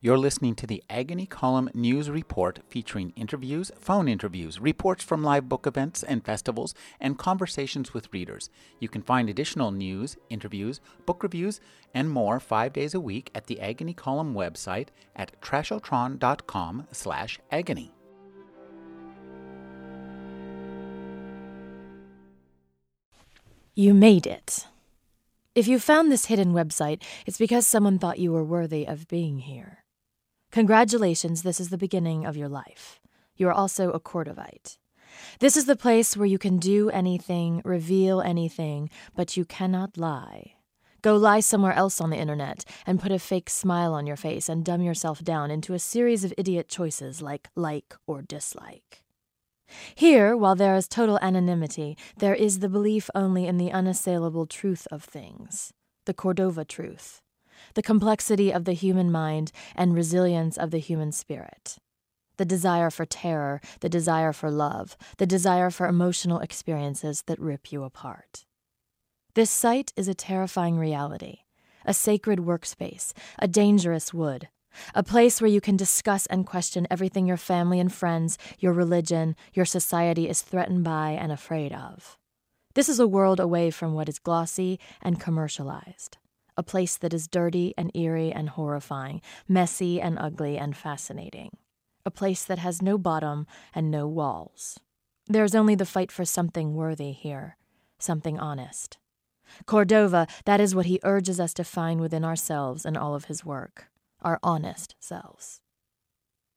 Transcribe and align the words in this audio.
You're 0.00 0.16
listening 0.16 0.54
to 0.54 0.66
the 0.68 0.84
Agony 0.88 1.26
Column 1.26 1.70
News 1.74 2.08
Report 2.08 2.60
featuring 2.68 3.12
interviews, 3.16 3.72
phone 3.80 4.06
interviews, 4.06 4.60
reports 4.60 5.02
from 5.02 5.24
live 5.24 5.48
book 5.48 5.66
events 5.66 6.04
and 6.04 6.24
festivals, 6.24 6.72
and 7.00 7.18
conversations 7.18 7.92
with 7.92 8.12
readers. 8.12 8.48
You 8.78 8.88
can 8.88 9.02
find 9.02 9.28
additional 9.28 9.72
news, 9.72 10.16
interviews, 10.30 10.80
book 11.04 11.24
reviews, 11.24 11.60
and 11.92 12.08
more 12.08 12.38
five 12.38 12.72
days 12.72 12.94
a 12.94 13.00
week 13.00 13.32
at 13.34 13.48
the 13.48 13.60
Agony 13.60 13.92
Column 13.92 14.34
website 14.34 14.90
at 15.16 15.32
trashotron.com 15.40 16.86
slash 16.92 17.40
agony. 17.50 17.92
You 23.74 23.94
made 23.94 24.28
it. 24.28 24.68
If 25.56 25.66
you 25.66 25.80
found 25.80 26.12
this 26.12 26.26
hidden 26.26 26.52
website, 26.52 27.02
it's 27.26 27.38
because 27.38 27.66
someone 27.66 27.98
thought 27.98 28.20
you 28.20 28.30
were 28.30 28.44
worthy 28.44 28.86
of 28.86 29.08
being 29.08 29.40
here. 29.40 29.82
Congratulations, 30.50 31.42
this 31.42 31.60
is 31.60 31.68
the 31.68 31.76
beginning 31.76 32.24
of 32.24 32.36
your 32.36 32.48
life. 32.48 33.00
You 33.36 33.48
are 33.48 33.52
also 33.52 33.90
a 33.90 34.00
Cordovite. 34.00 34.78
This 35.40 35.56
is 35.58 35.66
the 35.66 35.76
place 35.76 36.16
where 36.16 36.26
you 36.26 36.38
can 36.38 36.58
do 36.58 36.88
anything, 36.88 37.60
reveal 37.64 38.22
anything, 38.22 38.88
but 39.14 39.36
you 39.36 39.44
cannot 39.44 39.98
lie. 39.98 40.54
Go 41.02 41.16
lie 41.16 41.40
somewhere 41.40 41.74
else 41.74 42.00
on 42.00 42.10
the 42.10 42.16
internet 42.16 42.64
and 42.86 42.98
put 42.98 43.12
a 43.12 43.18
fake 43.18 43.50
smile 43.50 43.92
on 43.92 44.06
your 44.06 44.16
face 44.16 44.48
and 44.48 44.64
dumb 44.64 44.80
yourself 44.80 45.22
down 45.22 45.50
into 45.50 45.74
a 45.74 45.78
series 45.78 46.24
of 46.24 46.34
idiot 46.38 46.68
choices 46.68 47.20
like 47.22 47.50
like 47.54 47.94
or 48.06 48.22
dislike. 48.22 49.02
Here, 49.94 50.34
while 50.34 50.56
there 50.56 50.74
is 50.74 50.88
total 50.88 51.18
anonymity, 51.20 51.96
there 52.16 52.34
is 52.34 52.60
the 52.60 52.70
belief 52.70 53.10
only 53.14 53.46
in 53.46 53.58
the 53.58 53.70
unassailable 53.70 54.46
truth 54.46 54.88
of 54.90 55.04
things, 55.04 55.74
the 56.06 56.14
Cordova 56.14 56.64
truth 56.64 57.20
the 57.74 57.82
complexity 57.82 58.52
of 58.52 58.64
the 58.64 58.72
human 58.72 59.10
mind 59.10 59.52
and 59.74 59.94
resilience 59.94 60.56
of 60.56 60.70
the 60.70 60.78
human 60.78 61.12
spirit. 61.12 61.76
The 62.36 62.44
desire 62.44 62.90
for 62.90 63.04
terror, 63.04 63.60
the 63.80 63.88
desire 63.88 64.32
for 64.32 64.50
love, 64.50 64.96
the 65.16 65.26
desire 65.26 65.70
for 65.70 65.86
emotional 65.86 66.38
experiences 66.38 67.22
that 67.26 67.40
rip 67.40 67.72
you 67.72 67.82
apart. 67.82 68.44
This 69.34 69.50
site 69.50 69.92
is 69.96 70.08
a 70.08 70.14
terrifying 70.14 70.78
reality, 70.78 71.38
a 71.84 71.92
sacred 71.92 72.38
workspace, 72.38 73.12
a 73.38 73.48
dangerous 73.48 74.14
wood, 74.14 74.48
a 74.94 75.02
place 75.02 75.40
where 75.40 75.50
you 75.50 75.60
can 75.60 75.76
discuss 75.76 76.26
and 76.26 76.46
question 76.46 76.86
everything 76.90 77.26
your 77.26 77.36
family 77.36 77.80
and 77.80 77.92
friends, 77.92 78.38
your 78.58 78.72
religion, 78.72 79.34
your 79.52 79.64
society 79.64 80.28
is 80.28 80.42
threatened 80.42 80.84
by 80.84 81.10
and 81.10 81.32
afraid 81.32 81.72
of. 81.72 82.16
This 82.74 82.88
is 82.88 83.00
a 83.00 83.08
world 83.08 83.40
away 83.40 83.70
from 83.70 83.94
what 83.94 84.08
is 84.08 84.20
glossy 84.20 84.78
and 85.02 85.18
commercialized 85.18 86.18
a 86.58 86.62
place 86.64 86.96
that 86.96 87.14
is 87.14 87.28
dirty 87.28 87.72
and 87.78 87.90
eerie 87.94 88.32
and 88.32 88.50
horrifying, 88.50 89.22
messy 89.46 90.00
and 90.00 90.18
ugly 90.18 90.58
and 90.58 90.76
fascinating, 90.76 91.56
a 92.04 92.10
place 92.10 92.44
that 92.44 92.58
has 92.58 92.82
no 92.82 92.98
bottom 92.98 93.46
and 93.72 93.90
no 93.90 94.08
walls. 94.08 94.80
There 95.28 95.44
is 95.44 95.54
only 95.54 95.76
the 95.76 95.86
fight 95.86 96.10
for 96.10 96.24
something 96.24 96.74
worthy 96.74 97.12
here, 97.12 97.56
something 98.00 98.38
honest. 98.40 98.98
Cordova, 99.66 100.26
that 100.46 100.60
is 100.60 100.74
what 100.74 100.86
he 100.86 101.00
urges 101.04 101.38
us 101.38 101.54
to 101.54 101.64
find 101.64 102.00
within 102.00 102.24
ourselves 102.24 102.84
in 102.84 102.96
all 102.96 103.14
of 103.14 103.26
his 103.26 103.44
work, 103.44 103.86
our 104.20 104.40
honest 104.42 104.96
selves. 104.98 105.60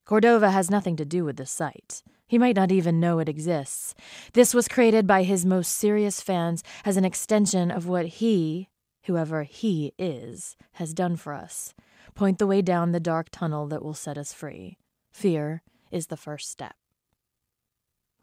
Cordova 0.05 0.49
has 0.49 0.71
nothing 0.71 0.95
to 0.95 1.05
do 1.05 1.23
with 1.23 1.37
the 1.37 1.45
site. 1.45 2.01
He 2.27 2.39
might 2.39 2.55
not 2.55 2.71
even 2.71 2.99
know 2.99 3.19
it 3.19 3.29
exists. 3.29 3.93
This 4.33 4.53
was 4.53 4.67
created 4.67 5.05
by 5.05 5.23
his 5.23 5.45
most 5.45 5.73
serious 5.73 6.21
fans 6.21 6.63
as 6.83 6.97
an 6.97 7.05
extension 7.05 7.69
of 7.69 7.87
what 7.87 8.05
he, 8.07 8.67
whoever 9.03 9.43
He 9.43 9.93
is, 9.97 10.55
has 10.73 10.93
done 10.93 11.15
for 11.15 11.33
us. 11.33 11.73
Point 12.15 12.39
the 12.39 12.47
way 12.47 12.61
down 12.61 12.91
the 12.91 12.99
dark 12.99 13.29
tunnel 13.31 13.67
that 13.67 13.83
will 13.83 13.93
set 13.93 14.17
us 14.17 14.33
free. 14.33 14.77
Fear 15.11 15.63
is 15.91 16.07
the 16.07 16.17
first 16.17 16.49
step. 16.49 16.75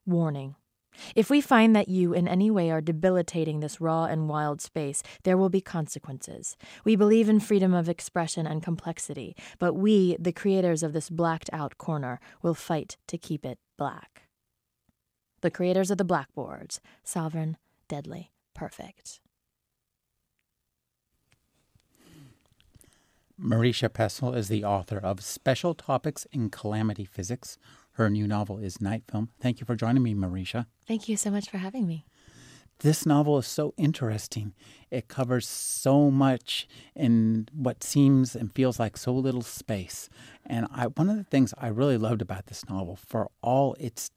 Warning. 0.06 0.56
If 1.14 1.30
we 1.30 1.40
find 1.40 1.76
that 1.76 1.88
you 1.88 2.12
in 2.12 2.26
any 2.26 2.50
way 2.50 2.70
are 2.70 2.80
debilitating 2.80 3.60
this 3.60 3.80
raw 3.80 4.04
and 4.04 4.28
wild 4.28 4.60
space, 4.60 5.02
there 5.22 5.36
will 5.36 5.48
be 5.48 5.60
consequences. 5.60 6.56
We 6.84 6.96
believe 6.96 7.28
in 7.28 7.40
freedom 7.40 7.74
of 7.74 7.88
expression 7.88 8.46
and 8.46 8.62
complexity, 8.62 9.36
but 9.58 9.74
we, 9.74 10.16
the 10.18 10.32
creators 10.32 10.82
of 10.82 10.92
this 10.92 11.10
blacked 11.10 11.50
out 11.52 11.78
corner, 11.78 12.20
will 12.42 12.54
fight 12.54 12.96
to 13.06 13.18
keep 13.18 13.44
it 13.44 13.58
black. 13.76 14.22
The 15.40 15.50
creators 15.50 15.90
of 15.90 15.98
the 15.98 16.04
blackboards, 16.04 16.80
sovereign, 17.04 17.58
deadly, 17.86 18.32
perfect. 18.54 19.20
Marisha 23.40 23.88
Pessl 23.88 24.36
is 24.36 24.48
the 24.48 24.64
author 24.64 24.98
of 24.98 25.22
Special 25.22 25.72
Topics 25.72 26.26
in 26.32 26.50
Calamity 26.50 27.04
Physics. 27.04 27.56
Her 27.92 28.10
new 28.10 28.26
novel 28.26 28.58
is 28.58 28.80
Night 28.80 29.04
Film. 29.08 29.30
Thank 29.40 29.60
you 29.60 29.66
for 29.66 29.76
joining 29.76 30.02
me, 30.02 30.12
Marisha. 30.12 30.66
Thank 30.88 31.08
you 31.08 31.16
so 31.16 31.30
much 31.30 31.48
for 31.48 31.58
having 31.58 31.86
me. 31.86 32.04
This 32.80 33.06
novel 33.06 33.38
is 33.38 33.46
so 33.46 33.74
interesting. 33.76 34.54
It 34.90 35.06
covers 35.06 35.46
so 35.46 36.10
much 36.10 36.66
in 36.96 37.48
what 37.52 37.84
seems 37.84 38.34
and 38.34 38.52
feels 38.52 38.80
like 38.80 38.96
so 38.96 39.14
little 39.14 39.42
space. 39.42 40.08
And 40.44 40.66
I, 40.72 40.86
one 40.86 41.08
of 41.08 41.16
the 41.16 41.24
things 41.24 41.54
I 41.58 41.68
really 41.68 41.96
loved 41.96 42.22
about 42.22 42.46
this 42.46 42.68
novel, 42.68 42.96
for 42.96 43.30
all 43.40 43.74
its 43.78 44.10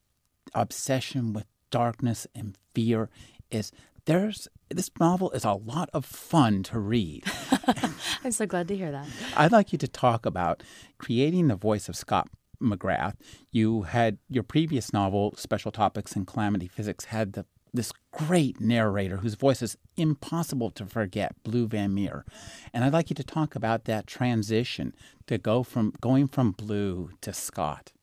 obsession 0.56 1.32
with 1.32 1.46
darkness 1.70 2.26
and 2.34 2.58
fear, 2.74 3.09
is 3.52 3.72
there's 4.06 4.48
this 4.74 4.90
novel 5.00 5.32
is 5.32 5.44
a 5.44 5.54
lot 5.54 5.90
of 5.94 6.06
fun 6.06 6.64
to 6.64 6.80
read. 6.80 7.24
I'm 8.24 8.32
so 8.32 8.46
glad 8.46 8.68
to 8.70 8.76
hear 8.76 8.92
that. 8.92 9.08
I'd 9.36 9.52
like 9.52 9.72
you 9.72 9.78
to 9.80 9.88
talk 9.88 10.26
about 10.26 10.64
creating 10.98 11.48
the 11.48 11.56
voice 11.56 11.90
of 11.90 11.96
Scott 11.96 12.30
McGrath. 12.62 13.16
You 13.52 13.84
had 13.84 14.18
your 14.30 14.44
previous 14.44 14.94
novel, 14.94 15.34
Special 15.38 15.72
Topics 15.72 16.16
in 16.16 16.26
Calamity 16.26 16.68
Physics, 16.68 17.06
had 17.06 17.34
the 17.34 17.46
this 17.74 17.94
great 18.12 18.59
narrator 18.59 19.18
whose 19.18 19.36
voice 19.36 19.62
is 19.62 19.78
impossible 19.96 20.70
to 20.72 20.86
forget, 20.86 21.42
Blue 21.44 21.68
Van 21.68 21.94
Meer. 21.94 22.26
And 22.74 22.84
I'd 22.84 22.92
like 22.92 23.09
you 23.09 23.16
to 23.16 23.24
talk 23.24 23.56
about 23.56 23.86
that 23.86 24.08
transition 24.08 24.94
to 25.28 25.38
go 25.38 25.64
from 25.64 25.94
going 26.02 26.28
from 26.28 26.52
Blue 26.52 27.12
to 27.22 27.32
Scott. 27.32 27.94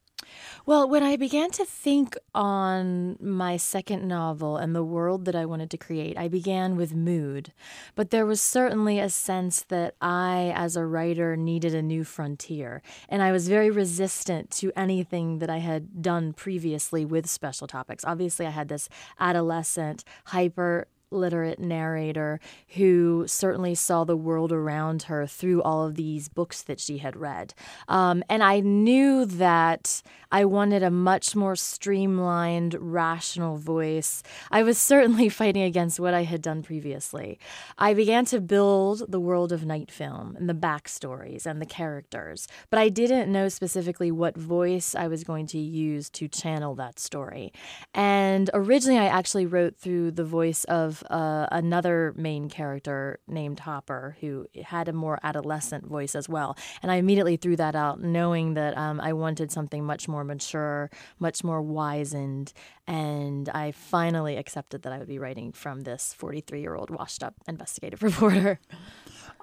Well, 0.66 0.88
when 0.88 1.02
I 1.02 1.16
began 1.16 1.50
to 1.52 1.64
think 1.64 2.16
on 2.34 3.16
my 3.20 3.56
second 3.56 4.06
novel 4.06 4.56
and 4.56 4.74
the 4.74 4.84
world 4.84 5.24
that 5.24 5.34
I 5.34 5.46
wanted 5.46 5.70
to 5.70 5.78
create, 5.78 6.18
I 6.18 6.28
began 6.28 6.76
with 6.76 6.94
mood. 6.94 7.52
But 7.94 8.10
there 8.10 8.26
was 8.26 8.40
certainly 8.40 8.98
a 8.98 9.08
sense 9.08 9.62
that 9.68 9.94
I, 10.00 10.52
as 10.54 10.76
a 10.76 10.84
writer, 10.84 11.36
needed 11.36 11.74
a 11.74 11.82
new 11.82 12.04
frontier. 12.04 12.82
And 13.08 13.22
I 13.22 13.32
was 13.32 13.48
very 13.48 13.70
resistant 13.70 14.50
to 14.52 14.72
anything 14.76 15.38
that 15.38 15.50
I 15.50 15.58
had 15.58 16.02
done 16.02 16.32
previously 16.32 17.04
with 17.04 17.28
special 17.28 17.66
topics. 17.66 18.04
Obviously, 18.04 18.46
I 18.46 18.50
had 18.50 18.68
this 18.68 18.88
adolescent, 19.18 20.04
hyper 20.26 20.86
literate 21.10 21.58
narrator 21.58 22.40
who 22.76 23.24
certainly 23.26 23.74
saw 23.74 24.04
the 24.04 24.16
world 24.16 24.52
around 24.52 25.04
her 25.04 25.26
through 25.26 25.62
all 25.62 25.86
of 25.86 25.94
these 25.94 26.28
books 26.28 26.62
that 26.62 26.80
she 26.80 26.98
had 26.98 27.16
read. 27.16 27.54
Um, 27.88 28.22
and 28.28 28.42
I 28.42 28.60
knew 28.60 29.24
that 29.24 30.02
I 30.30 30.44
wanted 30.44 30.82
a 30.82 30.90
much 30.90 31.34
more 31.34 31.56
streamlined, 31.56 32.76
rational 32.78 33.56
voice. 33.56 34.22
I 34.50 34.62
was 34.62 34.78
certainly 34.78 35.28
fighting 35.28 35.62
against 35.62 35.98
what 35.98 36.14
I 36.14 36.24
had 36.24 36.42
done 36.42 36.62
previously. 36.62 37.38
I 37.78 37.94
began 37.94 38.24
to 38.26 38.40
build 38.40 39.10
the 39.10 39.20
world 39.20 39.52
of 39.52 39.64
night 39.64 39.90
film 39.90 40.36
and 40.38 40.48
the 40.48 40.54
backstories 40.54 41.46
and 41.46 41.62
the 41.62 41.66
characters, 41.66 42.46
but 42.70 42.78
I 42.78 42.88
didn't 42.90 43.32
know 43.32 43.48
specifically 43.48 44.10
what 44.10 44.36
voice 44.36 44.94
I 44.94 45.08
was 45.08 45.24
going 45.24 45.46
to 45.48 45.58
use 45.58 46.10
to 46.10 46.28
channel 46.28 46.74
that 46.74 46.98
story. 46.98 47.52
And 47.94 48.50
originally, 48.52 48.98
I 48.98 49.06
actually 49.06 49.46
wrote 49.46 49.76
through 49.76 50.12
the 50.12 50.24
voice 50.24 50.64
of 50.64 50.97
uh, 51.10 51.46
another 51.50 52.12
main 52.16 52.48
character 52.48 53.20
named 53.26 53.60
Hopper 53.60 54.16
who 54.20 54.46
had 54.64 54.88
a 54.88 54.92
more 54.92 55.18
adolescent 55.22 55.86
voice 55.86 56.14
as 56.14 56.28
well. 56.28 56.56
And 56.82 56.90
I 56.90 56.96
immediately 56.96 57.36
threw 57.36 57.56
that 57.56 57.74
out, 57.74 58.02
knowing 58.02 58.54
that 58.54 58.76
um, 58.76 59.00
I 59.00 59.12
wanted 59.12 59.50
something 59.50 59.84
much 59.84 60.08
more 60.08 60.24
mature, 60.24 60.90
much 61.18 61.44
more 61.44 61.62
wizened. 61.62 62.52
And 62.86 63.48
I 63.50 63.72
finally 63.72 64.36
accepted 64.36 64.82
that 64.82 64.92
I 64.92 64.98
would 64.98 65.08
be 65.08 65.18
writing 65.18 65.52
from 65.52 65.82
this 65.82 66.14
43 66.14 66.60
year 66.60 66.74
old 66.74 66.90
washed 66.90 67.22
up 67.22 67.34
investigative 67.46 68.02
reporter. 68.02 68.60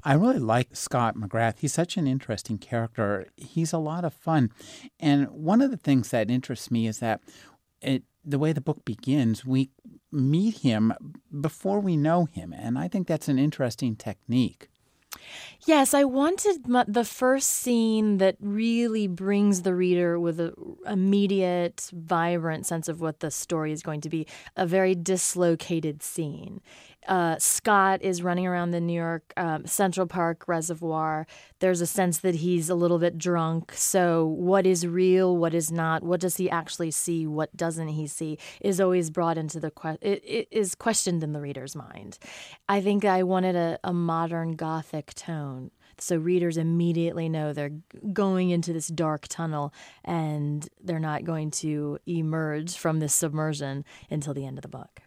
I 0.04 0.14
really 0.14 0.40
like 0.40 0.76
Scott 0.76 1.16
McGrath. 1.18 1.60
He's 1.60 1.74
such 1.74 1.98
an 1.98 2.06
interesting 2.06 2.60
character. 2.60 3.28
He's 3.38 3.74
a 3.74 3.80
lot 3.80 4.06
of 4.06 4.14
fun. 4.14 4.52
And 5.00 5.28
one 5.30 5.62
of 5.62 5.72
the 5.72 5.78
things 5.78 6.12
that 6.12 6.30
interests 6.30 6.70
me 6.70 6.86
is 6.86 7.00
that 7.00 7.22
it, 7.86 8.04
the 8.24 8.40
way 8.40 8.54
the 8.54 8.62
book 8.62 8.84
begins, 8.86 9.46
we 9.46 9.70
meet 10.12 10.60
him 10.60 10.94
before 11.42 11.80
we 11.80 11.96
know 11.96 12.26
him. 12.26 12.54
And 12.54 12.78
I 12.78 12.88
think 12.88 13.08
that's 13.08 13.28
an 13.28 13.40
interesting 13.40 13.96
technique. 13.96 14.70
Yes, 15.66 15.94
I 15.94 16.04
wanted 16.04 16.66
the 16.88 17.06
first 17.06 17.50
scene 17.50 18.18
that 18.18 18.36
really 18.40 19.08
brings 19.08 19.62
the 19.62 19.74
reader 19.74 20.20
with 20.20 20.40
an 20.40 20.54
immediate, 20.86 21.90
vibrant 21.94 22.66
sense 22.66 22.88
of 22.88 23.02
what 23.02 23.22
the 23.22 23.32
story 23.32 23.72
is 23.72 23.82
going 23.82 24.02
to 24.02 24.10
be 24.10 24.28
a 24.56 24.68
very 24.68 24.94
dislocated 24.94 26.04
scene. 26.04 26.62
Uh, 27.08 27.38
Scott 27.40 28.02
is 28.02 28.22
running 28.24 28.48
around 28.48 28.72
the 28.72 28.82
New 28.82 28.94
York 28.94 29.34
um, 29.38 29.66
Central 29.66 30.08
Park 30.08 30.48
Reservoir. 30.48 31.28
There's 31.60 31.82
a 31.82 31.88
sense 31.88 32.20
that 32.20 32.36
he's 32.36 32.70
a 32.70 32.76
little 32.76 33.00
bit 33.00 33.18
drunk. 33.18 33.74
So, 33.74 34.26
what 34.26 34.66
is 34.66 34.86
real? 34.86 35.36
What 35.36 35.54
is 35.54 35.72
not? 35.72 36.04
What 36.04 36.20
does 36.20 36.38
he 36.38 36.50
actually 36.50 36.92
see? 36.92 37.28
What 37.28 37.56
doesn't 37.56 37.90
he 37.90 38.08
see? 38.08 38.38
Is 38.62 38.80
always 38.82 39.10
brought 39.10 39.38
into 39.38 39.60
the 39.60 39.72
question. 39.72 40.00
It, 40.02 40.24
it 40.26 40.48
is 40.52 40.76
questioned 40.76 41.24
in 41.24 41.34
the 41.34 41.42
reader's 41.42 41.76
mind. 41.76 42.18
I 42.68 42.82
think 42.82 43.06
I 43.06 43.24
wanted 43.24 43.56
a, 43.56 43.80
a 43.84 43.94
modern 43.94 44.56
Gothic 44.56 45.14
tone. 45.14 45.72
So 45.98 46.18
readers 46.18 46.58
immediately 46.58 47.30
know 47.30 47.54
they're 47.54 47.72
going 48.12 48.50
into 48.50 48.74
this 48.74 48.88
dark 48.90 49.28
tunnel 49.30 49.74
and 50.04 50.68
they're 50.84 51.00
not 51.00 51.24
going 51.24 51.52
to 51.52 52.00
emerge 52.06 52.76
from 52.76 53.00
this 53.00 53.16
submersion 53.16 53.86
until 54.10 54.34
the 54.34 54.46
end 54.46 54.58
of 54.58 54.62
the 54.64 54.68
book 54.68 55.05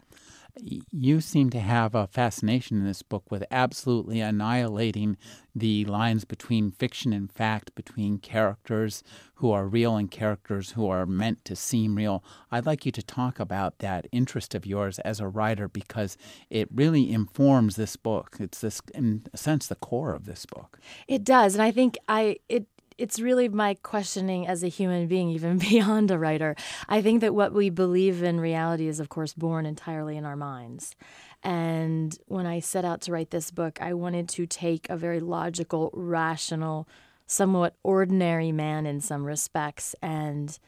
you 0.61 1.21
seem 1.21 1.51
to 1.51 1.61
have 1.61 1.95
a 1.95 2.07
fascination 2.07 2.79
in 2.79 2.85
this 2.85 3.03
book 3.03 3.31
with 3.31 3.45
absolutely 3.51 4.21
annihilating 4.21 5.17
the 5.55 5.85
lines 5.85 6.25
between 6.25 6.71
fiction 6.71 7.13
and 7.13 7.33
fact, 7.33 7.75
between 7.75 8.19
characters 8.19 9.03
who 9.37 9.51
are 9.51 9.67
real 9.67 9.97
and 9.97 10.11
characters 10.11 10.73
who 10.73 10.89
are 10.89 11.07
meant 11.07 11.45
to 11.45 11.57
seem 11.57 11.95
real. 11.95 12.23
I'd 12.51 12.67
like 12.67 12.87
you 12.87 12.93
to 12.93 13.03
talk 13.03 13.41
about 13.41 13.79
that 13.79 14.07
interest 14.13 14.55
of 14.55 14.67
yours 14.67 14.99
as 15.01 15.21
a 15.21 15.29
writer 15.29 15.69
because 15.69 16.17
it 16.51 16.69
really 16.75 17.13
informs 17.13 17.77
this 17.77 17.97
book. 17.97 18.37
It's 18.41 18.61
this, 18.61 18.81
in 18.95 19.27
a 19.33 19.37
sense, 19.37 19.67
the 19.67 19.75
core 19.75 20.13
of 20.15 20.27
this 20.27 20.47
book. 20.47 20.79
It 21.07 21.25
does, 21.25 21.55
and 21.55 21.63
I 21.63 21.71
think 21.71 21.99
I 22.09 22.39
it 22.49 22.67
it's 22.99 23.21
really 23.21 23.49
my 23.49 23.75
questioning 23.75 24.47
as 24.47 24.63
a 24.63 24.69
human 24.69 25.07
being, 25.07 25.31
even 25.31 25.59
beyond 25.71 26.11
a 26.11 26.19
writer. 26.19 26.57
I 26.89 27.01
think 27.01 27.21
that 27.21 27.35
what 27.35 27.53
we 27.53 27.71
believe 27.71 28.23
in 28.23 28.41
reality 28.41 28.89
is, 28.89 29.01
of 29.01 29.09
course, 29.09 29.33
born 29.33 29.65
entirely 29.65 30.17
in 30.17 30.25
our 30.25 30.37
minds. 30.37 30.95
And 31.43 32.19
when 32.27 32.47
I 32.47 32.59
set 32.61 32.85
out 32.85 33.01
to 33.03 33.13
write 33.13 33.31
this 33.31 33.53
book, 33.53 33.81
I 33.81 33.95
wanted 33.95 34.29
to 34.31 34.47
take 34.47 34.91
a 34.91 34.97
very 34.97 35.21
logical, 35.21 35.91
rational, 35.95 36.89
somewhat 37.27 37.75
ordinary 37.85 38.51
man 38.51 38.87
in 38.87 39.01
some 39.01 39.25
respects 39.25 39.95
and 40.03 40.59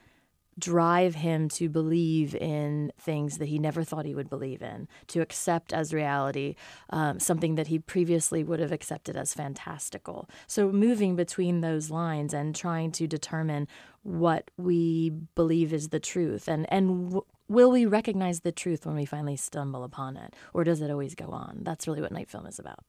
drive 0.60 1.16
him 1.16 1.48
to 1.48 1.68
believe 1.68 2.34
in 2.34 2.92
things 2.98 3.38
that 3.38 3.48
he 3.48 3.58
never 3.58 3.82
thought 3.82 4.04
he 4.04 4.14
would 4.14 4.30
believe 4.30 4.62
in, 4.62 4.86
to 5.08 5.20
accept 5.20 5.72
as 5.72 5.92
reality 5.92 6.54
um, 6.90 7.18
something 7.18 7.54
that 7.56 7.68
he 7.68 7.78
previously 7.78 8.44
would 8.44 8.60
have 8.60 8.72
accepted 8.72 9.16
as 9.16 9.34
fantastical. 9.34 10.28
So, 10.46 10.70
moving 10.70 11.16
between 11.16 11.60
those 11.60 11.90
lines 11.90 12.34
and 12.34 12.54
trying 12.54 12.92
to 12.92 13.06
determine 13.06 13.66
what 14.02 14.50
we 14.56 15.10
believe 15.34 15.72
is 15.72 15.88
the 15.88 16.00
truth 16.00 16.48
and, 16.48 16.66
and 16.72 17.06
w- 17.06 17.24
will 17.48 17.70
we 17.70 17.84
recognize 17.84 18.40
the 18.40 18.52
truth 18.52 18.86
when 18.86 18.94
we 18.94 19.04
finally 19.04 19.36
stumble 19.36 19.82
upon 19.82 20.16
it, 20.16 20.34
or 20.54 20.64
does 20.64 20.80
it 20.80 20.90
always 20.90 21.14
go 21.14 21.26
on? 21.26 21.58
That's 21.62 21.86
really 21.86 22.00
what 22.00 22.12
Night 22.12 22.30
Film 22.30 22.46
is 22.46 22.58
about. 22.58 22.84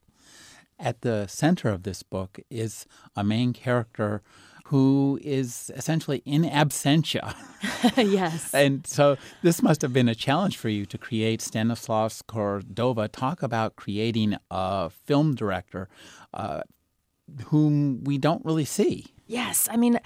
At 0.79 1.01
the 1.01 1.27
center 1.27 1.69
of 1.69 1.83
this 1.83 2.01
book 2.03 2.39
is 2.49 2.85
a 3.15 3.23
main 3.23 3.53
character 3.53 4.21
who 4.71 5.19
is 5.21 5.69
essentially 5.75 6.21
in 6.23 6.43
absentia. 6.43 7.35
yes. 7.97 8.53
and 8.53 8.87
so 8.87 9.17
this 9.41 9.61
must 9.61 9.81
have 9.81 9.91
been 9.91 10.07
a 10.07 10.15
challenge 10.15 10.55
for 10.55 10.69
you 10.69 10.85
to 10.85 10.97
create 10.97 11.41
Stanislas 11.41 12.21
Cordova. 12.21 13.09
Talk 13.09 13.43
about 13.43 13.75
creating 13.75 14.37
a 14.49 14.89
film 14.89 15.35
director 15.35 15.89
uh, 16.33 16.61
whom 17.47 18.01
we 18.05 18.17
don't 18.17 18.45
really 18.45 18.63
see. 18.63 19.07
Yes. 19.27 19.67
I 19.69 19.75
mean, 19.75 19.99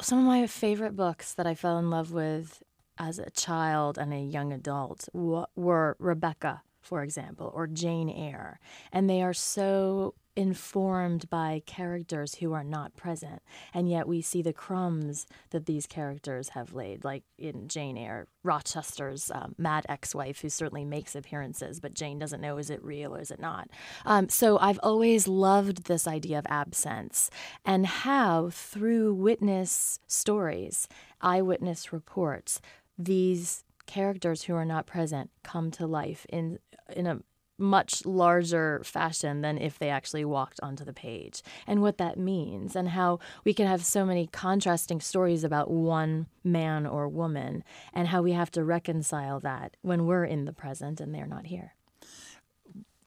some 0.00 0.18
of 0.18 0.24
my 0.24 0.46
favorite 0.46 0.96
books 0.96 1.34
that 1.34 1.46
I 1.46 1.54
fell 1.54 1.78
in 1.78 1.90
love 1.90 2.10
with 2.10 2.62
as 2.96 3.18
a 3.18 3.28
child 3.28 3.98
and 3.98 4.14
a 4.14 4.18
young 4.18 4.50
adult 4.50 5.10
were 5.12 5.94
Rebecca, 5.98 6.62
for 6.80 7.02
example, 7.02 7.52
or 7.54 7.66
Jane 7.66 8.08
Eyre. 8.08 8.60
And 8.94 9.10
they 9.10 9.20
are 9.20 9.34
so 9.34 10.14
informed 10.38 11.28
by 11.30 11.60
characters 11.66 12.36
who 12.36 12.52
are 12.52 12.62
not 12.62 12.94
present. 12.94 13.42
And 13.74 13.90
yet 13.90 14.06
we 14.06 14.22
see 14.22 14.40
the 14.40 14.52
crumbs 14.52 15.26
that 15.50 15.66
these 15.66 15.88
characters 15.88 16.50
have 16.50 16.72
laid, 16.72 17.02
like 17.02 17.24
in 17.36 17.66
Jane 17.66 17.98
Eyre, 17.98 18.28
Rochester's 18.44 19.32
um, 19.34 19.56
mad 19.58 19.84
ex 19.88 20.14
wife, 20.14 20.40
who 20.40 20.48
certainly 20.48 20.84
makes 20.84 21.16
appearances, 21.16 21.80
but 21.80 21.92
Jane 21.92 22.20
doesn't 22.20 22.40
know 22.40 22.56
is 22.56 22.70
it 22.70 22.84
real 22.84 23.16
or 23.16 23.20
is 23.20 23.32
it 23.32 23.40
not. 23.40 23.68
Um, 24.06 24.28
so 24.28 24.58
I've 24.58 24.78
always 24.80 25.26
loved 25.26 25.84
this 25.84 26.06
idea 26.06 26.38
of 26.38 26.46
absence 26.48 27.30
and 27.64 27.84
how, 27.84 28.50
through 28.52 29.14
witness 29.14 29.98
stories, 30.06 30.86
eyewitness 31.20 31.92
reports, 31.92 32.60
these 32.96 33.64
characters 33.86 34.44
who 34.44 34.54
are 34.54 34.64
not 34.64 34.86
present 34.86 35.30
come 35.42 35.72
to 35.72 35.86
life 35.86 36.26
in 36.28 36.60
in 36.94 37.06
a 37.06 37.20
much 37.58 38.06
larger 38.06 38.80
fashion 38.84 39.40
than 39.40 39.58
if 39.58 39.78
they 39.78 39.90
actually 39.90 40.24
walked 40.24 40.60
onto 40.62 40.84
the 40.84 40.92
page 40.92 41.42
and 41.66 41.82
what 41.82 41.98
that 41.98 42.18
means 42.18 42.76
and 42.76 42.90
how 42.90 43.18
we 43.44 43.52
can 43.52 43.66
have 43.66 43.84
so 43.84 44.04
many 44.04 44.26
contrasting 44.28 45.00
stories 45.00 45.44
about 45.44 45.70
one 45.70 46.26
man 46.44 46.86
or 46.86 47.08
woman 47.08 47.64
and 47.92 48.08
how 48.08 48.22
we 48.22 48.32
have 48.32 48.50
to 48.50 48.64
reconcile 48.64 49.40
that 49.40 49.76
when 49.82 50.06
we're 50.06 50.24
in 50.24 50.44
the 50.44 50.52
present 50.52 51.00
and 51.00 51.14
they're 51.14 51.26
not 51.26 51.46
here 51.46 51.74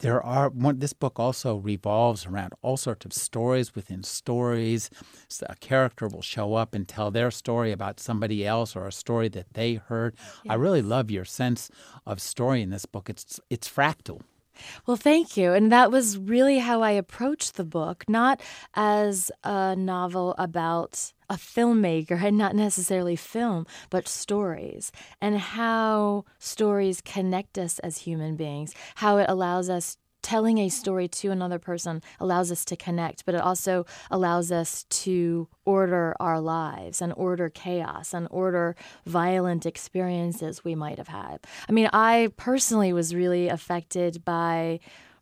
there 0.01 0.21
are 0.21 0.49
one, 0.49 0.79
this 0.79 0.93
book 0.93 1.19
also 1.19 1.57
revolves 1.57 2.25
around 2.25 2.53
all 2.61 2.75
sorts 2.75 3.05
of 3.05 3.13
stories 3.13 3.75
within 3.75 4.03
stories. 4.03 4.89
So 5.27 5.45
a 5.47 5.55
character 5.55 6.07
will 6.07 6.23
show 6.23 6.55
up 6.55 6.73
and 6.73 6.87
tell 6.87 7.11
their 7.11 7.29
story 7.31 7.71
about 7.71 7.99
somebody 7.99 8.45
else 8.45 8.75
or 8.75 8.87
a 8.87 8.91
story 8.91 9.29
that 9.29 9.53
they 9.53 9.75
heard. 9.75 10.15
Yes. 10.43 10.51
I 10.51 10.55
really 10.55 10.81
love 10.81 11.11
your 11.11 11.25
sense 11.25 11.69
of 12.05 12.19
story 12.19 12.61
in 12.63 12.71
this 12.71 12.85
book. 12.85 13.09
It's 13.09 13.39
it's 13.49 13.69
fractal. 13.69 14.21
Well, 14.85 14.97
thank 14.97 15.37
you. 15.37 15.53
And 15.53 15.71
that 15.71 15.91
was 15.91 16.17
really 16.17 16.59
how 16.59 16.81
I 16.81 16.91
approached 16.91 17.55
the 17.55 17.63
book, 17.63 18.03
not 18.07 18.41
as 18.73 19.31
a 19.43 19.75
novel 19.75 20.35
about 20.37 21.13
a 21.29 21.35
filmmaker 21.35 22.21
and 22.21 22.37
not 22.37 22.55
necessarily 22.55 23.15
film, 23.15 23.65
but 23.89 24.07
stories 24.07 24.91
and 25.21 25.37
how 25.39 26.25
stories 26.39 27.01
connect 27.01 27.57
us 27.57 27.79
as 27.79 27.99
human 27.99 28.35
beings, 28.35 28.73
how 28.95 29.17
it 29.17 29.29
allows 29.29 29.69
us 29.69 29.97
telling 30.21 30.57
a 30.57 30.69
story 30.69 31.07
to 31.07 31.31
another 31.31 31.59
person 31.59 32.01
allows 32.19 32.51
us 32.51 32.65
to 32.65 32.75
connect, 32.75 33.25
but 33.25 33.35
it 33.35 33.41
also 33.41 33.85
allows 34.09 34.51
us 34.51 34.85
to 34.89 35.47
order 35.65 36.15
our 36.19 36.39
lives 36.39 37.01
and 37.01 37.13
order 37.15 37.49
chaos 37.49 38.13
and 38.13 38.27
order 38.31 38.75
violent 39.05 39.65
experiences 39.65 40.63
we 40.63 40.75
might 40.75 40.97
have 40.97 41.07
had. 41.07 41.39
I 41.67 41.71
mean, 41.71 41.89
I 41.93 42.31
personally 42.37 42.93
was 42.93 43.15
really 43.15 43.47
affected 43.47 44.23
by 44.25 44.79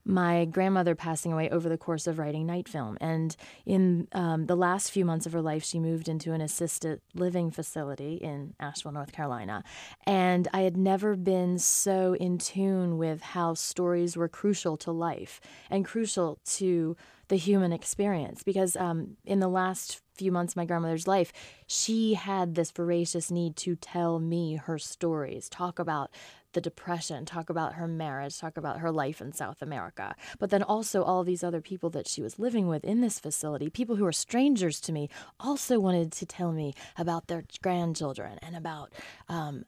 my 0.10 0.46
grandmother 0.46 0.96
passing 0.96 1.32
away 1.32 1.50
over 1.50 1.70
the 1.70 1.78
course 1.78 2.08
of 2.08 2.18
writing 2.18 2.48
night 2.48 2.68
film. 2.68 2.98
And 3.00 3.36
in 3.66 4.08
um, 4.12 4.48
the 4.48 4.56
last 4.56 4.92
few 4.92 5.06
months 5.06 5.28
of 5.28 5.34
her 5.34 5.42
life, 5.42 5.64
she 5.64 5.80
moved 5.80 6.10
into 6.10 6.34
an 6.34 6.42
assisted 6.42 7.00
living 7.14 7.52
facility 7.52 8.16
in 8.16 8.56
Asheville, 8.60 8.94
North 8.94 9.12
Carolina. 9.12 9.64
And 10.08 10.48
I 10.52 10.62
had 10.62 10.76
never 10.76 11.16
been 11.16 11.60
so 11.60 12.16
in 12.16 12.40
tune 12.40 12.98
with 12.98 13.22
how 13.22 13.54
stories 13.54 14.18
were 14.18 14.28
crucial 14.28 14.78
to 14.78 14.92
life 14.92 15.40
and 15.70 15.86
crucial 15.86 16.40
to 16.46 16.98
the 17.28 17.38
human 17.38 17.72
experience 17.72 18.42
because 18.42 18.76
um, 18.76 19.16
in 19.24 19.40
the 19.40 19.48
last 19.48 20.02
few 20.16 20.32
months 20.32 20.54
of 20.54 20.58
my 20.58 20.66
grandmother's 20.66 21.08
life, 21.08 21.32
she 21.68 22.16
had 22.16 22.56
this 22.56 22.72
voracious 22.72 23.30
need 23.30 23.56
to 23.56 23.76
tell 23.76 24.20
me 24.20 24.56
her 24.56 24.80
stories, 24.80 25.48
talk 25.48 25.78
about 25.78 26.10
the 26.54 26.62
depression, 26.62 27.26
talk 27.26 27.50
about 27.50 27.74
her 27.74 27.88
marriage, 27.88 28.40
talk 28.40 28.58
about 28.58 28.80
her 28.80 28.92
life 28.92 29.22
in 29.22 29.34
South 29.34 29.62
America. 29.62 30.16
But 30.40 30.50
then 30.50 30.64
also 30.64 31.04
all 31.04 31.24
these 31.24 31.44
other 31.44 31.62
people 31.62 31.90
that 31.92 32.08
she 32.08 32.22
was 32.22 32.40
living 32.40 32.68
with 32.68 32.84
in 32.84 33.02
this 33.02 33.20
facility, 33.20 33.70
people 33.70 33.96
who 33.96 34.06
are 34.06 34.12
strangers 34.12 34.80
to 34.82 34.92
me, 34.92 35.10
also 35.40 35.80
wanted 35.80 36.12
to 36.14 36.26
tell 36.26 36.52
me 36.52 36.74
about 36.98 37.28
their 37.28 37.44
grandchildren 37.62 38.40
and 38.42 38.56
about 38.56 38.94
um, 39.28 39.66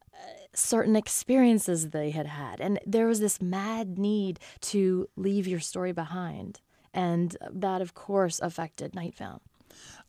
certain 0.53 0.95
experiences 0.95 1.89
they 1.89 2.09
had 2.11 2.27
had. 2.27 2.59
And 2.59 2.79
there 2.85 3.07
was 3.07 3.19
this 3.19 3.41
mad 3.41 3.97
need 3.97 4.39
to 4.61 5.07
leave 5.15 5.47
your 5.47 5.59
story 5.59 5.91
behind. 5.91 6.61
And 6.93 7.38
that, 7.50 7.81
of 7.81 7.93
course, 7.93 8.39
affected 8.39 8.93
Night. 8.95 9.15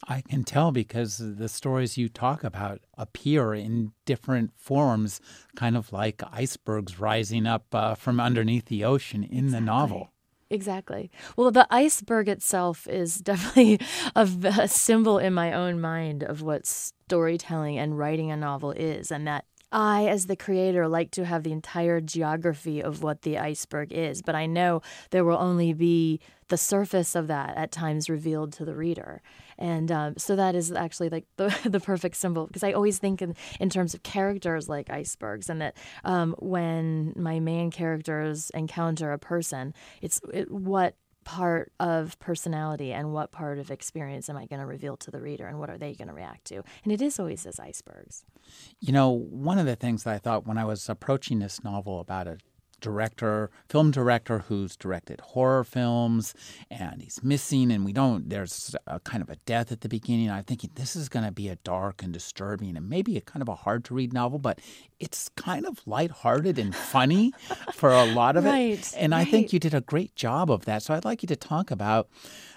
I 0.09 0.21
can 0.21 0.45
tell 0.45 0.73
because 0.73 1.19
the 1.19 1.49
stories 1.49 1.97
you 1.97 2.09
talk 2.09 2.43
about 2.43 2.81
appear 2.99 3.55
in 3.55 3.93
different 4.05 4.53
forms, 4.57 5.21
kind 5.55 5.77
of 5.77 5.93
like 5.93 6.23
icebergs 6.33 6.99
rising 6.99 7.47
up 7.47 7.67
uh, 7.73 7.95
from 7.95 8.19
underneath 8.19 8.67
the 8.67 8.85
ocean 8.85 9.23
in 9.23 9.45
exactly. 9.45 9.51
the 9.51 9.61
novel. 9.61 10.13
Exactly. 10.51 11.11
Well, 11.37 11.51
the 11.51 11.67
iceberg 11.71 12.29
itself 12.29 12.87
is 12.87 13.17
definitely 13.21 13.81
a, 14.15 14.29
a 14.59 14.69
symbol 14.69 15.19
in 15.19 15.33
my 15.33 15.53
own 15.53 15.81
mind 15.81 16.23
of 16.23 16.43
what 16.43 16.67
storytelling 16.67 17.79
and 17.79 17.97
writing 17.97 18.31
a 18.31 18.37
novel 18.37 18.73
is, 18.73 19.11
and 19.11 19.27
that 19.27 19.45
I, 19.73 20.07
as 20.07 20.27
the 20.27 20.37
creator, 20.37 20.87
like 20.87 21.11
to 21.13 21.25
have 21.25 21.45
the 21.45 21.53
entire 21.53 22.01
geography 22.03 22.83
of 22.83 23.03
what 23.03 23.23
the 23.23 23.39
iceberg 23.39 23.91
is, 23.91 24.21
but 24.21 24.35
I 24.35 24.45
know 24.45 24.83
there 25.11 25.25
will 25.25 25.39
only 25.39 25.73
be 25.73 26.21
the 26.49 26.59
surface 26.59 27.15
of 27.15 27.29
that 27.29 27.57
at 27.57 27.73
times 27.73 28.11
revealed 28.11 28.53
to 28.53 28.67
the 28.67 28.75
reader. 28.75 29.23
And 29.63 29.93
um, 29.93 30.15
so 30.19 30.35
that 30.35 30.57
is 30.57 30.73
actually 30.73 31.09
like 31.09 31.25
the, 31.37 31.57
the 31.65 31.79
perfect 31.79 32.17
symbol 32.17 32.49
because 32.49 32.65
I 32.65 32.73
always 32.73 32.99
think 32.99 33.23
in, 33.23 33.37
in 33.61 33.71
terms 33.71 33.95
of 33.95 34.03
characters 34.03 34.69
like 34.69 34.91
icebergs, 34.91 35.49
and 35.49 35.61
that 35.61 35.77
um, 36.05 36.35
when 36.41 37.13
my 37.17 37.39
main 37.39 37.71
characters 37.71 38.51
encounter 38.55 39.13
a 39.13 39.19
person, 39.19 39.73
it's 40.01 40.21
it, 40.35 40.51
what 40.51 40.97
part 41.25 41.71
of 41.79 42.19
personality 42.19 42.93
and 42.93 43.13
what 43.13 43.31
part 43.31 43.61
of 43.61 43.71
experience 43.71 44.29
am 44.29 44.37
I 44.37 44.47
going 44.47 44.59
to 44.59 44.67
reveal 44.67 44.97
to 44.97 45.13
the 45.13 45.21
reader 45.21 45.47
and 45.47 45.61
what 45.61 45.71
are 45.71 45.79
they 45.79 45.95
going 45.95 46.09
to 46.09 46.15
react 46.15 46.47
to? 46.47 46.65
And 46.83 46.93
it 46.93 47.01
is 47.01 47.21
always 47.21 47.47
as 47.47 47.61
icebergs. 47.61 48.25
You 48.81 48.93
know, 48.93 49.11
one 49.11 49.61
of 49.61 49.67
the 49.67 49.77
things 49.77 50.03
that 50.03 50.15
I 50.15 50.19
thought 50.19 50.45
when 50.45 50.59
I 50.59 50.65
was 50.65 50.89
approaching 50.89 51.39
this 51.39 51.63
novel 51.63 52.01
about 52.01 52.27
a 52.27 52.39
director, 52.83 53.51
film 53.69 53.91
director 53.91 54.41
who's 54.41 54.77
directed 54.77 55.21
horror 55.21 55.65
films, 55.65 56.35
and 56.71 57.01
he's 57.01 57.23
missing, 57.23 57.73
and 57.73 57.87
we 57.87 57.95
don't. 57.95 58.29
There's 58.29 58.77
a 58.87 59.01
kind 59.01 59.23
of 59.23 59.31
a 59.31 59.37
death 59.47 59.73
at 59.73 59.81
the 59.81 59.89
beginning. 59.89 60.31
I'm 60.31 60.45
thinking 60.45 60.71
this 60.75 60.95
is 60.95 61.09
going 61.09 61.25
to 61.25 61.33
be 61.33 61.49
a 61.49 61.57
dark 61.57 62.03
and 62.03 62.13
disturbing, 62.13 62.77
and 62.77 62.89
maybe 62.91 63.17
a 63.17 63.23
kind 63.23 63.41
of 63.41 63.49
a 63.49 63.55
hard 63.55 63.85
to 63.87 63.95
read 63.95 64.13
novel, 64.13 64.39
but 64.39 64.59
it's 65.01 65.31
kind 65.31 65.65
of 65.65 65.81
lighthearted 65.87 66.59
and 66.59 66.77
funny 66.77 67.33
for 67.73 67.91
a 67.91 68.05
lot 68.05 68.37
of 68.37 68.45
right, 68.45 68.79
it. 68.79 68.95
And 68.99 69.13
right. 69.13 69.27
I 69.27 69.31
think 69.31 69.55
you 69.55 69.59
did 69.59 69.73
a 69.73 69.81
great 69.81 70.15
job 70.15 70.51
of 70.51 70.67
that. 70.67 70.83
So 70.83 70.93
I'd 70.93 71.07
like 71.07 71.23
you 71.23 71.29
to 71.29 71.37
talk 71.37 71.71
about 71.71 72.09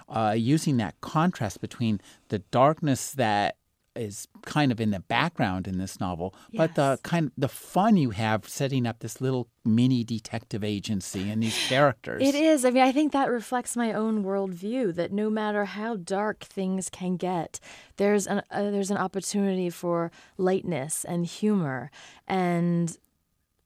uh, 0.09 0.35
using 0.37 0.77
that 0.77 0.99
contrast 1.01 1.61
between 1.61 2.01
the 2.29 2.39
darkness 2.39 3.11
that 3.13 3.55
is 3.95 4.27
kind 4.43 4.71
of 4.71 4.79
in 4.81 4.91
the 4.91 4.99
background 4.99 5.67
in 5.67 5.77
this 5.77 5.99
novel, 5.99 6.35
yes. 6.51 6.57
but 6.57 6.75
the 6.75 6.99
kind 7.03 7.27
of 7.27 7.31
the 7.37 7.47
fun 7.47 7.97
you 7.97 8.11
have 8.11 8.47
setting 8.47 8.85
up 8.85 8.99
this 8.99 9.21
little 9.21 9.47
mini 9.63 10.03
detective 10.03 10.63
agency 10.63 11.29
and 11.29 11.41
these 11.41 11.57
characters. 11.67 12.21
It 12.21 12.35
is. 12.35 12.65
I 12.65 12.71
mean, 12.71 12.83
I 12.83 12.91
think 12.91 13.11
that 13.13 13.29
reflects 13.29 13.75
my 13.75 13.93
own 13.93 14.23
worldview 14.23 14.95
that 14.95 15.11
no 15.11 15.29
matter 15.29 15.65
how 15.65 15.95
dark 15.95 16.43
things 16.43 16.89
can 16.89 17.17
get, 17.17 17.59
there's 17.97 18.27
an 18.27 18.41
uh, 18.51 18.71
there's 18.71 18.91
an 18.91 18.97
opportunity 18.97 19.69
for 19.69 20.11
lightness 20.37 21.05
and 21.05 21.25
humor 21.25 21.91
and 22.27 22.97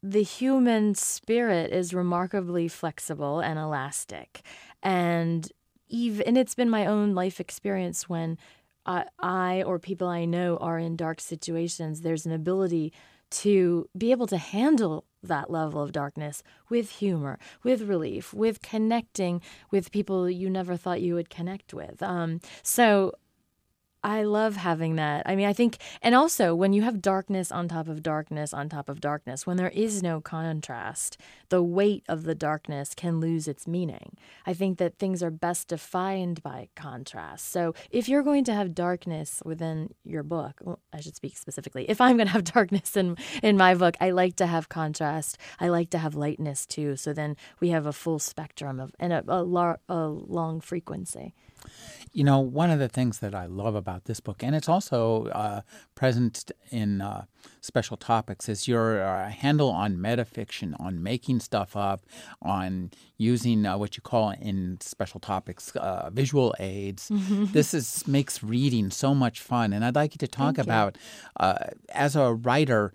the 0.02 0.24
human 0.24 0.96
spirit 0.96 1.72
is 1.72 1.94
remarkably 1.94 2.68
flexible 2.68 3.42
and 3.42 3.60
elastic 3.60 4.42
and 4.82 5.52
even 5.90 6.26
and 6.26 6.38
it's 6.38 6.56
been 6.56 6.70
my 6.70 6.86
own 6.86 7.14
life 7.14 7.40
experience 7.40 8.08
when 8.08 8.38
I, 8.86 9.06
I 9.20 9.64
or 9.64 9.80
people 9.80 10.08
I 10.08 10.26
know 10.26 10.58
are 10.58 10.80
in 10.80 10.96
dark 10.96 11.22
situations, 11.22 12.02
there's 12.02 12.26
an 12.26 12.32
ability 12.32 12.94
to 13.32 13.88
be 13.98 14.12
able 14.12 14.28
to 14.28 14.38
handle 14.38 15.06
that 15.22 15.52
level 15.52 15.82
of 15.82 15.92
darkness 15.92 16.42
with 16.70 16.90
humor, 16.90 17.38
with 17.64 17.84
relief, 17.84 18.34
with 18.34 18.62
connecting 18.62 19.42
with 19.70 19.92
people 19.92 20.30
you 20.30 20.50
never 20.50 20.76
thought 20.76 21.02
you 21.02 21.14
would 21.16 21.30
connect 21.30 21.74
with. 21.74 22.02
Um, 22.02 22.40
so 22.64 23.14
I 24.04 24.24
love 24.24 24.56
having 24.56 24.96
that. 24.96 25.24
I 25.26 25.36
mean, 25.36 25.46
I 25.46 25.54
think, 25.54 25.78
and 26.02 26.16
also 26.16 26.56
when 26.56 26.72
you 26.72 26.84
have 26.84 27.02
darkness 27.02 27.52
on 27.52 27.68
top 27.68 27.88
of 27.90 28.02
darkness 28.02 28.54
on 28.54 28.70
top 28.70 28.88
of 28.88 29.02
darkness, 29.02 29.46
when 29.46 29.58
there 29.58 29.70
is 29.70 30.02
no 30.02 30.22
contrast, 30.22 31.18
the 31.50 31.62
weight 31.62 32.04
of 32.08 32.24
the 32.24 32.36
darkness 32.36 32.94
can 32.96 33.20
lose 33.20 33.48
its 33.48 33.68
meaning. 33.68 34.16
I 34.46 34.54
think 34.54 34.78
that 34.78 34.98
things 34.98 35.22
are 35.22 35.32
best 35.32 35.68
defined 35.68 36.42
by 36.42 36.70
contrast. 36.76 37.52
So 37.52 37.74
if 37.90 38.08
you're 38.08 38.24
going 38.24 38.46
to 38.46 38.54
have 38.54 38.74
darkness 38.74 39.42
within 39.44 39.94
your 40.06 40.24
book, 40.24 40.62
well, 40.64 40.80
I 40.94 41.02
should 41.02 41.16
speak 41.18 41.38
specifically. 41.38 41.90
If 41.90 42.00
I'm 42.00 42.16
going 42.16 42.28
to 42.28 42.34
have 42.34 42.44
darkness 42.56 42.96
in 42.96 43.18
in 43.44 43.58
my 43.58 43.76
book, 43.76 43.96
I 44.00 44.12
like 44.12 44.38
to 44.38 44.48
have 44.48 44.70
contrast. 44.70 45.38
I 45.60 45.68
like 45.68 45.90
to 45.90 45.98
have 45.98 46.16
lightness 46.16 46.66
too. 46.66 46.96
So 46.96 47.12
then 47.12 47.36
we 47.60 47.70
have 47.70 47.86
a 47.86 47.94
full 47.94 48.20
spectrum 48.20 48.80
of 48.80 48.96
and 48.98 49.12
a, 49.12 49.24
a, 49.30 49.78
a 49.90 50.08
long 50.08 50.62
frequency. 50.62 51.34
You 52.12 52.24
know, 52.24 52.40
one 52.40 52.72
of 52.72 52.80
the 52.80 52.90
things 52.90 53.20
that 53.20 53.36
I 53.36 53.46
love 53.46 53.76
about 53.76 54.06
this 54.06 54.20
book, 54.20 54.42
and 54.42 54.56
it's 54.56 54.68
also 54.68 55.28
uh, 55.28 55.62
present 55.94 56.52
in 56.72 57.02
uh, 57.02 57.26
special 57.62 57.98
topics, 57.98 58.50
is 58.50 58.68
your 58.68 59.04
uh, 59.04 59.30
handle 59.30 59.70
on 59.70 59.98
metafiction, 59.98 60.74
on 60.80 61.04
making 61.04 61.40
stuff 61.42 61.76
up, 61.76 62.02
on 62.42 62.90
using 63.18 63.66
uh, 63.66 63.78
what 63.78 63.96
you 63.96 64.02
call 64.02 64.32
in 64.32 64.80
special 64.82 65.20
topics 65.20 65.76
uh, 65.76 66.10
visual 66.12 66.56
aids. 66.60 67.10
Mm-hmm. 67.10 67.46
This 67.52 67.76
is 67.76 68.08
makes 68.08 68.42
reading 68.42 68.90
so 68.90 69.14
much 69.14 69.40
fun, 69.40 69.72
and 69.72 69.86
I'd 69.86 69.96
like 69.96 70.16
you 70.16 70.20
to 70.20 70.28
talk 70.28 70.56
Thank 70.56 70.66
about 70.66 70.98
uh, 71.40 71.68
as 71.94 72.16
a 72.16 72.34
writer 72.34 72.92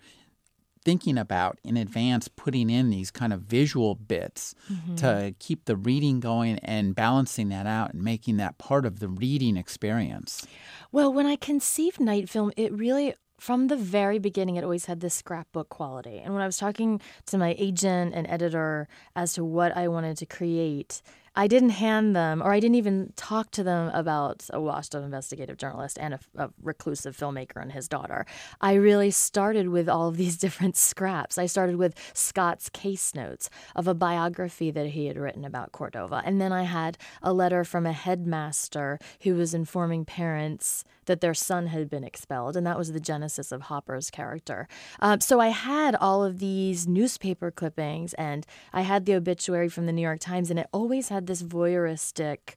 thinking 0.85 1.19
about 1.19 1.59
in 1.65 1.77
advance 1.77 2.29
putting 2.29 2.71
in 2.71 2.91
these 2.91 3.11
kind 3.11 3.33
of 3.33 3.41
visual 3.43 3.95
bits 3.95 4.55
mm-hmm. 4.71 4.95
to 4.97 5.35
keep 5.39 5.65
the 5.65 5.77
reading 5.77 6.21
going 6.21 6.59
and 6.61 6.95
balancing 6.95 7.49
that 7.49 7.67
out 7.67 7.95
and 7.95 8.03
making 8.03 8.37
that 8.37 8.59
part 8.59 8.85
of 8.85 9.01
the 9.01 9.09
reading 9.09 9.57
experience? 9.57 10.47
Well, 10.93 11.13
when 11.13 11.27
I 11.27 11.37
conceived 11.37 12.01
Night 12.01 12.29
Film, 12.29 12.53
it 12.57 12.73
really 12.73 13.15
from 13.39 13.67
the 13.67 13.77
very 13.77 14.19
beginning, 14.19 14.57
it 14.57 14.65
always 14.65 14.87
had 14.87 15.01
this 15.01 15.15
scrapbook 15.15 15.69
quality. 15.69 16.19
And 16.19 16.33
when 16.33 16.43
I 16.43 16.47
was 16.47 16.57
talking 16.57 17.01
to 17.27 17.37
my 17.37 17.55
agent 17.59 18.15
and 18.15 18.27
editor 18.27 18.89
as 19.15 19.35
to 19.35 19.45
what 19.45 19.77
I 19.77 19.89
wanted 19.89 20.17
to 20.19 20.27
create, 20.27 21.03
I 21.37 21.49
didn't 21.49 21.71
hand 21.71 22.15
them, 22.15 22.43
or 22.43 22.53
I 22.53 22.61
didn't 22.61 22.77
even 22.77 23.13
talk 23.17 23.51
to 23.53 23.65
them 23.65 23.91
about 23.93 24.47
a 24.53 24.61
washed 24.61 24.95
up 24.95 25.03
investigative 25.03 25.57
journalist 25.57 25.99
and 26.01 26.15
a, 26.15 26.21
a, 26.37 26.51
reclusive 26.63 27.17
filmmaker 27.17 27.61
and 27.61 27.73
his 27.73 27.89
daughter. 27.89 28.25
I 28.61 28.75
really 28.75 29.11
started 29.11 29.69
with 29.69 29.89
all 29.89 30.09
of 30.09 30.17
these 30.17 30.37
different 30.45 30.77
scraps. 30.77 31.37
I 31.37 31.47
started 31.47 31.77
with 31.77 31.95
Scott's 32.15 32.69
case 32.69 33.15
notes 33.15 33.51
of 33.75 33.89
a 33.89 33.95
biography 33.95 34.71
that 34.71 34.89
he 34.89 35.07
had 35.07 35.17
written 35.17 35.45
about 35.45 35.73
Cordova. 35.73 36.23
And 36.25 36.41
then 36.41 36.53
I 36.53 36.63
had 36.63 36.99
a 37.23 37.33
letter 37.33 37.65
from 37.65 37.85
a 37.85 37.93
headmaster 37.93 38.99
who 39.23 39.35
was 39.35 39.55
informing 39.55 40.05
parents 40.05 40.85
that 41.07 41.21
their 41.21 41.35
son 41.35 41.67
had 41.67 41.91
been 41.91 42.05
expelled. 42.05 42.57
And 42.57 42.67
that 42.67 42.79
was 42.79 42.93
the 42.93 43.01
genesis 43.01 43.53
of 43.53 43.63
Hopper's 43.63 44.11
character. 44.11 44.69
Um, 45.01 45.21
so 45.21 45.41
I 45.41 45.49
had 45.49 45.95
all 45.97 46.25
of 46.25 46.39
these 46.39 46.87
newspaper 46.87 47.51
clippings 47.51 48.15
and 48.15 48.47
I 48.73 48.83
had 48.83 49.05
the 49.05 49.15
obituary 49.15 49.69
from 49.69 49.87
the 49.87 49.93
New 49.93 50.03
York 50.03 50.21
Times, 50.21 50.51
and 50.51 50.59
it 50.59 50.69
always 50.73 51.09
had 51.09 51.24
this 51.27 51.43
voyeuristic 51.43 52.55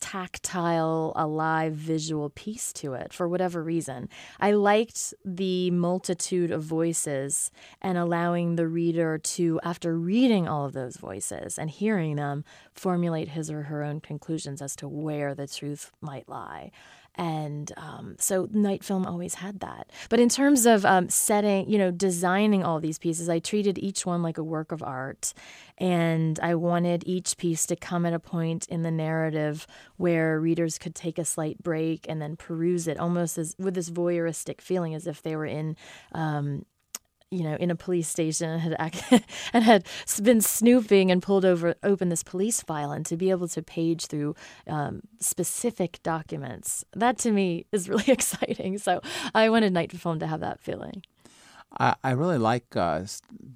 tactile, 0.00 1.12
alive 1.16 1.72
visual 1.72 2.30
piece 2.30 2.72
to 2.72 2.94
it 2.94 3.12
for 3.12 3.28
whatever 3.28 3.62
reason. 3.62 4.08
I 4.38 4.52
liked 4.52 5.12
the 5.24 5.70
multitude 5.70 6.50
of 6.50 6.62
voices 6.62 7.50
and 7.82 7.98
allowing 7.98 8.56
the 8.56 8.68
reader 8.68 9.18
to, 9.18 9.60
after 9.62 9.98
reading 9.98 10.46
all 10.46 10.64
of 10.64 10.72
those 10.72 10.96
voices 10.96 11.58
and 11.58 11.68
hearing 11.68 12.16
them, 12.16 12.44
formulate 12.72 13.30
his 13.30 13.50
or 13.50 13.62
her 13.62 13.82
own 13.82 14.00
conclusions 14.00 14.62
as 14.62 14.76
to 14.76 14.88
where 14.88 15.34
the 15.34 15.46
truth 15.46 15.90
might 16.00 16.28
lie. 16.28 16.70
And 17.18 17.72
um, 17.76 18.14
so 18.20 18.48
Night 18.52 18.84
Film 18.84 19.04
always 19.04 19.34
had 19.34 19.58
that. 19.58 19.90
But 20.08 20.20
in 20.20 20.28
terms 20.28 20.66
of 20.66 20.84
um, 20.84 21.08
setting, 21.08 21.68
you 21.68 21.76
know, 21.76 21.90
designing 21.90 22.62
all 22.62 22.78
these 22.78 22.98
pieces, 22.98 23.28
I 23.28 23.40
treated 23.40 23.76
each 23.76 24.06
one 24.06 24.22
like 24.22 24.38
a 24.38 24.44
work 24.44 24.70
of 24.70 24.84
art. 24.84 25.34
And 25.78 26.38
I 26.40 26.54
wanted 26.54 27.02
each 27.06 27.36
piece 27.36 27.66
to 27.66 27.76
come 27.76 28.06
at 28.06 28.12
a 28.12 28.20
point 28.20 28.66
in 28.68 28.82
the 28.82 28.92
narrative 28.92 29.66
where 29.96 30.40
readers 30.40 30.78
could 30.78 30.94
take 30.94 31.18
a 31.18 31.24
slight 31.24 31.60
break 31.60 32.06
and 32.08 32.22
then 32.22 32.36
peruse 32.36 32.86
it 32.86 32.98
almost 33.00 33.36
as 33.36 33.56
with 33.58 33.74
this 33.74 33.90
voyeuristic 33.90 34.60
feeling 34.60 34.94
as 34.94 35.08
if 35.08 35.20
they 35.20 35.34
were 35.34 35.46
in 35.46 35.76
um, 36.12 36.64
you 37.30 37.42
know, 37.42 37.56
in 37.56 37.70
a 37.70 37.76
police 37.76 38.08
station 38.08 38.50
and 38.50 38.60
had 38.60 39.24
and 39.52 39.64
had 39.64 39.86
been 40.22 40.40
snooping 40.40 41.10
and 41.10 41.22
pulled 41.22 41.44
over 41.44 41.74
open 41.82 42.08
this 42.08 42.22
police 42.22 42.62
file, 42.62 42.92
and 42.92 43.04
to 43.06 43.16
be 43.16 43.30
able 43.30 43.48
to 43.48 43.62
page 43.62 44.06
through 44.06 44.34
um, 44.66 45.02
specific 45.20 46.00
documents, 46.02 46.84
that 46.94 47.18
to 47.18 47.32
me 47.32 47.66
is 47.72 47.88
really 47.88 48.04
exciting. 48.08 48.78
So 48.78 49.00
I 49.34 49.48
wanted 49.50 49.72
Night 49.72 49.92
Film 49.92 50.18
to 50.20 50.26
have 50.26 50.40
that 50.40 50.60
feeling. 50.60 51.02
I, 51.76 51.94
I 52.02 52.10
really 52.12 52.38
like 52.38 52.76
uh, 52.76 53.04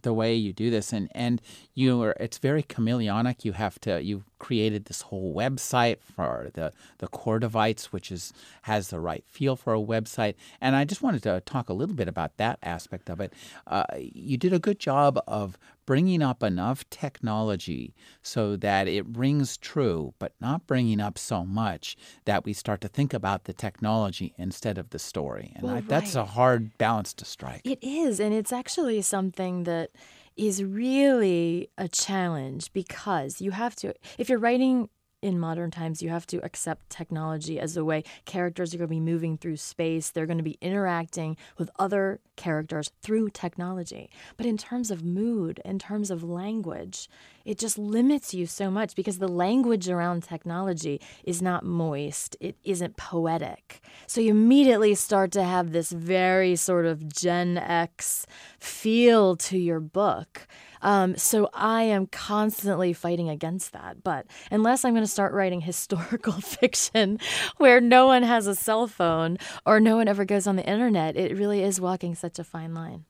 the 0.03 0.13
way 0.13 0.35
you 0.35 0.53
do 0.53 0.71
this, 0.71 0.93
and 0.93 1.09
and 1.15 1.41
you 1.75 2.03
are 2.03 2.17
it's 2.21 2.39
very 2.39 2.63
chameleonic. 2.63 3.45
You 3.45 3.53
have 3.53 3.79
to 3.81 4.03
you've 4.03 4.25
created 4.39 4.87
this 4.87 5.03
whole 5.03 5.35
website 5.35 5.99
for 6.01 6.51
the 6.53 6.73
the 6.99 7.09
Cordovites, 7.09 7.87
which 7.87 8.13
is 8.13 8.33
has 8.63 8.89
the 8.89 9.01
right 9.01 9.25
feel 9.27 9.57
for 9.57 9.75
a 9.75 9.81
website. 9.81 10.35
And 10.61 10.77
I 10.77 10.85
just 10.85 11.03
wanted 11.03 11.23
to 11.25 11.41
talk 11.47 11.69
a 11.69 11.75
little 11.75 11.95
bit 11.95 12.09
about 12.09 12.37
that 12.37 12.59
aspect 12.63 13.09
of 13.09 13.21
it. 13.21 13.33
Uh, 13.67 13.85
you 13.97 14.37
did 14.37 14.53
a 14.53 14.59
good 14.59 14.79
job 14.79 15.19
of 15.27 15.57
bringing 15.93 16.23
up 16.23 16.43
enough 16.43 16.89
technology 16.89 17.95
so 18.23 18.57
that 18.57 18.89
it 18.89 19.05
rings 19.15 19.59
true, 19.59 20.15
but 20.19 20.33
not 20.41 20.67
bringing 20.67 20.99
up 21.03 21.19
so 21.19 21.45
much 21.45 21.99
that 22.25 22.47
we 22.47 22.55
start 22.55 22.81
to 22.81 22.89
think 22.89 23.13
about 23.13 23.45
the 23.45 23.53
technology 23.53 24.33
instead 24.39 24.79
of 24.79 24.89
the 24.89 24.99
story. 24.99 25.53
And 25.55 25.65
well, 25.65 25.77
I, 25.77 25.81
that's 25.83 26.15
a 26.15 26.25
hard 26.25 26.79
balance 26.79 27.13
to 27.13 27.27
strike. 27.27 27.61
It 27.65 27.79
is, 27.83 28.21
and 28.21 28.33
it's 28.33 28.55
actually 28.55 29.03
something 29.03 29.65
that 29.65 29.91
is 30.35 30.65
really 30.65 31.69
a 31.77 31.89
challenge 31.89 32.73
because 32.73 33.43
you 33.43 33.51
have 33.51 33.77
to 33.77 33.93
if 34.17 34.31
you're 34.31 34.39
writing 34.39 34.89
in 35.23 35.39
modern 35.39 35.71
times, 35.71 36.03
you 36.03 36.11
have 36.11 36.27
to 36.27 36.45
accept 36.45 36.91
technology 36.91 37.59
as 37.59 37.77
a 37.77 37.85
way 37.85 38.03
characters 38.25 38.75
are 38.75 38.79
going 38.79 38.89
to 38.89 38.95
be 38.95 39.01
moving 39.01 39.39
through 39.39 39.57
space. 39.57 40.11
They're 40.11 40.27
going 40.27 40.39
to 40.39 40.45
be 40.45 40.59
interacting 40.61 41.37
with 41.57 41.71
other 41.79 42.21
characters 42.37 42.91
through 43.03 43.31
technology. 43.31 44.11
But 44.37 44.47
in 44.47 44.59
terms 44.59 44.91
of 44.91 45.05
mood, 45.05 45.61
in 45.65 45.79
terms 45.79 46.11
of 46.11 46.25
language, 46.25 47.09
it 47.45 47.59
just 47.59 47.79
limits 47.79 48.35
you 48.35 48.47
so 48.47 48.71
much 48.71 48.95
because 48.97 49.19
the 49.19 49.29
language 49.29 49.89
around 49.89 50.25
technology 50.25 51.01
is 51.25 51.41
not 51.41 51.65
moist, 51.65 52.37
it 52.41 52.57
isn't 52.65 52.97
poetic. 52.97 53.81
So 54.07 54.21
you 54.21 54.31
immediately 54.31 54.95
start 54.95 55.31
to 55.33 55.45
have 55.45 55.73
this 55.73 55.93
very 55.93 56.57
sort 56.57 56.87
of 56.87 57.13
Gen 57.13 57.59
X 57.59 58.27
feel 58.59 59.37
to 59.37 59.59
your 59.59 59.81
book. 59.81 60.47
Um, 60.83 61.17
so 61.17 61.49
I 61.55 61.85
am 61.85 62.07
constantly 62.07 62.93
fighting 62.93 63.29
against 63.29 63.73
that. 63.73 64.03
But 64.03 64.27
unless 64.51 64.85
I'm 64.85 64.93
going 64.93 65.05
to 65.05 65.11
start 65.11 65.33
writing 65.33 65.61
historical 65.63 66.35
fiction 66.35 67.19
where 67.57 67.81
no 67.81 68.07
one 68.07 68.23
has 68.23 68.47
a 68.47 68.55
cell 68.55 68.87
phone 68.87 69.39
or 69.65 69.81
no 69.81 69.97
one 69.97 70.09
ever 70.09 70.25
goes 70.25 70.47
on 70.47 70.57
the 70.57 70.69
internet, 70.69 71.17
it 71.17 71.37
really 71.37 71.63
is 71.63 71.81
walking 71.81 72.15
such 72.15 72.39
a 72.39 72.45
fine 72.45 72.75
line. 72.75 73.05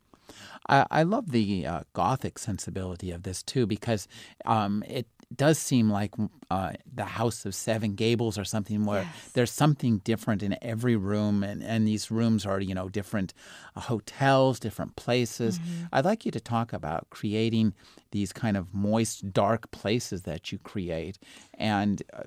I, 0.68 0.86
I 0.90 1.02
love 1.02 1.32
the 1.32 1.66
uh, 1.66 1.80
gothic 1.92 2.38
sensibility 2.38 3.10
of 3.10 3.24
this 3.24 3.42
too 3.42 3.66
because 3.66 4.06
um, 4.44 4.84
it 4.86 5.06
does 5.36 5.58
seem 5.58 5.90
like 5.90 6.12
uh, 6.50 6.72
the 6.92 7.04
House 7.04 7.44
of 7.44 7.54
Seven 7.54 7.94
Gables 7.94 8.38
or 8.38 8.44
something 8.44 8.84
where 8.84 9.02
yes. 9.02 9.30
there's 9.34 9.50
something 9.50 9.98
different 9.98 10.42
in 10.42 10.56
every 10.62 10.96
room, 10.96 11.42
and, 11.42 11.62
and 11.62 11.86
these 11.86 12.10
rooms 12.10 12.44
are 12.46 12.60
you 12.60 12.74
know 12.74 12.88
different 12.88 13.34
uh, 13.76 13.80
hotels, 13.80 14.58
different 14.58 14.96
places. 14.96 15.58
Mm-hmm. 15.58 15.84
I'd 15.92 16.04
like 16.04 16.24
you 16.24 16.30
to 16.32 16.40
talk 16.40 16.72
about 16.72 17.08
creating 17.10 17.74
these 18.10 18.32
kind 18.32 18.56
of 18.56 18.74
moist, 18.74 19.32
dark 19.32 19.70
places 19.70 20.22
that 20.22 20.52
you 20.52 20.58
create, 20.58 21.18
and 21.54 22.02
uh, 22.12 22.24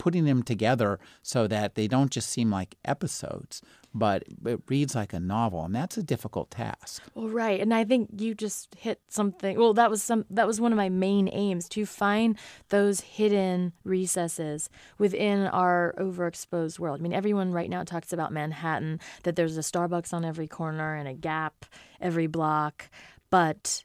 putting 0.00 0.24
them 0.24 0.42
together 0.42 0.98
so 1.22 1.46
that 1.46 1.74
they 1.74 1.86
don't 1.86 2.10
just 2.10 2.30
seem 2.30 2.50
like 2.50 2.74
episodes, 2.86 3.60
but 3.92 4.24
it 4.46 4.60
reads 4.66 4.94
like 4.94 5.12
a 5.12 5.20
novel, 5.20 5.62
and 5.62 5.74
that's 5.74 5.98
a 5.98 6.02
difficult 6.02 6.50
task. 6.50 7.02
Well, 7.14 7.28
right, 7.28 7.60
and 7.60 7.74
I 7.74 7.84
think 7.84 8.08
you 8.16 8.34
just 8.34 8.74
hit 8.76 9.02
something. 9.08 9.58
Well, 9.58 9.74
that 9.74 9.90
was 9.90 10.02
some. 10.02 10.24
That 10.30 10.46
was 10.46 10.58
one 10.58 10.72
of 10.72 10.76
my 10.76 10.88
main 10.88 11.28
aims 11.30 11.68
to 11.70 11.84
find 11.84 12.38
those 12.70 13.00
hidden 13.02 13.74
recesses 13.84 14.70
within 14.98 15.46
our 15.48 15.94
overexposed 15.98 16.78
world. 16.78 17.00
I 17.00 17.02
mean, 17.02 17.12
everyone 17.12 17.52
right 17.52 17.68
now 17.68 17.84
talks 17.84 18.10
about 18.10 18.32
Manhattan, 18.32 19.00
that 19.24 19.36
there's 19.36 19.58
a 19.58 19.60
Starbucks 19.60 20.14
on 20.14 20.24
every 20.24 20.48
corner 20.48 20.96
and 20.96 21.06
a 21.06 21.14
Gap 21.14 21.66
every 22.00 22.26
block, 22.26 22.88
but 23.28 23.84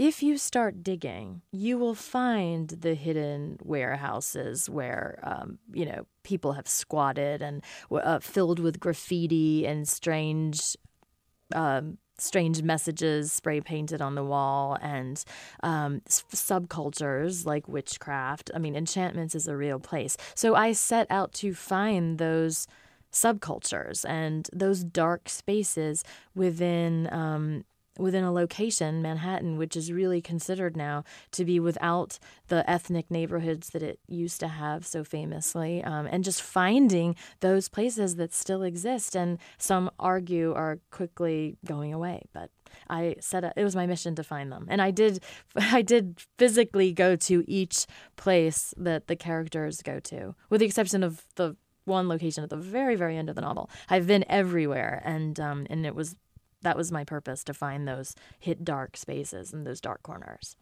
if 0.00 0.22
you 0.22 0.38
start 0.38 0.82
digging, 0.82 1.42
you 1.52 1.76
will 1.76 1.94
find 1.94 2.70
the 2.70 2.94
hidden 2.94 3.58
warehouses 3.62 4.70
where, 4.70 5.18
um, 5.22 5.58
you 5.74 5.84
know, 5.84 6.06
people 6.22 6.54
have 6.54 6.66
squatted 6.66 7.42
and 7.42 7.62
uh, 7.92 8.18
filled 8.18 8.60
with 8.60 8.80
graffiti 8.80 9.66
and 9.66 9.86
strange, 9.86 10.74
um, 11.54 11.98
strange 12.16 12.62
messages 12.62 13.30
spray 13.30 13.60
painted 13.60 14.00
on 14.00 14.14
the 14.14 14.24
wall 14.24 14.78
and 14.80 15.22
um, 15.62 16.00
subcultures 16.08 17.44
like 17.44 17.68
witchcraft. 17.68 18.50
I 18.54 18.58
mean, 18.58 18.74
enchantments 18.74 19.34
is 19.34 19.48
a 19.48 19.56
real 19.56 19.78
place. 19.78 20.16
So 20.34 20.54
I 20.54 20.72
set 20.72 21.08
out 21.10 21.34
to 21.34 21.52
find 21.52 22.16
those 22.16 22.66
subcultures 23.12 24.08
and 24.08 24.48
those 24.50 24.82
dark 24.82 25.28
spaces 25.28 26.04
within 26.34 27.12
um, 27.12 27.64
within 28.00 28.24
a 28.24 28.32
location, 28.32 29.02
Manhattan, 29.02 29.58
which 29.58 29.76
is 29.76 29.92
really 29.92 30.20
considered 30.20 30.76
now 30.76 31.04
to 31.32 31.44
be 31.44 31.60
without 31.60 32.18
the 32.48 32.68
ethnic 32.68 33.10
neighborhoods 33.10 33.70
that 33.70 33.82
it 33.82 34.00
used 34.08 34.40
to 34.40 34.48
have 34.48 34.86
so 34.86 35.04
famously, 35.04 35.84
um, 35.84 36.08
and 36.10 36.24
just 36.24 36.42
finding 36.42 37.14
those 37.40 37.68
places 37.68 38.16
that 38.16 38.32
still 38.32 38.62
exist 38.62 39.14
and 39.14 39.38
some 39.58 39.90
argue 39.98 40.52
are 40.54 40.78
quickly 40.90 41.56
going 41.64 41.92
away. 41.92 42.22
But 42.32 42.50
I 42.88 43.16
said 43.20 43.52
it 43.56 43.64
was 43.64 43.76
my 43.76 43.86
mission 43.86 44.14
to 44.16 44.24
find 44.24 44.50
them, 44.50 44.66
and 44.68 44.80
I 44.80 44.90
did. 44.90 45.22
I 45.56 45.82
did 45.82 46.20
physically 46.38 46.92
go 46.92 47.16
to 47.16 47.44
each 47.48 47.86
place 48.16 48.74
that 48.76 49.06
the 49.06 49.16
characters 49.16 49.82
go 49.82 50.00
to, 50.00 50.34
with 50.48 50.60
the 50.60 50.66
exception 50.66 51.02
of 51.02 51.24
the 51.36 51.56
one 51.84 52.08
location 52.08 52.44
at 52.44 52.50
the 52.50 52.56
very 52.56 52.94
very 52.94 53.16
end 53.16 53.28
of 53.28 53.34
the 53.34 53.42
novel. 53.42 53.70
I've 53.88 54.06
been 54.06 54.24
everywhere, 54.28 55.02
and 55.04 55.38
um, 55.40 55.66
and 55.70 55.84
it 55.86 55.94
was 55.94 56.16
that 56.62 56.76
was 56.76 56.92
my 56.92 57.04
purpose 57.04 57.44
to 57.44 57.54
find 57.54 57.86
those 57.86 58.14
hit 58.38 58.64
dark 58.64 58.96
spaces 58.96 59.52
and 59.52 59.66
those 59.66 59.80
dark 59.80 60.02
corners. 60.02 60.56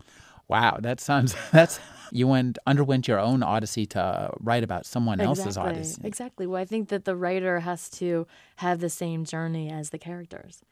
Wow, 0.48 0.78
that 0.80 1.00
sounds 1.00 1.36
that's 1.52 1.78
you 2.10 2.26
went 2.26 2.58
underwent 2.66 3.06
your 3.06 3.18
own 3.18 3.42
odyssey 3.42 3.86
to 3.86 4.30
write 4.40 4.64
about 4.64 4.86
someone 4.86 5.20
exactly, 5.20 5.42
else's 5.42 5.58
odyssey. 5.58 6.00
Exactly. 6.04 6.46
Well, 6.46 6.61
I 6.61 6.64
think 6.64 6.88
that 6.88 7.04
the 7.04 7.16
writer 7.16 7.61
has 7.61 7.88
to 7.90 8.26
have 8.56 8.80
the 8.80 8.90
same 8.90 9.24
journey 9.24 9.70
as 9.70 9.90
the 9.90 9.98
characters 9.98 10.62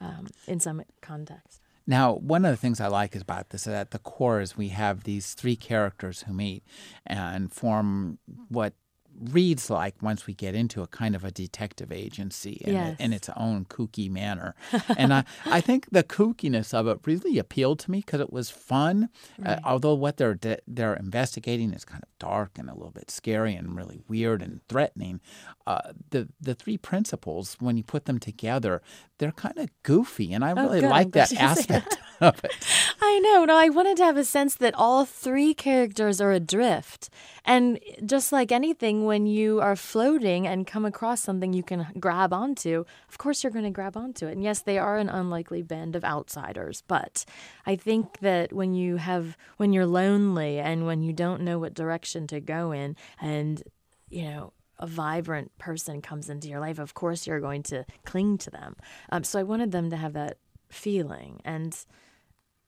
um, 0.00 0.28
in 0.46 0.60
some 0.60 0.82
context. 1.02 1.60
Now, 1.86 2.14
one 2.14 2.44
of 2.44 2.50
the 2.50 2.56
things 2.56 2.80
I 2.80 2.88
like 2.88 3.16
about 3.16 3.48
this 3.48 3.66
is 3.66 3.72
at 3.72 3.92
the 3.92 3.98
core 3.98 4.42
is 4.42 4.58
we 4.58 4.68
have 4.68 5.04
these 5.04 5.32
three 5.32 5.56
characters 5.56 6.22
who 6.26 6.34
meet 6.34 6.62
and 7.06 7.50
form 7.50 8.18
what 8.48 8.74
reads 9.20 9.70
like 9.70 9.94
once 10.00 10.26
we 10.26 10.34
get 10.34 10.54
into 10.54 10.82
a 10.82 10.86
kind 10.86 11.14
of 11.14 11.24
a 11.24 11.30
detective 11.30 11.92
agency 11.92 12.62
in, 12.64 12.74
yes. 12.74 12.96
in 12.98 13.12
its 13.12 13.28
own 13.36 13.64
kooky 13.64 14.10
manner. 14.10 14.54
and 14.96 15.12
I, 15.12 15.24
I 15.46 15.60
think 15.60 15.88
the 15.90 16.02
kookiness 16.02 16.72
of 16.72 16.86
it 16.86 17.00
really 17.04 17.38
appealed 17.38 17.80
to 17.80 17.90
me 17.90 17.98
because 18.00 18.20
it 18.20 18.32
was 18.32 18.50
fun. 18.50 19.08
Uh, 19.38 19.42
right. 19.42 19.58
Uh, 19.58 19.60
although 19.64 19.94
what 19.94 20.16
they're 20.16 20.34
de- 20.34 20.60
they're 20.66 20.94
investigating 20.94 21.72
is 21.72 21.84
kind 21.84 22.02
of 22.02 22.08
dark 22.18 22.58
and 22.58 22.68
a 22.68 22.74
little 22.74 22.90
bit 22.90 23.10
scary 23.10 23.54
and 23.54 23.76
really 23.76 24.00
weird 24.08 24.42
and 24.42 24.60
threatening. 24.68 25.20
Uh, 25.66 25.92
the 26.10 26.28
the 26.40 26.54
three 26.54 26.78
principles 26.78 27.56
when 27.60 27.76
you 27.76 27.84
put 27.84 28.06
them 28.06 28.18
together, 28.18 28.82
they're 29.18 29.32
kind 29.32 29.58
of 29.58 29.68
goofy, 29.82 30.32
and 30.32 30.44
I 30.44 30.52
oh, 30.52 30.62
really 30.62 30.80
like 30.80 31.12
that 31.12 31.32
aspect 31.38 31.98
of 32.20 32.42
it. 32.44 32.54
I 33.02 33.18
know. 33.18 33.44
No, 33.44 33.56
I 33.56 33.68
wanted 33.68 33.96
to 33.98 34.04
have 34.04 34.16
a 34.16 34.24
sense 34.24 34.54
that 34.56 34.74
all 34.74 35.04
three 35.04 35.54
characters 35.54 36.20
are 36.20 36.32
adrift, 36.32 37.10
and 37.44 37.78
just 38.04 38.32
like 38.32 38.52
anything, 38.52 39.04
when 39.04 39.26
you 39.26 39.60
are 39.60 39.76
floating 39.76 40.46
and 40.46 40.66
come 40.66 40.84
across 40.84 41.20
something 41.20 41.52
you 41.52 41.62
can 41.62 41.88
grab 41.98 42.32
onto, 42.32 42.84
of 43.08 43.18
course 43.18 43.42
you're 43.42 43.52
going 43.52 43.64
to 43.64 43.70
grab 43.70 43.96
onto 43.96 44.26
it. 44.26 44.32
And 44.32 44.42
yes, 44.42 44.60
they 44.60 44.78
are 44.78 44.98
an 44.98 45.08
unlikely 45.08 45.62
band 45.62 45.96
of 45.96 46.04
outsiders, 46.04 46.82
but 46.86 47.24
I 47.66 47.76
think 47.76 48.20
that 48.20 48.52
when 48.52 48.74
you 48.74 48.96
have 48.96 49.36
when 49.56 49.72
you're 49.72 49.86
lonely 49.86 50.58
and 50.58 50.86
when 50.86 51.02
you 51.02 51.12
don't 51.12 51.42
know 51.42 51.58
what 51.58 51.74
direction 51.74 52.26
to 52.28 52.40
go 52.40 52.72
in, 52.72 52.96
and 53.20 53.62
you 54.08 54.24
know 54.24 54.52
a 54.78 54.86
vibrant 54.86 55.56
person 55.58 56.00
comes 56.02 56.28
into 56.28 56.48
your 56.48 56.60
life, 56.60 56.78
of 56.78 56.94
course 56.94 57.26
you're 57.26 57.40
going 57.40 57.62
to 57.64 57.84
cling 58.04 58.38
to 58.38 58.50
them. 58.50 58.76
Um, 59.10 59.24
so 59.24 59.38
I 59.38 59.42
wanted 59.42 59.72
them 59.72 59.90
to 59.90 59.96
have 59.96 60.12
that 60.14 60.38
feeling. 60.68 61.40
And 61.44 61.76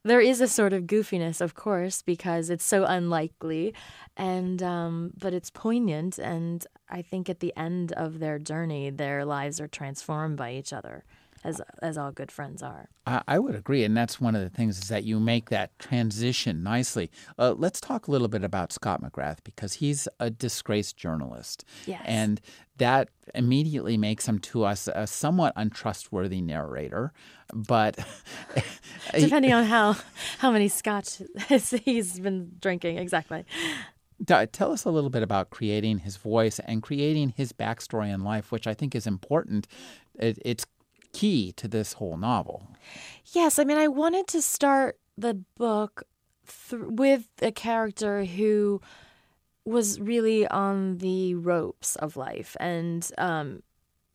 there 0.02 0.20
is 0.20 0.40
a 0.40 0.48
sort 0.48 0.72
of 0.72 0.84
goofiness, 0.84 1.40
of 1.40 1.54
course, 1.54 2.00
because 2.00 2.48
it's 2.48 2.64
so 2.64 2.84
unlikely, 2.84 3.74
and 4.16 4.62
um, 4.62 5.12
but 5.18 5.34
it's 5.34 5.50
poignant. 5.50 6.18
And 6.18 6.66
I 6.88 7.02
think 7.02 7.28
at 7.28 7.40
the 7.40 7.52
end 7.54 7.92
of 7.92 8.18
their 8.18 8.38
journey, 8.38 8.88
their 8.88 9.26
lives 9.26 9.60
are 9.60 9.68
transformed 9.68 10.38
by 10.38 10.54
each 10.54 10.72
other 10.72 11.04
as 11.44 11.60
as 11.80 11.96
all 11.96 12.12
good 12.12 12.30
friends 12.30 12.62
are. 12.62 12.88
I, 13.06 13.22
I, 13.26 13.38
would 13.38 13.54
agree, 13.54 13.84
and 13.84 13.96
that's 13.96 14.20
one 14.20 14.34
of 14.34 14.42
the 14.42 14.50
things 14.50 14.78
is 14.78 14.88
that 14.88 15.04
you 15.04 15.18
make 15.18 15.50
that 15.50 15.78
transition 15.78 16.62
nicely. 16.62 17.10
Uh, 17.38 17.54
let's 17.56 17.80
talk 17.80 18.06
a 18.06 18.10
little 18.10 18.28
bit 18.28 18.44
about 18.44 18.72
Scott 18.72 19.02
McGrath 19.02 19.38
because 19.44 19.74
he's 19.74 20.06
a 20.18 20.30
disgraced 20.30 20.96
journalist, 20.96 21.64
yes. 21.86 22.02
and 22.04 22.40
that 22.76 23.08
immediately 23.34 23.96
makes 23.96 24.28
him 24.28 24.38
to 24.38 24.64
us 24.64 24.88
a 24.94 25.06
somewhat 25.06 25.52
untrustworthy 25.56 26.40
narrator. 26.40 27.12
But 27.54 27.98
depending 29.14 29.52
on 29.52 29.64
how 29.64 29.96
how 30.38 30.50
many 30.50 30.68
scotch 30.68 31.22
he's 31.84 32.20
been 32.20 32.52
drinking, 32.60 32.98
exactly. 32.98 33.44
Tell 34.26 34.72
us 34.72 34.84
a 34.84 34.90
little 34.90 35.08
bit 35.08 35.22
about 35.22 35.48
creating 35.48 36.00
his 36.00 36.18
voice 36.18 36.58
and 36.58 36.82
creating 36.82 37.30
his 37.30 37.54
backstory 37.54 38.12
in 38.12 38.22
life, 38.22 38.52
which 38.52 38.66
I 38.66 38.74
think 38.74 38.94
is 38.94 39.06
important. 39.06 39.66
It, 40.18 40.38
it's 40.44 40.66
key 41.12 41.52
to 41.52 41.68
this 41.68 41.94
whole 41.94 42.16
novel. 42.16 42.66
Yes, 43.32 43.58
I 43.58 43.64
mean, 43.64 43.78
I 43.78 43.88
wanted 43.88 44.26
to 44.28 44.42
start 44.42 44.98
the 45.16 45.34
book 45.56 46.04
th- 46.68 46.82
with 46.82 47.28
a 47.42 47.52
character 47.52 48.24
who 48.24 48.80
was 49.64 50.00
really 50.00 50.46
on 50.48 50.98
the 50.98 51.34
ropes 51.34 51.96
of 51.96 52.16
life 52.16 52.56
and 52.58 53.10
um, 53.18 53.62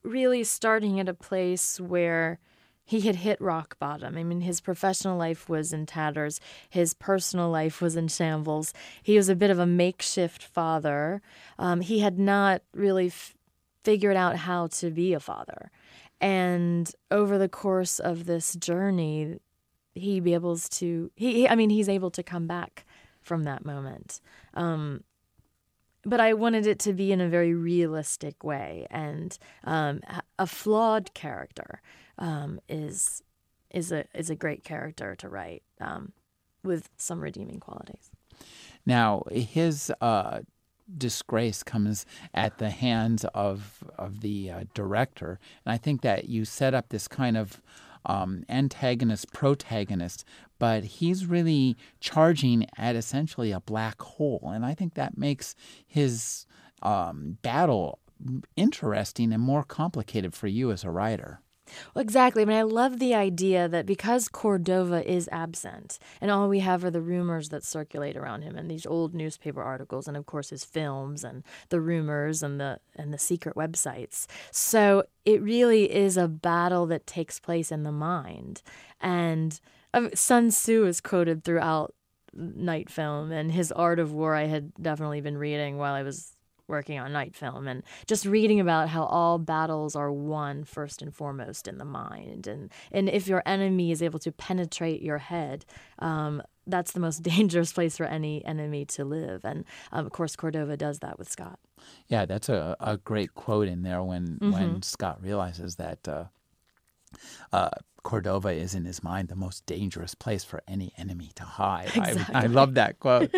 really 0.04 0.44
starting 0.44 1.00
at 1.00 1.08
a 1.08 1.14
place 1.14 1.80
where 1.80 2.40
he 2.84 3.02
had 3.02 3.18
hit 3.18 3.42
rock 3.42 3.80
bottom. 3.80 4.16
I 4.16 4.24
mean, 4.24 4.42
his 4.42 4.62
professional 4.62 5.18
life 5.18 5.50
was 5.50 5.74
in 5.74 5.86
tatters, 5.88 6.40
his 6.70 6.94
personal 6.94 7.50
life 7.50 7.82
was 7.82 7.96
in 7.96 8.08
shambles. 8.08 8.74
He 9.02 9.18
was 9.18 9.28
a 9.28 9.36
bit 9.36 9.50
of 9.50 9.58
a 9.58 9.66
makeshift 9.66 10.44
father. 10.44 11.22
Um, 11.58 11.82
he 11.82 12.00
had 12.00 12.20
not 12.20 12.62
really 12.74 13.08
f- 13.08 13.36
figured 13.84 14.16
out 14.16 14.36
how 14.36 14.68
to 14.68 14.92
be 14.92 15.14
a 15.14 15.20
father. 15.20 15.72
And 16.22 16.92
over 17.12 17.38
the 17.38 17.50
course 17.50 18.00
of 18.00 18.26
this 18.26 18.56
journey, 18.56 19.40
he 19.94 20.20
be 20.20 20.34
able 20.34 20.58
to 20.58 21.12
he 21.16 21.48
I 21.48 21.56
mean 21.56 21.70
he's 21.70 21.90
able 21.90 22.12
to 22.12 22.24
come 22.24 22.48
back 22.48 22.86
from 23.22 23.44
that 23.44 23.66
moment. 23.66 24.22
Um, 24.54 25.04
but 26.04 26.20
I 26.20 26.34
wanted 26.34 26.68
it 26.68 26.80
to 26.80 26.94
be 26.94 27.12
in 27.12 27.20
a 27.20 27.28
very 27.28 27.56
realistic 27.56 28.44
way, 28.44 28.86
and 28.92 29.38
um, 29.64 30.02
a 30.38 30.46
flawed 30.46 31.14
character 31.16 31.82
um, 32.20 32.60
is 32.70 33.24
is 33.72 33.92
a 33.92 34.06
is 34.14 34.30
a 34.30 34.36
great 34.36 34.64
character 34.64 35.16
to 35.16 35.28
write 35.28 35.64
um, 35.82 36.14
with 36.64 36.90
some 36.98 37.20
redeeming 37.20 37.60
qualities. 37.60 38.12
Now, 38.86 39.24
his 39.32 39.92
uh, 40.00 40.42
disgrace 40.98 41.64
comes 41.64 42.06
at 42.34 42.58
the 42.58 42.70
hands 42.70 43.26
of 43.34 43.84
of 43.98 44.22
the 44.22 44.52
uh, 44.52 44.64
director, 44.74 45.40
and 45.66 45.74
I 45.74 45.78
think 45.78 46.02
that 46.02 46.30
you 46.30 46.46
set 46.46 46.74
up 46.74 46.90
this 46.90 47.08
kind 47.08 47.38
of 47.38 47.62
um, 48.06 48.46
antagonist 48.50 49.32
protagonist, 49.34 50.26
but 50.60 50.84
he's 50.84 51.26
really 51.26 51.76
charging 52.00 52.68
at 52.78 52.96
essentially 52.96 53.52
a 53.52 53.60
black 53.60 54.02
hole, 54.02 54.52
and 54.54 54.66
I 54.66 54.74
think 54.74 54.94
that 54.94 55.18
makes 55.18 55.56
his 55.88 56.46
um, 56.82 57.38
battle 57.42 58.00
interesting 58.56 59.34
and 59.34 59.42
more 59.42 59.64
complicated 59.64 60.34
for 60.34 60.48
you 60.48 60.72
as 60.72 60.84
a 60.84 60.92
writer. 60.92 61.42
Well, 61.94 62.02
exactly. 62.02 62.42
I 62.44 62.46
mean, 62.46 62.58
I 62.58 62.62
love 62.64 63.00
the 63.00 63.16
idea 63.16 63.68
that 63.68 63.86
because 63.86 64.28
Cordova 64.28 65.10
is 65.10 65.30
absent, 65.32 66.00
and 66.22 66.30
all 66.32 66.48
we 66.48 66.60
have 66.60 66.84
are 66.84 66.92
the 66.92 67.02
rumors 67.02 67.50
that 67.50 67.64
circulate 67.64 68.16
around 68.16 68.44
him, 68.44 68.56
and 68.56 68.70
these 68.70 68.86
old 68.86 69.14
newspaper 69.14 69.62
articles, 69.62 70.08
and 70.08 70.16
of 70.18 70.26
course 70.26 70.50
his 70.50 70.64
films, 70.64 71.24
and 71.24 71.44
the 71.70 71.82
rumors, 71.82 72.44
and 72.44 72.60
the 72.60 72.80
and 72.96 73.14
the 73.14 73.18
secret 73.18 73.56
websites. 73.56 74.28
So 74.52 75.04
it 75.26 75.42
really 75.42 75.92
is 75.92 76.18
a 76.18 76.28
battle 76.28 76.86
that 76.88 77.08
takes 77.08 77.40
place 77.40 77.72
in 77.72 77.84
the 77.84 77.92
mind, 77.92 78.62
and 79.02 79.60
um, 79.94 80.10
Sun 80.14 80.50
Tzu 80.50 80.86
is 80.86 81.02
quoted 81.02 81.44
throughout 81.44 81.94
Night 82.34 82.90
Film, 82.90 83.32
and 83.32 83.52
his 83.52 83.72
Art 83.72 84.00
of 84.00 84.12
War. 84.14 84.36
I 84.36 84.46
had 84.46 84.74
definitely 84.76 85.22
been 85.22 85.38
reading 85.38 85.78
while 85.78 85.94
I 85.94 86.04
was 86.04 86.35
working 86.68 87.00
on 87.00 87.14
night 87.14 87.36
film 87.36 87.68
and 87.68 87.84
just 88.08 88.26
reading 88.26 88.60
about 88.60 88.90
how 88.90 89.04
all 89.04 89.38
battles 89.38 89.96
are 89.96 90.12
won 90.12 90.64
first 90.64 91.02
and 91.02 91.14
foremost 91.14 91.68
in 91.68 91.78
the 91.78 91.86
mind. 91.86 92.48
And 92.48 92.72
and 92.92 93.10
if 93.10 93.28
your 93.28 93.44
enemy 93.46 93.92
is 93.92 94.02
able 94.02 94.20
to 94.20 94.32
penetrate 94.32 95.02
your 95.02 95.20
head 95.20 95.66
um, 96.00 96.42
that's 96.68 96.94
the 96.94 97.00
most 97.00 97.22
dangerous 97.24 97.72
place 97.72 97.98
for 97.98 98.06
any 98.06 98.44
enemy 98.46 98.86
to 98.86 99.06
live. 99.06 99.46
And 99.46 99.66
um, 99.92 100.06
of 100.06 100.12
course 100.12 100.36
cordova 100.36 100.78
does 100.78 101.00
that 101.00 101.20
with 101.20 101.30
scott. 101.30 101.60
Yeah 102.08 102.26
that's 102.26 102.50
a, 102.50 102.76
a 102.80 102.98
great 102.98 103.34
quote 103.36 103.68
in 103.68 103.84
there 103.84 104.04
when 104.04 104.28
mm-hmm. 104.28 104.52
when 104.52 104.82
scott 104.82 105.22
realizes 105.22 105.76
that 105.76 106.08
uh, 106.08 106.26
uh, 107.54 107.70
Cordova 108.06 108.50
is 108.50 108.76
in 108.76 108.86
his 108.86 109.04
mind 109.04 109.30
the 109.30 109.36
most 109.36 109.66
dangerous 109.66 110.14
place 110.14 110.44
for 110.44 110.62
any 110.68 110.94
enemy 110.96 111.32
to 111.34 111.44
hide. 111.44 111.88
Exactly. 111.96 112.36
I, 112.36 112.44
I, 112.44 112.46
love 112.46 112.76
that 112.76 113.00
quote. 113.00 113.34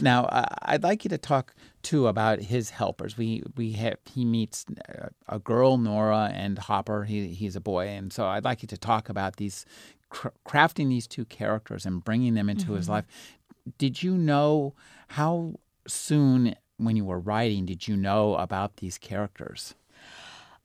now, 0.00 0.24
uh, 0.24 0.46
I'd 0.62 0.82
like 0.82 1.04
you 1.04 1.10
to 1.10 1.18
talk 1.18 1.54
too 1.82 2.06
about 2.06 2.40
his 2.40 2.70
helpers. 2.70 3.18
We 3.18 3.42
we 3.54 3.72
have 3.72 3.98
he 4.10 4.24
meets 4.24 4.64
a 5.28 5.38
girl, 5.38 5.76
Nora, 5.76 6.32
and 6.34 6.58
Hopper. 6.58 7.04
He 7.04 7.28
he's 7.28 7.54
a 7.54 7.60
boy, 7.60 7.88
and 7.88 8.10
so 8.10 8.24
I'd 8.24 8.44
like 8.44 8.62
you 8.62 8.66
to 8.68 8.78
talk 8.78 9.10
about 9.10 9.36
these 9.36 9.66
crafting 10.10 10.88
these 10.88 11.06
two 11.06 11.26
characters 11.26 11.84
and 11.84 12.02
bringing 12.02 12.32
them 12.32 12.48
into 12.48 12.64
mm-hmm. 12.64 12.76
his 12.76 12.88
life. 12.88 13.04
Did 13.76 14.02
you 14.02 14.16
know 14.16 14.74
how 15.08 15.56
soon 15.86 16.56
when 16.78 16.96
you 16.96 17.04
were 17.04 17.20
writing 17.20 17.66
did 17.66 17.86
you 17.86 17.98
know 17.98 18.36
about 18.36 18.78
these 18.78 18.96
characters? 18.96 19.74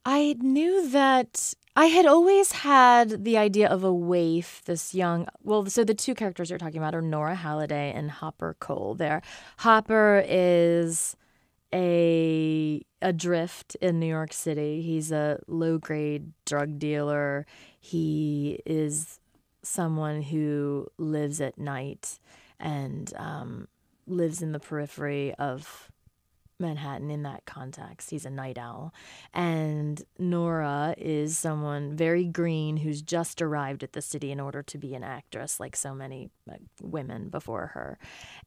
I 0.05 0.37
knew 0.39 0.87
that 0.91 1.53
I 1.77 1.85
had 1.85 2.07
always 2.07 2.53
had 2.53 3.23
the 3.23 3.37
idea 3.37 3.69
of 3.69 3.83
a 3.83 3.93
waif, 3.93 4.63
this 4.65 4.95
young. 4.95 5.27
Well, 5.43 5.67
so 5.67 5.83
the 5.83 5.93
two 5.93 6.15
characters 6.15 6.49
you're 6.49 6.57
talking 6.57 6.79
about 6.79 6.95
are 6.95 7.03
Nora 7.03 7.35
Halliday 7.35 7.93
and 7.95 8.09
Hopper 8.09 8.55
Cole. 8.59 8.95
There, 8.95 9.21
Hopper 9.59 10.23
is 10.27 11.15
a 11.71 12.81
adrift 13.03 13.75
in 13.79 13.99
New 13.99 14.07
York 14.07 14.33
City. 14.33 14.81
He's 14.81 15.11
a 15.11 15.39
low 15.45 15.77
grade 15.77 16.31
drug 16.45 16.79
dealer. 16.79 17.45
He 17.79 18.59
is 18.65 19.19
someone 19.61 20.23
who 20.23 20.87
lives 20.97 21.39
at 21.39 21.59
night 21.59 22.17
and 22.59 23.13
um, 23.17 23.67
lives 24.07 24.41
in 24.41 24.51
the 24.51 24.59
periphery 24.59 25.35
of 25.35 25.91
Manhattan 26.59 27.11
in 27.11 27.23
that 27.23 27.45
context. 27.45 28.09
He's 28.09 28.25
a 28.25 28.29
night 28.29 28.57
owl. 28.57 28.93
And 29.33 30.01
Nora 30.17 30.95
is 30.97 31.37
someone 31.37 31.95
very 31.95 32.25
green 32.25 32.77
who's 32.77 33.01
just 33.01 33.41
arrived 33.41 33.83
at 33.83 33.93
the 33.93 34.01
city 34.01 34.31
in 34.31 34.39
order 34.39 34.63
to 34.63 34.77
be 34.77 34.95
an 34.95 35.03
actress, 35.03 35.59
like 35.59 35.75
so 35.75 35.93
many 35.93 36.29
women 36.81 37.29
before 37.29 37.67
her. 37.67 37.99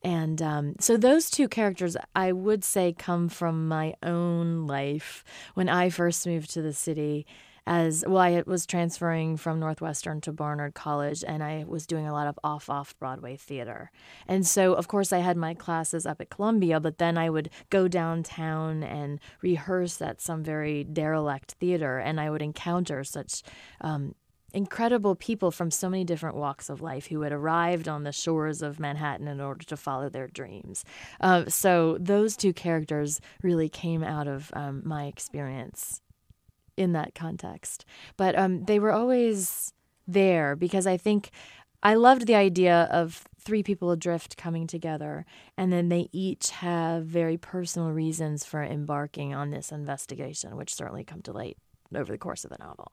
And 0.03 0.42
um, 0.42 0.75
so 0.81 0.96
those 0.96 1.31
two 1.31 1.49
characters, 1.49 1.96
I 2.14 2.33
would 2.33 2.64
say, 2.64 2.92
come 2.92 3.29
from 3.29 3.68
my 3.68 3.94
own 4.03 4.66
life. 4.66 5.25
When 5.55 5.68
I 5.68 5.90
first 5.90 6.27
moved 6.27 6.51
to 6.55 6.62
the 6.62 6.73
city, 6.73 7.27
as 7.70 8.04
well, 8.04 8.18
I 8.18 8.42
was 8.46 8.66
transferring 8.66 9.37
from 9.37 9.61
Northwestern 9.61 10.20
to 10.22 10.33
Barnard 10.33 10.74
College, 10.74 11.22
and 11.24 11.40
I 11.40 11.64
was 11.68 11.87
doing 11.87 12.04
a 12.04 12.12
lot 12.12 12.26
of 12.26 12.37
off 12.42 12.68
off 12.68 12.98
Broadway 12.98 13.37
theater. 13.37 13.92
And 14.26 14.44
so, 14.44 14.74
of 14.74 14.88
course, 14.88 15.12
I 15.12 15.18
had 15.18 15.37
my 15.37 15.54
classes 15.54 16.04
up 16.04 16.20
at 16.20 16.30
Columbia, 16.30 16.80
but 16.80 16.98
then 16.98 17.16
I 17.16 17.30
would 17.30 17.48
go 17.70 17.87
downtown 17.87 18.83
and 18.83 19.20
rehearse 19.40 20.02
at 20.02 20.20
some 20.20 20.42
very 20.42 20.83
derelict 20.83 21.52
theater, 21.61 21.98
and 21.98 22.18
I 22.20 22.28
would 22.28 22.42
encounter 22.42 23.04
such 23.04 23.44
um, 23.80 24.16
incredible 24.52 25.14
people 25.14 25.52
from 25.52 25.70
so 25.70 25.88
many 25.88 26.02
different 26.02 26.35
walks 26.35 26.70
of 26.70 26.83
life 26.83 27.06
who 27.06 27.20
had 27.20 27.30
arrived 27.30 27.87
on 27.87 28.02
the 28.02 28.11
shores 28.11 28.62
of 28.62 28.80
Manhattan 28.80 29.28
in 29.28 29.40
order 29.40 29.64
to 29.66 29.76
follow 29.76 30.09
their 30.09 30.26
dreams. 30.26 30.85
Uh, 31.20 31.44
so 31.46 31.98
those 32.00 32.37
two 32.37 32.52
characters 32.52 33.20
really 33.44 33.68
came 33.68 34.02
out 34.02 34.26
of 34.26 34.50
um, 34.54 34.83
my 34.85 35.06
experience 35.06 36.00
in 36.81 36.93
that 36.93 37.14
context. 37.14 37.85
But 38.16 38.37
um, 38.38 38.64
they 38.64 38.79
were 38.79 38.90
always 38.90 39.75
there 40.09 40.57
because 40.57 40.87
I 40.87 40.97
think 40.97 41.31
I 41.83 41.95
loved 41.95 42.27
the 42.27 42.35
idea 42.35 42.88
of 42.90 43.25
three 43.38 43.62
people 43.62 43.90
adrift 43.90 44.37
coming 44.37 44.66
together, 44.66 45.27
and 45.57 45.73
then 45.73 45.90
they 45.90 46.09
each 46.12 46.51
have 46.51 47.05
very 47.05 47.37
personal 47.37 47.90
reasons 47.90 48.45
for 48.45 48.62
embarking 48.62 49.35
on 49.35 49.51
this 49.51 49.71
investigation, 49.71 50.57
which 50.57 50.75
certainly 50.75 51.05
come 51.05 51.21
to 51.23 51.33
light 51.33 51.59
over 51.95 52.12
the 52.12 52.19
course 52.19 52.45
of 52.45 52.51
the 52.51 52.59
novel. 52.59 52.93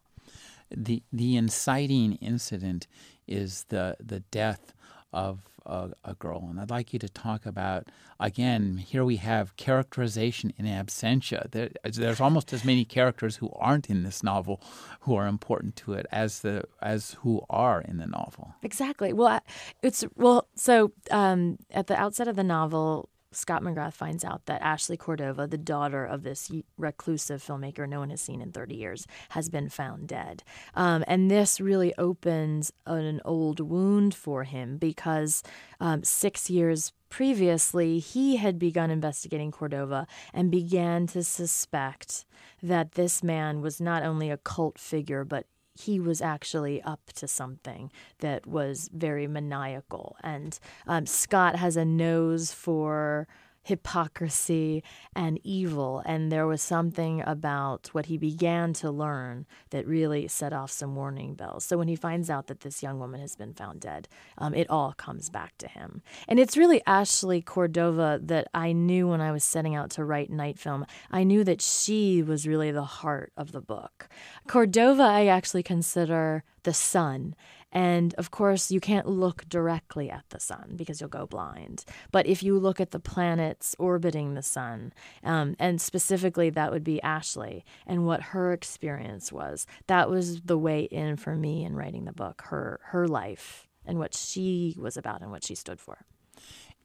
The 0.69 1.02
the 1.13 1.38
inciting 1.38 2.13
incident 2.15 2.88
is 3.26 3.65
the 3.69 3.95
the 4.04 4.19
death 4.19 4.73
of 5.17 5.39
a, 5.65 5.89
a, 6.06 6.13
girl. 6.13 6.47
And 6.47 6.60
I'd 6.60 6.69
like 6.69 6.93
you 6.93 6.99
to 6.99 7.10
talk 7.10 7.45
about, 7.47 7.88
again, 8.19 8.77
here 8.77 9.03
we 9.03 9.15
have 9.15 9.56
characterization 9.58 10.53
in 10.58 10.65
absentia. 10.65 11.49
There, 11.49 11.69
there's 11.84 12.21
almost 12.21 12.53
as 12.53 12.63
many 12.63 12.86
characters 12.86 13.38
who 13.38 13.49
aren't 13.56 13.89
in 13.89 14.03
this 14.03 14.21
novel 14.21 14.62
who 15.01 15.15
are 15.15 15.25
important 15.27 15.75
to 15.77 15.93
it 15.93 16.06
as 16.12 16.41
the 16.41 16.65
as 16.84 17.17
who 17.21 17.41
are 17.49 17.82
in 17.82 17.97
the 17.97 18.06
novel. 18.06 18.53
Exactly. 18.62 19.12
Well, 19.12 19.41
it's, 19.82 20.06
well, 20.15 20.47
so 20.56 20.91
um, 21.10 21.58
at 21.71 21.88
the 21.88 21.99
outset 21.99 22.27
of 22.27 22.36
the 22.36 22.43
novel, 22.43 23.10
Scott 23.38 23.62
McGrath 23.62 23.93
finds 23.93 24.26
out 24.26 24.45
that 24.47 24.62
Ashley 24.62 24.97
Cordova, 24.97 25.47
the 25.47 25.58
daughter 25.58 26.04
of 26.04 26.23
this 26.23 26.52
reclusive 26.78 27.43
filmmaker 27.43 27.88
no 27.88 28.00
one 28.00 28.10
has 28.10 28.21
seen 28.21 28.41
in 28.41 28.52
30 28.52 28.76
years, 28.76 29.08
has 29.30 29.47
been 29.47 29.69
found 29.69 30.08
dead. 30.08 30.43
Um, 30.73 31.04
and 31.08 31.30
this 31.30 31.62
really 31.62 31.93
opens 31.97 32.71
an 32.86 33.21
old 33.23 33.60
wound 33.60 34.15
for 34.15 34.43
him 34.43 34.78
because 34.78 35.43
um, 35.80 36.04
six 36.04 36.50
years 36.50 36.93
previously, 37.10 38.00
he 38.00 38.38
had 38.38 38.60
begun 38.60 38.91
investigating 38.91 39.52
Cordova 39.52 40.08
and 40.34 40.52
began 40.52 41.08
to 41.08 41.23
suspect 41.23 42.26
that 42.62 42.93
this 42.93 43.23
man 43.23 43.62
was 43.62 43.80
not 43.80 44.04
only 44.04 44.30
a 44.30 44.38
cult 44.38 44.78
figure, 44.80 45.23
but 45.23 45.45
he 45.77 45.99
was 45.99 46.21
actually 46.21 46.81
up 46.81 47.11
to 47.15 47.27
something 47.27 47.91
that 48.19 48.47
was 48.47 48.89
very 48.93 49.27
maniacal. 49.27 50.15
And 50.23 50.57
um, 50.87 51.05
Scott 51.05 51.55
has 51.55 51.77
a 51.77 51.85
nose 51.85 52.51
for 52.51 53.27
hypocrisy 53.67 54.82
and 55.13 55.39
evil. 55.43 56.01
And 56.06 56.32
there 56.32 56.47
was 56.47 56.62
something 56.62 57.21
about 57.25 57.89
what 57.91 58.06
he 58.06 58.17
began 58.17 58.71
to 58.73 58.89
learn 58.89 59.45
that 59.71 59.86
really 59.86 60.30
set 60.30 60.53
off 60.53 60.71
some 60.71 60.95
warning 60.95 61.36
bells. 61.36 61.65
So 61.65 61.77
when 61.77 61.89
he 61.89 61.95
finds 61.97 62.30
out 62.30 62.47
that 62.47 62.62
this 62.62 62.82
young 62.82 62.97
woman 62.97 63.19
has 63.19 63.36
been 63.36 63.53
found 63.53 63.82
dead, 63.82 64.08
um, 64.38 64.53
it 64.53 64.69
all 64.69 64.93
comes 64.93 65.30
back 65.30 65.58
to 65.58 65.67
him. 65.67 66.01
And 66.30 66.39
it's 66.39 66.56
really 66.56 66.82
Ashley 66.88 67.41
Cordova 67.41 68.19
that 68.23 68.47
I 68.53 68.71
knew 68.71 69.10
when 69.10 69.19
I 69.19 69.34
was 69.34 69.43
setting 69.43 69.75
out 69.75 69.89
to 69.91 70.06
write 70.06 70.30
Night 70.30 70.58
Film. 70.58 70.86
I 71.12 71.25
knew 71.25 71.43
that 71.43 71.62
she 71.62 72.23
was 72.23 72.47
really 72.47 72.71
the 72.71 72.84
heart 72.84 73.34
of 73.36 73.51
the 73.51 73.62
book. 73.62 74.08
Cordova, 74.47 75.03
I 75.03 75.25
actually 75.25 75.63
consider 75.63 76.43
the 76.63 76.73
sun 76.73 77.36
and 77.71 78.13
of 78.15 78.32
course, 78.32 78.71
you 78.71 78.80
can't 78.80 79.08
look 79.08 79.47
directly 79.49 80.10
at 80.10 80.23
the 80.30 80.39
sun 80.39 80.73
because 80.75 81.01
you'll 81.01 81.10
go 81.10 81.25
blind. 81.25 81.84
But 82.12 82.25
if 82.25 82.41
you 82.41 82.58
look 82.58 82.80
at 82.80 82.91
the 82.91 82.99
planets 82.99 83.75
orbiting 83.77 84.34
the 84.34 84.41
sun, 84.41 84.93
um, 85.23 85.56
and 85.60 85.82
specifically 85.82 86.49
that 86.51 86.71
would 86.71 86.84
be 86.84 87.01
Ashley 87.01 87.65
and 87.86 88.06
what 88.06 88.21
her 88.21 88.53
experience 88.53 89.32
was, 89.32 89.67
that 89.88 90.10
was 90.10 90.41
the 90.41 90.58
way 90.58 90.84
in 90.84 91.17
for 91.17 91.36
me 91.36 91.63
in 91.65 91.75
writing 91.75 92.06
the 92.06 92.13
book, 92.13 92.43
her 92.45 92.80
her 92.86 93.08
life 93.08 93.67
and 93.86 93.99
what 93.99 94.13
she 94.13 94.75
was 94.77 94.97
about 94.97 95.21
and 95.21 95.32
what 95.32 95.43
she 95.43 95.56
stood 95.56 95.80
for. 95.80 96.06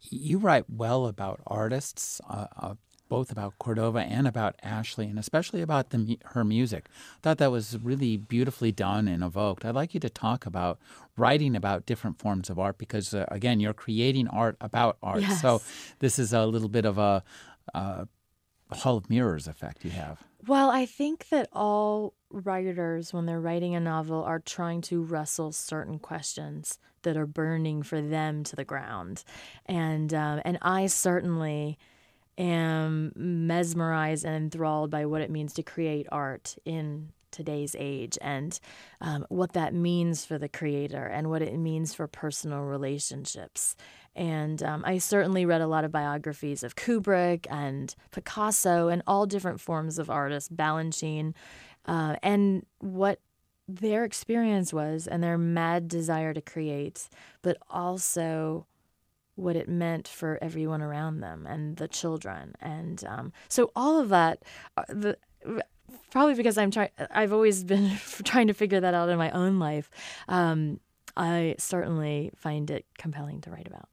You 0.00 0.38
write 0.38 0.68
well 0.68 1.06
about 1.06 1.40
artists. 1.46 2.20
Uh, 2.28 2.46
uh, 2.56 2.74
both 3.12 3.30
about 3.30 3.52
Cordova 3.58 3.98
and 3.98 4.26
about 4.26 4.56
Ashley, 4.62 5.04
and 5.06 5.18
especially 5.18 5.60
about 5.60 5.90
the, 5.90 6.18
her 6.32 6.44
music. 6.44 6.86
I 6.88 7.18
thought 7.20 7.36
that 7.36 7.50
was 7.50 7.76
really 7.82 8.16
beautifully 8.16 8.72
done 8.72 9.06
and 9.06 9.22
evoked. 9.22 9.66
I'd 9.66 9.74
like 9.74 9.92
you 9.92 10.00
to 10.00 10.08
talk 10.08 10.46
about 10.46 10.78
writing 11.18 11.54
about 11.54 11.84
different 11.84 12.18
forms 12.18 12.48
of 12.48 12.58
art 12.58 12.78
because, 12.78 13.12
uh, 13.12 13.26
again, 13.28 13.60
you're 13.60 13.74
creating 13.74 14.28
art 14.28 14.56
about 14.62 14.96
art. 15.02 15.20
Yes. 15.20 15.42
So 15.42 15.60
this 15.98 16.18
is 16.18 16.32
a 16.32 16.46
little 16.46 16.70
bit 16.70 16.86
of 16.86 16.96
a, 16.96 17.22
a 17.74 18.06
Hall 18.70 18.96
of 18.96 19.10
Mirrors 19.10 19.46
effect 19.46 19.84
you 19.84 19.90
have. 19.90 20.22
Well, 20.46 20.70
I 20.70 20.86
think 20.86 21.28
that 21.28 21.50
all 21.52 22.14
writers, 22.30 23.12
when 23.12 23.26
they're 23.26 23.38
writing 23.42 23.74
a 23.74 23.80
novel, 23.80 24.24
are 24.24 24.40
trying 24.40 24.80
to 24.88 25.02
wrestle 25.02 25.52
certain 25.52 25.98
questions 25.98 26.78
that 27.02 27.18
are 27.18 27.26
burning 27.26 27.82
for 27.82 28.00
them 28.00 28.42
to 28.44 28.56
the 28.56 28.64
ground, 28.64 29.22
and 29.66 30.14
um, 30.14 30.40
and 30.46 30.56
I 30.62 30.86
certainly 30.86 31.76
am 32.38 33.12
mesmerized 33.14 34.24
and 34.24 34.34
enthralled 34.34 34.90
by 34.90 35.06
what 35.06 35.20
it 35.20 35.30
means 35.30 35.52
to 35.54 35.62
create 35.62 36.06
art 36.10 36.56
in 36.64 37.10
today's 37.32 37.74
age 37.78 38.18
and 38.20 38.60
um, 39.00 39.26
what 39.28 39.54
that 39.54 39.74
means 39.74 40.24
for 40.24 40.38
the 40.38 40.48
creator 40.48 41.06
and 41.06 41.30
what 41.30 41.42
it 41.42 41.56
means 41.56 41.94
for 41.94 42.06
personal 42.06 42.60
relationships. 42.60 43.74
And 44.14 44.62
um, 44.62 44.84
I 44.86 44.98
certainly 44.98 45.46
read 45.46 45.62
a 45.62 45.66
lot 45.66 45.84
of 45.84 45.90
biographies 45.90 46.62
of 46.62 46.76
Kubrick 46.76 47.46
and 47.50 47.94
Picasso 48.10 48.88
and 48.88 49.02
all 49.06 49.26
different 49.26 49.60
forms 49.60 49.98
of 49.98 50.10
artists, 50.10 50.50
Balanchine, 50.50 51.32
uh, 51.86 52.16
and 52.22 52.64
what 52.78 53.18
their 53.66 54.04
experience 54.04 54.72
was 54.72 55.06
and 55.06 55.22
their 55.22 55.38
mad 55.38 55.88
desire 55.88 56.34
to 56.34 56.42
create, 56.42 57.08
but 57.40 57.56
also 57.70 58.66
what 59.34 59.56
it 59.56 59.68
meant 59.68 60.06
for 60.06 60.38
everyone 60.42 60.82
around 60.82 61.20
them 61.20 61.46
and 61.46 61.76
the 61.76 61.88
children. 61.88 62.54
And 62.60 63.02
um, 63.04 63.32
so 63.48 63.70
all 63.74 63.98
of 63.98 64.10
that, 64.10 64.42
uh, 64.76 64.84
the 64.88 65.16
probably 66.10 66.34
because 66.34 66.58
I'm 66.58 66.70
trying, 66.70 66.90
I've 67.10 67.32
always 67.32 67.64
been 67.64 67.96
trying 68.24 68.48
to 68.48 68.54
figure 68.54 68.80
that 68.80 68.94
out 68.94 69.08
in 69.08 69.18
my 69.18 69.30
own 69.30 69.58
life. 69.58 69.90
Um, 70.28 70.80
I 71.16 71.56
certainly 71.58 72.30
find 72.36 72.70
it 72.70 72.86
compelling 72.98 73.40
to 73.42 73.50
write 73.50 73.66
about. 73.66 73.88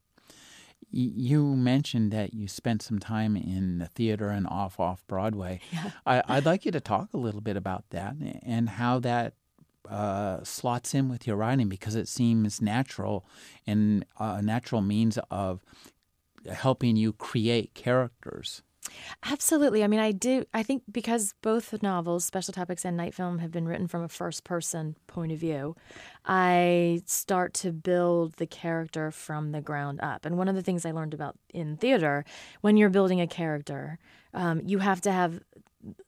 You 0.92 1.54
mentioned 1.54 2.10
that 2.10 2.34
you 2.34 2.48
spent 2.48 2.82
some 2.82 2.98
time 2.98 3.36
in 3.36 3.78
the 3.78 3.86
theater 3.86 4.30
and 4.30 4.46
off 4.48 4.80
off 4.80 5.06
Broadway. 5.06 5.60
Yeah. 5.70 5.90
I, 6.04 6.34
would 6.34 6.46
like 6.46 6.64
you 6.64 6.72
to 6.72 6.80
talk 6.80 7.14
a 7.14 7.16
little 7.16 7.40
bit 7.40 7.56
about 7.56 7.84
that 7.90 8.16
and 8.42 8.68
how 8.68 8.98
that 9.00 9.34
uh, 9.90 10.42
slots 10.44 10.94
in 10.94 11.08
with 11.08 11.26
your 11.26 11.36
writing 11.36 11.68
because 11.68 11.94
it 11.94 12.08
seems 12.08 12.62
natural 12.62 13.26
and 13.66 14.04
a 14.18 14.40
natural 14.40 14.80
means 14.80 15.18
of 15.30 15.62
helping 16.50 16.96
you 16.96 17.12
create 17.12 17.74
characters. 17.74 18.62
Absolutely. 19.24 19.84
I 19.84 19.86
mean, 19.86 20.00
I 20.00 20.12
do. 20.12 20.44
I 20.54 20.62
think 20.62 20.82
because 20.90 21.34
both 21.42 21.82
novels, 21.82 22.24
Special 22.24 22.52
Topics 22.52 22.84
and 22.84 22.96
Night 22.96 23.14
Film, 23.14 23.38
have 23.38 23.50
been 23.50 23.68
written 23.68 23.86
from 23.86 24.02
a 24.02 24.08
first 24.08 24.42
person 24.42 24.96
point 25.06 25.32
of 25.32 25.38
view, 25.38 25.76
I 26.24 27.02
start 27.06 27.52
to 27.54 27.72
build 27.72 28.34
the 28.34 28.46
character 28.46 29.10
from 29.10 29.52
the 29.52 29.60
ground 29.60 30.00
up. 30.02 30.24
And 30.24 30.38
one 30.38 30.48
of 30.48 30.54
the 30.54 30.62
things 30.62 30.86
I 30.86 30.92
learned 30.92 31.14
about 31.14 31.36
in 31.52 31.76
theater, 31.76 32.24
when 32.62 32.76
you're 32.76 32.90
building 32.90 33.20
a 33.20 33.26
character, 33.26 33.98
um, 34.32 34.62
you 34.64 34.78
have 34.78 35.00
to 35.02 35.12
have 35.12 35.40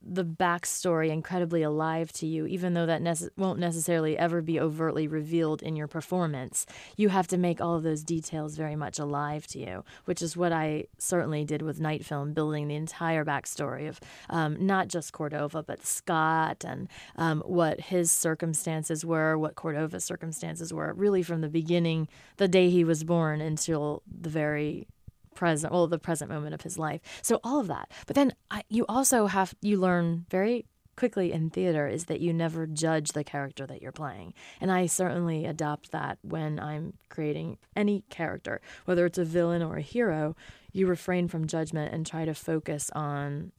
the 0.03 0.25
backstory 0.25 1.09
incredibly 1.09 1.63
alive 1.63 2.13
to 2.13 2.27
you, 2.27 2.47
even 2.47 2.75
though 2.75 2.85
that 2.87 3.01
nece- 3.01 3.31
won't 3.37 3.59
necessarily 3.59 4.19
ever 4.19 4.43
be 4.43 4.61
overtly 4.61 5.09
revealed 5.09 5.63
in 5.63 5.77
your 5.77 5.87
performance. 5.89 6.67
You 6.97 7.09
have 7.09 7.27
to 7.29 7.39
make 7.39 7.61
all 7.61 7.77
of 7.77 7.83
those 7.83 8.03
details 8.03 8.57
very 8.57 8.77
much 8.77 8.99
alive 8.99 9.47
to 9.49 9.59
you, 9.59 9.85
which 10.05 10.21
is 10.21 10.37
what 10.37 10.53
I 10.53 10.85
certainly 10.99 11.45
did 11.45 11.63
with 11.63 11.81
Night 11.81 12.05
Film, 12.05 12.35
building 12.35 12.69
the 12.69 12.75
entire 12.75 13.25
backstory 13.25 13.89
of 13.89 13.99
um, 14.29 14.65
not 14.65 14.89
just 14.89 15.13
Cordova, 15.13 15.63
but 15.63 15.87
Scott 15.87 16.65
and 16.65 16.89
um, 17.17 17.41
what 17.47 17.81
his 17.81 18.11
circumstances 18.11 19.05
were, 19.07 19.39
what 19.39 19.55
Cordova's 19.55 20.05
circumstances 20.05 20.73
were, 20.73 20.93
really 20.93 21.23
from 21.23 21.41
the 21.41 21.49
beginning, 21.49 22.09
the 22.37 22.49
day 22.49 22.69
he 22.69 22.85
was 22.85 23.05
born, 23.05 23.41
until 23.41 24.03
the 24.07 24.29
very 24.29 24.87
present, 25.35 25.73
well, 25.73 25.87
the 25.87 25.99
present 25.99 26.31
moment 26.31 26.55
of 26.55 26.63
his 26.63 26.79
life. 26.79 27.01
So 27.23 27.41
all 27.43 27.61
of 27.61 27.69
that. 27.69 27.91
But 28.07 28.17
then 28.17 28.33
I, 28.51 28.63
you 28.69 28.85
also 28.89 29.27
have 29.27 29.55
you 29.61 29.79
learn 29.79 30.27
very 30.31 30.67
quickly 30.97 31.33
in 31.33 31.51
theater 31.51 31.89
is 31.89 32.05
that 32.05 32.21
you 32.21 32.33
never 32.33 32.67
judge 32.67 33.13
the 33.13 33.25
character 33.25 33.67
that 33.67 33.81
you're 33.81 33.93
playing. 33.93 34.35
And 34.61 34.71
I 34.71 34.87
certainly 34.87 35.47
adopt 35.47 35.91
that 35.93 36.19
when 36.23 36.61
I'm 36.61 36.95
creating 37.09 37.59
any 37.75 38.05
character, 38.11 38.61
whether 38.85 39.07
it's 39.07 39.19
a 39.19 39.25
villain 39.25 39.63
or 39.63 39.77
a 39.77 39.83
hero, 39.83 40.37
you 40.71 40.87
refrain 40.87 41.29
from 41.29 41.47
judgment 41.47 41.95
and 41.95 42.07
try 42.07 42.25
to 42.25 42.35
focus 42.35 42.91
on 42.95 43.53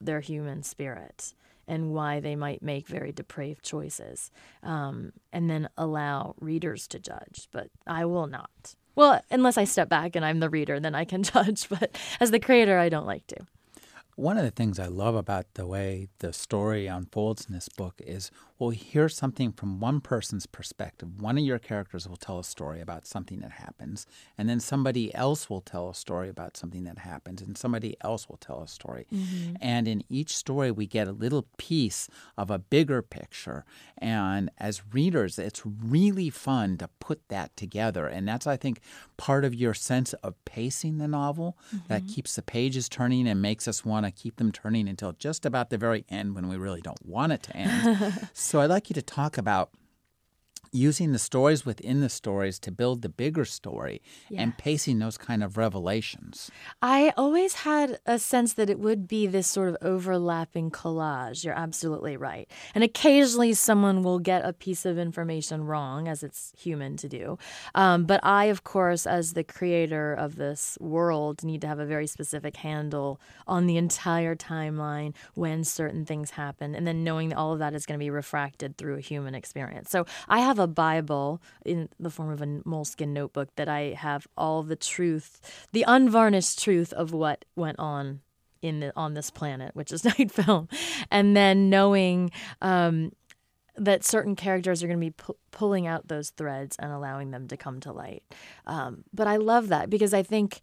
their 0.00 0.20
human 0.20 0.62
spirit 0.62 1.34
and 1.68 1.92
why 1.92 2.18
they 2.18 2.34
might 2.34 2.62
make 2.62 2.88
very 2.88 3.12
depraved 3.12 3.62
choices, 3.64 4.32
um, 4.64 5.12
and 5.32 5.48
then 5.48 5.68
allow 5.78 6.34
readers 6.40 6.88
to 6.88 6.98
judge. 6.98 7.46
But 7.52 7.68
I 7.86 8.04
will 8.06 8.26
not. 8.26 8.74
Well, 8.94 9.22
unless 9.30 9.56
I 9.56 9.64
step 9.64 9.88
back 9.88 10.16
and 10.16 10.24
I'm 10.24 10.40
the 10.40 10.50
reader, 10.50 10.80
then 10.80 10.94
I 10.94 11.04
can 11.04 11.22
judge. 11.24 11.68
But 11.68 11.96
as 12.20 12.30
the 12.30 12.40
creator, 12.40 12.78
I 12.78 12.88
don't 12.88 13.06
like 13.06 13.26
to. 13.28 13.36
One 14.16 14.36
of 14.36 14.44
the 14.44 14.50
things 14.50 14.78
I 14.78 14.86
love 14.86 15.14
about 15.14 15.46
the 15.54 15.66
way 15.66 16.08
the 16.18 16.32
story 16.32 16.86
unfolds 16.86 17.46
in 17.46 17.54
this 17.54 17.68
book 17.70 17.94
is 18.04 18.30
we'll 18.60 18.70
hear 18.70 19.08
something 19.08 19.50
from 19.50 19.80
one 19.80 20.00
person's 20.02 20.44
perspective. 20.44 21.20
One 21.20 21.38
of 21.38 21.44
your 21.44 21.58
characters 21.58 22.06
will 22.06 22.18
tell 22.18 22.38
a 22.38 22.44
story 22.44 22.82
about 22.82 23.06
something 23.06 23.40
that 23.40 23.52
happens, 23.52 24.06
and 24.36 24.48
then 24.48 24.60
somebody 24.60 25.12
else 25.14 25.48
will 25.48 25.62
tell 25.62 25.88
a 25.88 25.94
story 25.94 26.28
about 26.28 26.58
something 26.58 26.84
that 26.84 26.98
happens, 26.98 27.40
and 27.40 27.56
somebody 27.56 27.96
else 28.02 28.28
will 28.28 28.36
tell 28.36 28.60
a 28.62 28.68
story. 28.68 29.06
Mm-hmm. 29.12 29.54
And 29.62 29.88
in 29.88 30.04
each 30.10 30.36
story, 30.36 30.70
we 30.70 30.86
get 30.86 31.08
a 31.08 31.12
little 31.12 31.46
piece 31.56 32.08
of 32.36 32.50
a 32.50 32.58
bigger 32.58 33.00
picture. 33.00 33.64
And 33.96 34.50
as 34.58 34.82
readers, 34.92 35.38
it's 35.38 35.62
really 35.64 36.28
fun 36.28 36.76
to 36.78 36.88
put 37.00 37.26
that 37.28 37.56
together. 37.56 38.06
And 38.06 38.28
that's, 38.28 38.46
I 38.46 38.58
think, 38.58 38.80
part 39.16 39.46
of 39.46 39.54
your 39.54 39.72
sense 39.72 40.12
of 40.14 40.34
pacing 40.44 40.98
the 40.98 41.08
novel 41.08 41.56
mm-hmm. 41.74 41.86
that 41.88 42.06
keeps 42.06 42.36
the 42.36 42.42
pages 42.42 42.90
turning 42.90 43.26
and 43.26 43.40
makes 43.40 43.66
us 43.66 43.86
want 43.86 44.04
to 44.04 44.12
keep 44.12 44.36
them 44.36 44.52
turning 44.52 44.86
until 44.86 45.12
just 45.12 45.46
about 45.46 45.70
the 45.70 45.78
very 45.78 46.04
end 46.10 46.34
when 46.34 46.46
we 46.48 46.56
really 46.56 46.82
don't 46.82 47.04
want 47.06 47.32
it 47.32 47.42
to 47.44 47.56
end. 47.56 48.28
so 48.50 48.60
I'd 48.60 48.68
like 48.68 48.90
you 48.90 48.94
to 48.94 49.02
talk 49.02 49.38
about 49.38 49.70
using 50.72 51.12
the 51.12 51.18
stories 51.18 51.66
within 51.66 52.00
the 52.00 52.08
stories 52.08 52.58
to 52.60 52.70
build 52.70 53.02
the 53.02 53.08
bigger 53.08 53.44
story 53.44 54.00
yeah. 54.28 54.42
and 54.42 54.56
pacing 54.56 54.98
those 54.98 55.18
kind 55.18 55.42
of 55.42 55.56
revelations. 55.56 56.50
I 56.80 57.12
always 57.16 57.54
had 57.54 57.98
a 58.06 58.18
sense 58.18 58.54
that 58.54 58.70
it 58.70 58.78
would 58.78 59.08
be 59.08 59.26
this 59.26 59.48
sort 59.48 59.68
of 59.68 59.76
overlapping 59.82 60.70
collage. 60.70 61.44
You're 61.44 61.58
absolutely 61.58 62.16
right. 62.16 62.48
And 62.74 62.84
occasionally 62.84 63.54
someone 63.54 64.02
will 64.02 64.18
get 64.18 64.44
a 64.44 64.52
piece 64.52 64.86
of 64.86 64.98
information 64.98 65.64
wrong, 65.64 66.06
as 66.06 66.22
it's 66.22 66.52
human 66.56 66.96
to 66.98 67.08
do. 67.08 67.38
Um, 67.74 68.04
but 68.04 68.20
I, 68.22 68.44
of 68.46 68.62
course, 68.62 69.06
as 69.06 69.32
the 69.32 69.44
creator 69.44 70.14
of 70.14 70.36
this 70.36 70.78
world, 70.80 71.42
need 71.42 71.62
to 71.62 71.66
have 71.66 71.80
a 71.80 71.86
very 71.86 72.06
specific 72.06 72.56
handle 72.56 73.20
on 73.46 73.66
the 73.66 73.76
entire 73.76 74.36
timeline 74.36 75.14
when 75.34 75.64
certain 75.64 76.04
things 76.04 76.30
happen, 76.30 76.74
and 76.74 76.86
then 76.86 77.02
knowing 77.02 77.30
that 77.30 77.38
all 77.38 77.52
of 77.52 77.58
that 77.58 77.74
is 77.74 77.86
going 77.86 77.98
to 77.98 78.02
be 78.02 78.10
refracted 78.10 78.76
through 78.76 78.96
a 78.96 79.00
human 79.00 79.34
experience. 79.34 79.90
So 79.90 80.06
I 80.28 80.38
have 80.40 80.59
a 80.60 80.66
Bible 80.66 81.42
in 81.64 81.88
the 81.98 82.10
form 82.10 82.30
of 82.30 82.42
a 82.42 82.60
moleskin 82.64 83.12
notebook 83.12 83.48
that 83.56 83.68
I 83.68 83.94
have 83.96 84.26
all 84.36 84.62
the 84.62 84.76
truth, 84.76 85.66
the 85.72 85.84
unvarnished 85.86 86.62
truth 86.62 86.92
of 86.92 87.12
what 87.12 87.44
went 87.56 87.78
on 87.78 88.20
in 88.62 88.80
the, 88.80 88.92
on 88.94 89.14
this 89.14 89.30
planet, 89.30 89.74
which 89.74 89.92
is 89.92 90.04
night 90.18 90.30
film, 90.30 90.68
and 91.10 91.36
then 91.36 91.70
knowing 91.70 92.30
um, 92.60 93.12
that 93.76 94.04
certain 94.04 94.36
characters 94.36 94.82
are 94.82 94.86
going 94.86 94.98
to 94.98 95.06
be 95.06 95.10
pu- 95.10 95.36
pulling 95.50 95.86
out 95.86 96.08
those 96.08 96.30
threads 96.30 96.76
and 96.78 96.92
allowing 96.92 97.30
them 97.30 97.48
to 97.48 97.56
come 97.56 97.80
to 97.80 97.92
light. 97.92 98.22
Um, 98.66 99.04
but 99.12 99.26
I 99.26 99.36
love 99.36 99.68
that 99.68 99.88
because 99.90 100.12
I 100.12 100.22
think 100.22 100.60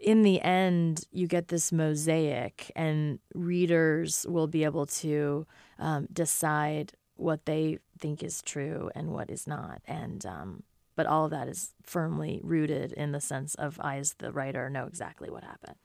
in 0.00 0.22
the 0.22 0.40
end, 0.42 1.06
you 1.12 1.26
get 1.26 1.48
this 1.48 1.72
mosaic, 1.72 2.70
and 2.76 3.18
readers 3.34 4.26
will 4.28 4.46
be 4.46 4.64
able 4.64 4.86
to 4.86 5.46
um, 5.78 6.08
decide 6.12 6.92
what 7.18 7.44
they 7.44 7.78
think 7.98 8.22
is 8.22 8.42
true 8.42 8.90
and 8.94 9.12
what 9.12 9.30
is 9.30 9.46
not. 9.46 9.82
And 9.86 10.24
um, 10.24 10.62
but 10.96 11.06
all 11.06 11.26
of 11.26 11.30
that 11.30 11.48
is 11.48 11.74
firmly 11.82 12.40
rooted 12.42 12.92
in 12.92 13.12
the 13.12 13.20
sense 13.20 13.54
of 13.54 13.78
I, 13.80 13.98
as 13.98 14.14
the 14.14 14.32
writer, 14.32 14.68
know 14.68 14.86
exactly 14.86 15.30
what 15.30 15.44
happened. 15.44 15.76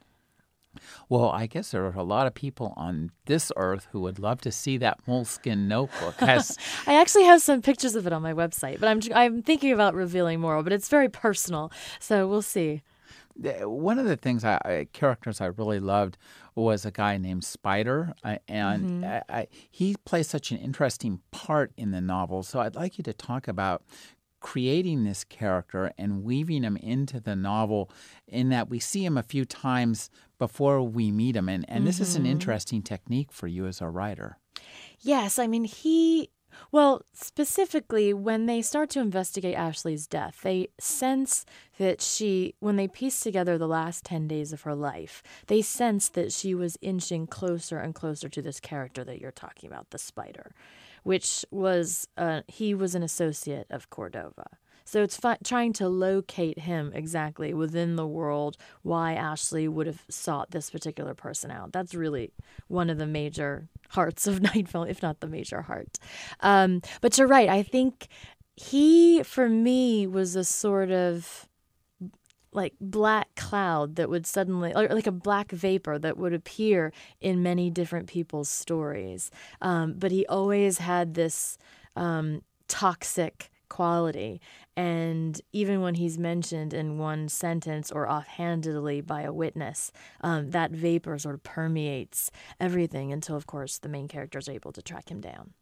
Well, 1.08 1.30
I 1.30 1.46
guess 1.46 1.70
there 1.70 1.84
are 1.84 1.94
a 1.94 2.02
lot 2.02 2.26
of 2.26 2.34
people 2.34 2.74
on 2.76 3.12
this 3.26 3.52
earth 3.56 3.86
who 3.92 4.00
would 4.00 4.18
love 4.18 4.40
to 4.40 4.50
see 4.50 4.76
that 4.78 4.98
moleskin 5.06 5.68
notebook. 5.68 6.16
Has... 6.16 6.58
I 6.86 6.94
actually 6.94 7.24
have 7.24 7.42
some 7.42 7.62
pictures 7.62 7.94
of 7.94 8.06
it 8.06 8.12
on 8.12 8.22
my 8.22 8.32
website, 8.32 8.80
but 8.80 8.88
I'm 8.88 9.00
I'm 9.14 9.42
thinking 9.42 9.72
about 9.72 9.94
revealing 9.94 10.40
more. 10.40 10.62
But 10.62 10.72
it's 10.72 10.88
very 10.88 11.08
personal, 11.08 11.70
so 12.00 12.26
we'll 12.26 12.42
see. 12.42 12.82
One 13.36 13.98
of 13.98 14.06
the 14.06 14.16
things 14.16 14.44
I, 14.44 14.86
characters 14.92 15.40
I 15.40 15.46
really 15.46 15.80
loved 15.80 16.16
was 16.54 16.84
a 16.84 16.90
guy 16.90 17.18
named 17.18 17.44
Spider, 17.44 18.14
uh, 18.22 18.36
and 18.48 19.02
mm-hmm. 19.02 19.04
I, 19.04 19.22
I, 19.28 19.48
he 19.70 19.96
plays 20.04 20.28
such 20.28 20.50
an 20.50 20.58
interesting 20.58 21.20
part 21.30 21.72
in 21.76 21.90
the 21.90 22.00
novel. 22.00 22.42
So 22.42 22.60
I'd 22.60 22.76
like 22.76 22.98
you 22.98 23.04
to 23.04 23.12
talk 23.12 23.48
about 23.48 23.82
creating 24.40 25.04
this 25.04 25.24
character 25.24 25.90
and 25.96 26.22
weaving 26.22 26.64
him 26.64 26.76
into 26.76 27.18
the 27.18 27.34
novel 27.34 27.90
in 28.28 28.50
that 28.50 28.68
we 28.68 28.78
see 28.78 29.02
him 29.02 29.16
a 29.16 29.22
few 29.22 29.44
times 29.46 30.10
before 30.38 30.82
we 30.82 31.10
meet 31.10 31.34
him. 31.34 31.48
And, 31.48 31.64
and 31.66 31.78
mm-hmm. 31.78 31.86
this 31.86 31.98
is 31.98 32.14
an 32.14 32.24
mm-hmm. 32.24 32.32
interesting 32.32 32.82
technique 32.82 33.32
for 33.32 33.46
you 33.46 33.66
as 33.66 33.80
a 33.80 33.88
writer. 33.88 34.36
Yes. 35.00 35.38
I 35.38 35.46
mean, 35.46 35.64
he 35.64 36.28
well, 36.72 37.02
specifically, 37.12 38.12
when 38.12 38.46
they 38.46 38.62
start 38.62 38.90
to 38.90 39.00
investigate 39.00 39.54
Ashley's 39.54 40.06
death, 40.06 40.40
they 40.42 40.68
sense 40.78 41.46
that 41.78 42.00
she, 42.00 42.54
when 42.60 42.76
they 42.76 42.88
piece 42.88 43.20
together 43.20 43.58
the 43.58 43.68
last 43.68 44.04
10 44.04 44.28
days 44.28 44.52
of 44.52 44.62
her 44.62 44.74
life, 44.74 45.22
they 45.46 45.62
sense 45.62 46.08
that 46.10 46.32
she 46.32 46.54
was 46.54 46.78
inching 46.80 47.26
closer 47.26 47.78
and 47.78 47.94
closer 47.94 48.28
to 48.28 48.42
this 48.42 48.60
character 48.60 49.04
that 49.04 49.20
you're 49.20 49.30
talking 49.30 49.68
about, 49.68 49.90
the 49.90 49.98
spider 49.98 50.52
which 51.04 51.44
was 51.50 52.08
uh, 52.16 52.40
he 52.48 52.74
was 52.74 52.94
an 52.94 53.02
associate 53.02 53.66
of 53.70 53.90
Cordova. 53.90 54.46
So 54.84 55.02
it's 55.02 55.16
fi- 55.16 55.38
trying 55.42 55.72
to 55.74 55.88
locate 55.88 56.60
him 56.60 56.92
exactly 56.94 57.54
within 57.54 57.96
the 57.96 58.06
world 58.06 58.56
why 58.82 59.14
Ashley 59.14 59.66
would 59.66 59.86
have 59.86 60.02
sought 60.08 60.50
this 60.50 60.70
particular 60.70 61.14
person 61.14 61.50
out. 61.50 61.72
That's 61.72 61.94
really 61.94 62.32
one 62.68 62.90
of 62.90 62.98
the 62.98 63.06
major 63.06 63.68
hearts 63.90 64.26
of 64.26 64.42
Night 64.54 64.68
Film, 64.68 64.86
if 64.88 65.02
not 65.02 65.20
the 65.20 65.26
major 65.26 65.62
heart. 65.62 65.98
Um, 66.40 66.82
but 67.00 67.16
you're 67.18 67.26
right. 67.26 67.48
I 67.48 67.62
think 67.62 68.08
he, 68.56 69.22
for 69.22 69.48
me, 69.48 70.06
was 70.06 70.36
a 70.36 70.44
sort 70.44 70.90
of 70.90 71.48
like 72.52 72.74
black 72.80 73.34
cloud 73.34 73.96
that 73.96 74.08
would 74.08 74.26
suddenly 74.26 74.72
or 74.74 74.88
like 74.88 75.08
a 75.08 75.12
black 75.12 75.50
vapor 75.50 75.98
that 75.98 76.16
would 76.16 76.32
appear 76.32 76.92
in 77.20 77.42
many 77.42 77.68
different 77.68 78.06
people's 78.06 78.48
stories 78.48 79.30
um, 79.60 79.94
but 79.98 80.12
he 80.12 80.24
always 80.26 80.78
had 80.78 81.14
this 81.14 81.58
um, 81.96 82.42
toxic 82.68 83.50
quality 83.68 84.40
and 84.76 85.40
even 85.52 85.80
when 85.80 85.94
he's 85.94 86.18
mentioned 86.18 86.74
in 86.74 86.98
one 86.98 87.28
sentence 87.28 87.92
or 87.92 88.08
offhandedly 88.08 89.00
by 89.00 89.22
a 89.22 89.32
witness 89.32 89.92
um, 90.20 90.50
that 90.50 90.70
vapor 90.70 91.18
sort 91.18 91.34
of 91.34 91.42
permeates 91.42 92.30
everything 92.58 93.12
until 93.12 93.36
of 93.36 93.46
course 93.46 93.78
the 93.78 93.88
main 93.88 94.08
character 94.08 94.38
is 94.38 94.48
able 94.48 94.72
to 94.72 94.82
track 94.82 95.10
him 95.10 95.20
down. 95.20 95.52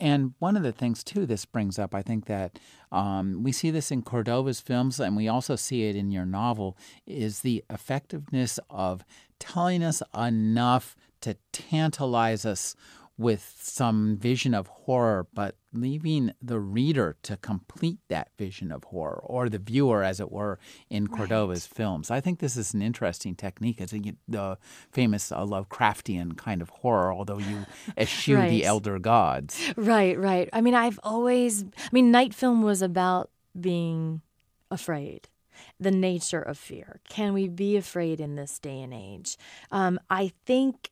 And 0.00 0.34
one 0.38 0.56
of 0.56 0.62
the 0.62 0.70
things, 0.70 1.02
too, 1.02 1.26
this 1.26 1.44
brings 1.44 1.76
up, 1.76 1.92
I 1.92 2.02
think 2.02 2.26
that 2.26 2.58
um, 2.92 3.42
we 3.42 3.50
see 3.50 3.70
this 3.70 3.90
in 3.90 4.02
Cordova's 4.02 4.60
films, 4.60 5.00
and 5.00 5.16
we 5.16 5.26
also 5.26 5.56
see 5.56 5.88
it 5.88 5.96
in 5.96 6.12
your 6.12 6.24
novel, 6.24 6.76
is 7.04 7.40
the 7.40 7.64
effectiveness 7.68 8.60
of 8.70 9.04
telling 9.40 9.82
us 9.82 10.00
enough 10.16 10.94
to 11.22 11.36
tantalize 11.52 12.46
us 12.46 12.76
with 13.18 13.56
some 13.60 14.16
vision 14.16 14.54
of 14.54 14.68
horror, 14.68 15.26
but 15.34 15.56
leaving 15.72 16.32
the 16.40 16.60
reader 16.60 17.16
to 17.22 17.36
complete 17.36 17.98
that 18.08 18.30
vision 18.38 18.70
of 18.70 18.84
horror, 18.84 19.20
or 19.24 19.48
the 19.48 19.58
viewer, 19.58 20.04
as 20.04 20.20
it 20.20 20.30
were, 20.30 20.58
in 20.88 21.08
Cordova's 21.08 21.68
right. 21.68 21.76
films. 21.76 22.10
I 22.12 22.20
think 22.20 22.38
this 22.38 22.56
is 22.56 22.72
an 22.74 22.80
interesting 22.80 23.34
technique. 23.34 23.80
It's 23.80 23.92
the 24.28 24.56
famous 24.92 25.32
uh, 25.32 25.44
Lovecraftian 25.44 26.36
kind 26.36 26.62
of 26.62 26.68
horror, 26.68 27.12
although 27.12 27.38
you 27.38 27.66
eschew 27.98 28.36
right. 28.36 28.48
the 28.48 28.64
elder 28.64 29.00
gods. 29.00 29.60
Right, 29.76 30.16
right. 30.16 30.48
I 30.52 30.60
mean, 30.60 30.74
I've 30.74 31.00
always, 31.02 31.64
I 31.64 31.88
mean, 31.90 32.12
Night 32.12 32.32
Film 32.32 32.62
was 32.62 32.82
about 32.82 33.30
being 33.60 34.22
afraid 34.70 35.28
the 35.80 35.90
nature 35.90 36.40
of 36.40 36.56
fear. 36.56 37.00
Can 37.08 37.32
we 37.32 37.48
be 37.48 37.76
afraid 37.76 38.20
in 38.20 38.36
this 38.36 38.60
day 38.60 38.80
and 38.80 38.94
age? 38.94 39.36
Um, 39.72 39.98
I 40.08 40.32
think 40.46 40.90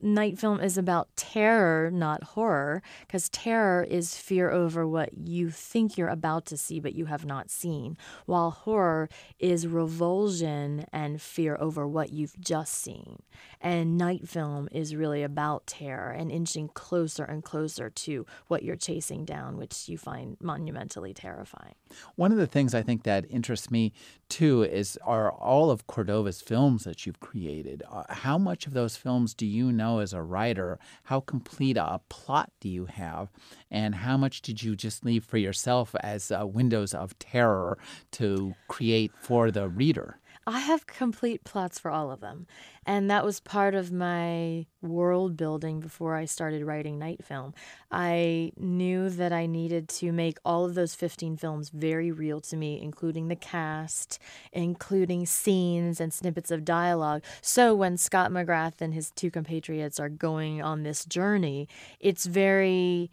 night 0.00 0.38
film 0.38 0.60
is 0.60 0.78
about 0.78 1.08
terror, 1.16 1.90
not 1.90 2.22
horror, 2.22 2.82
because 3.00 3.28
terror 3.28 3.82
is 3.82 4.16
fear 4.16 4.50
over 4.50 4.86
what 4.86 5.10
you 5.16 5.50
think 5.50 5.96
you're 5.96 6.08
about 6.08 6.46
to 6.46 6.56
see 6.56 6.80
but 6.80 6.94
you 6.94 7.06
have 7.06 7.24
not 7.24 7.50
seen, 7.50 7.96
while 8.26 8.50
horror 8.50 9.08
is 9.38 9.66
revulsion 9.66 10.84
and 10.92 11.20
fear 11.20 11.56
over 11.60 11.86
what 11.86 12.12
you've 12.12 12.38
just 12.38 12.74
seen. 12.74 13.22
And 13.60 13.98
night 13.98 14.28
film 14.28 14.68
is 14.70 14.94
really 14.94 15.22
about 15.22 15.66
terror 15.66 16.10
and 16.10 16.30
inching 16.30 16.68
closer 16.68 17.24
and 17.24 17.42
closer 17.42 17.90
to 17.90 18.26
what 18.46 18.62
you're 18.62 18.76
chasing 18.76 19.24
down, 19.24 19.56
which 19.56 19.88
you 19.88 19.98
find 19.98 20.36
monumentally 20.40 21.12
terrifying. 21.12 21.74
One 22.14 22.30
of 22.30 22.38
the 22.38 22.46
things 22.46 22.74
I 22.74 22.82
think 22.82 23.02
that 23.02 23.26
interests 23.30 23.70
me 23.70 23.92
too 24.28 24.62
is 24.62 24.98
are 25.02 25.32
all 25.32 25.70
of 25.70 25.86
Cordova's 25.86 26.40
films 26.40 26.84
that 26.84 27.06
you've 27.06 27.20
created. 27.20 27.82
Uh, 27.90 28.04
how 28.08 28.38
much 28.38 28.66
of 28.66 28.74
those 28.74 28.96
films 28.96 29.34
do 29.34 29.46
you 29.46 29.72
know? 29.72 29.87
As 29.96 30.12
a 30.12 30.20
writer, 30.20 30.78
how 31.04 31.20
complete 31.20 31.78
a 31.78 32.00
plot 32.10 32.52
do 32.60 32.68
you 32.68 32.84
have, 32.84 33.30
and 33.70 33.94
how 33.94 34.18
much 34.18 34.42
did 34.42 34.62
you 34.62 34.76
just 34.76 35.02
leave 35.06 35.24
for 35.24 35.38
yourself 35.38 35.94
as 36.00 36.30
uh, 36.30 36.46
windows 36.46 36.92
of 36.92 37.18
terror 37.18 37.78
to 38.12 38.54
create 38.68 39.12
for 39.18 39.50
the 39.50 39.70
reader? 39.70 40.18
I 40.48 40.60
have 40.60 40.86
complete 40.86 41.44
plots 41.44 41.78
for 41.78 41.90
all 41.90 42.10
of 42.10 42.20
them. 42.20 42.46
And 42.86 43.10
that 43.10 43.22
was 43.22 43.38
part 43.38 43.74
of 43.74 43.92
my 43.92 44.64
world 44.80 45.36
building 45.36 45.78
before 45.78 46.16
I 46.16 46.24
started 46.24 46.64
writing 46.64 46.98
Night 46.98 47.22
Film. 47.22 47.52
I 47.90 48.52
knew 48.56 49.10
that 49.10 49.30
I 49.30 49.44
needed 49.44 49.90
to 49.90 50.10
make 50.10 50.38
all 50.46 50.64
of 50.64 50.74
those 50.74 50.94
15 50.94 51.36
films 51.36 51.68
very 51.68 52.10
real 52.10 52.40
to 52.40 52.56
me, 52.56 52.80
including 52.80 53.28
the 53.28 53.36
cast, 53.36 54.18
including 54.50 55.26
scenes 55.26 56.00
and 56.00 56.14
snippets 56.14 56.50
of 56.50 56.64
dialogue. 56.64 57.24
So 57.42 57.74
when 57.74 57.98
Scott 57.98 58.30
McGrath 58.30 58.80
and 58.80 58.94
his 58.94 59.10
two 59.10 59.30
compatriots 59.30 60.00
are 60.00 60.08
going 60.08 60.62
on 60.62 60.82
this 60.82 61.04
journey, 61.04 61.68
it's 62.00 62.24
very 62.24 63.10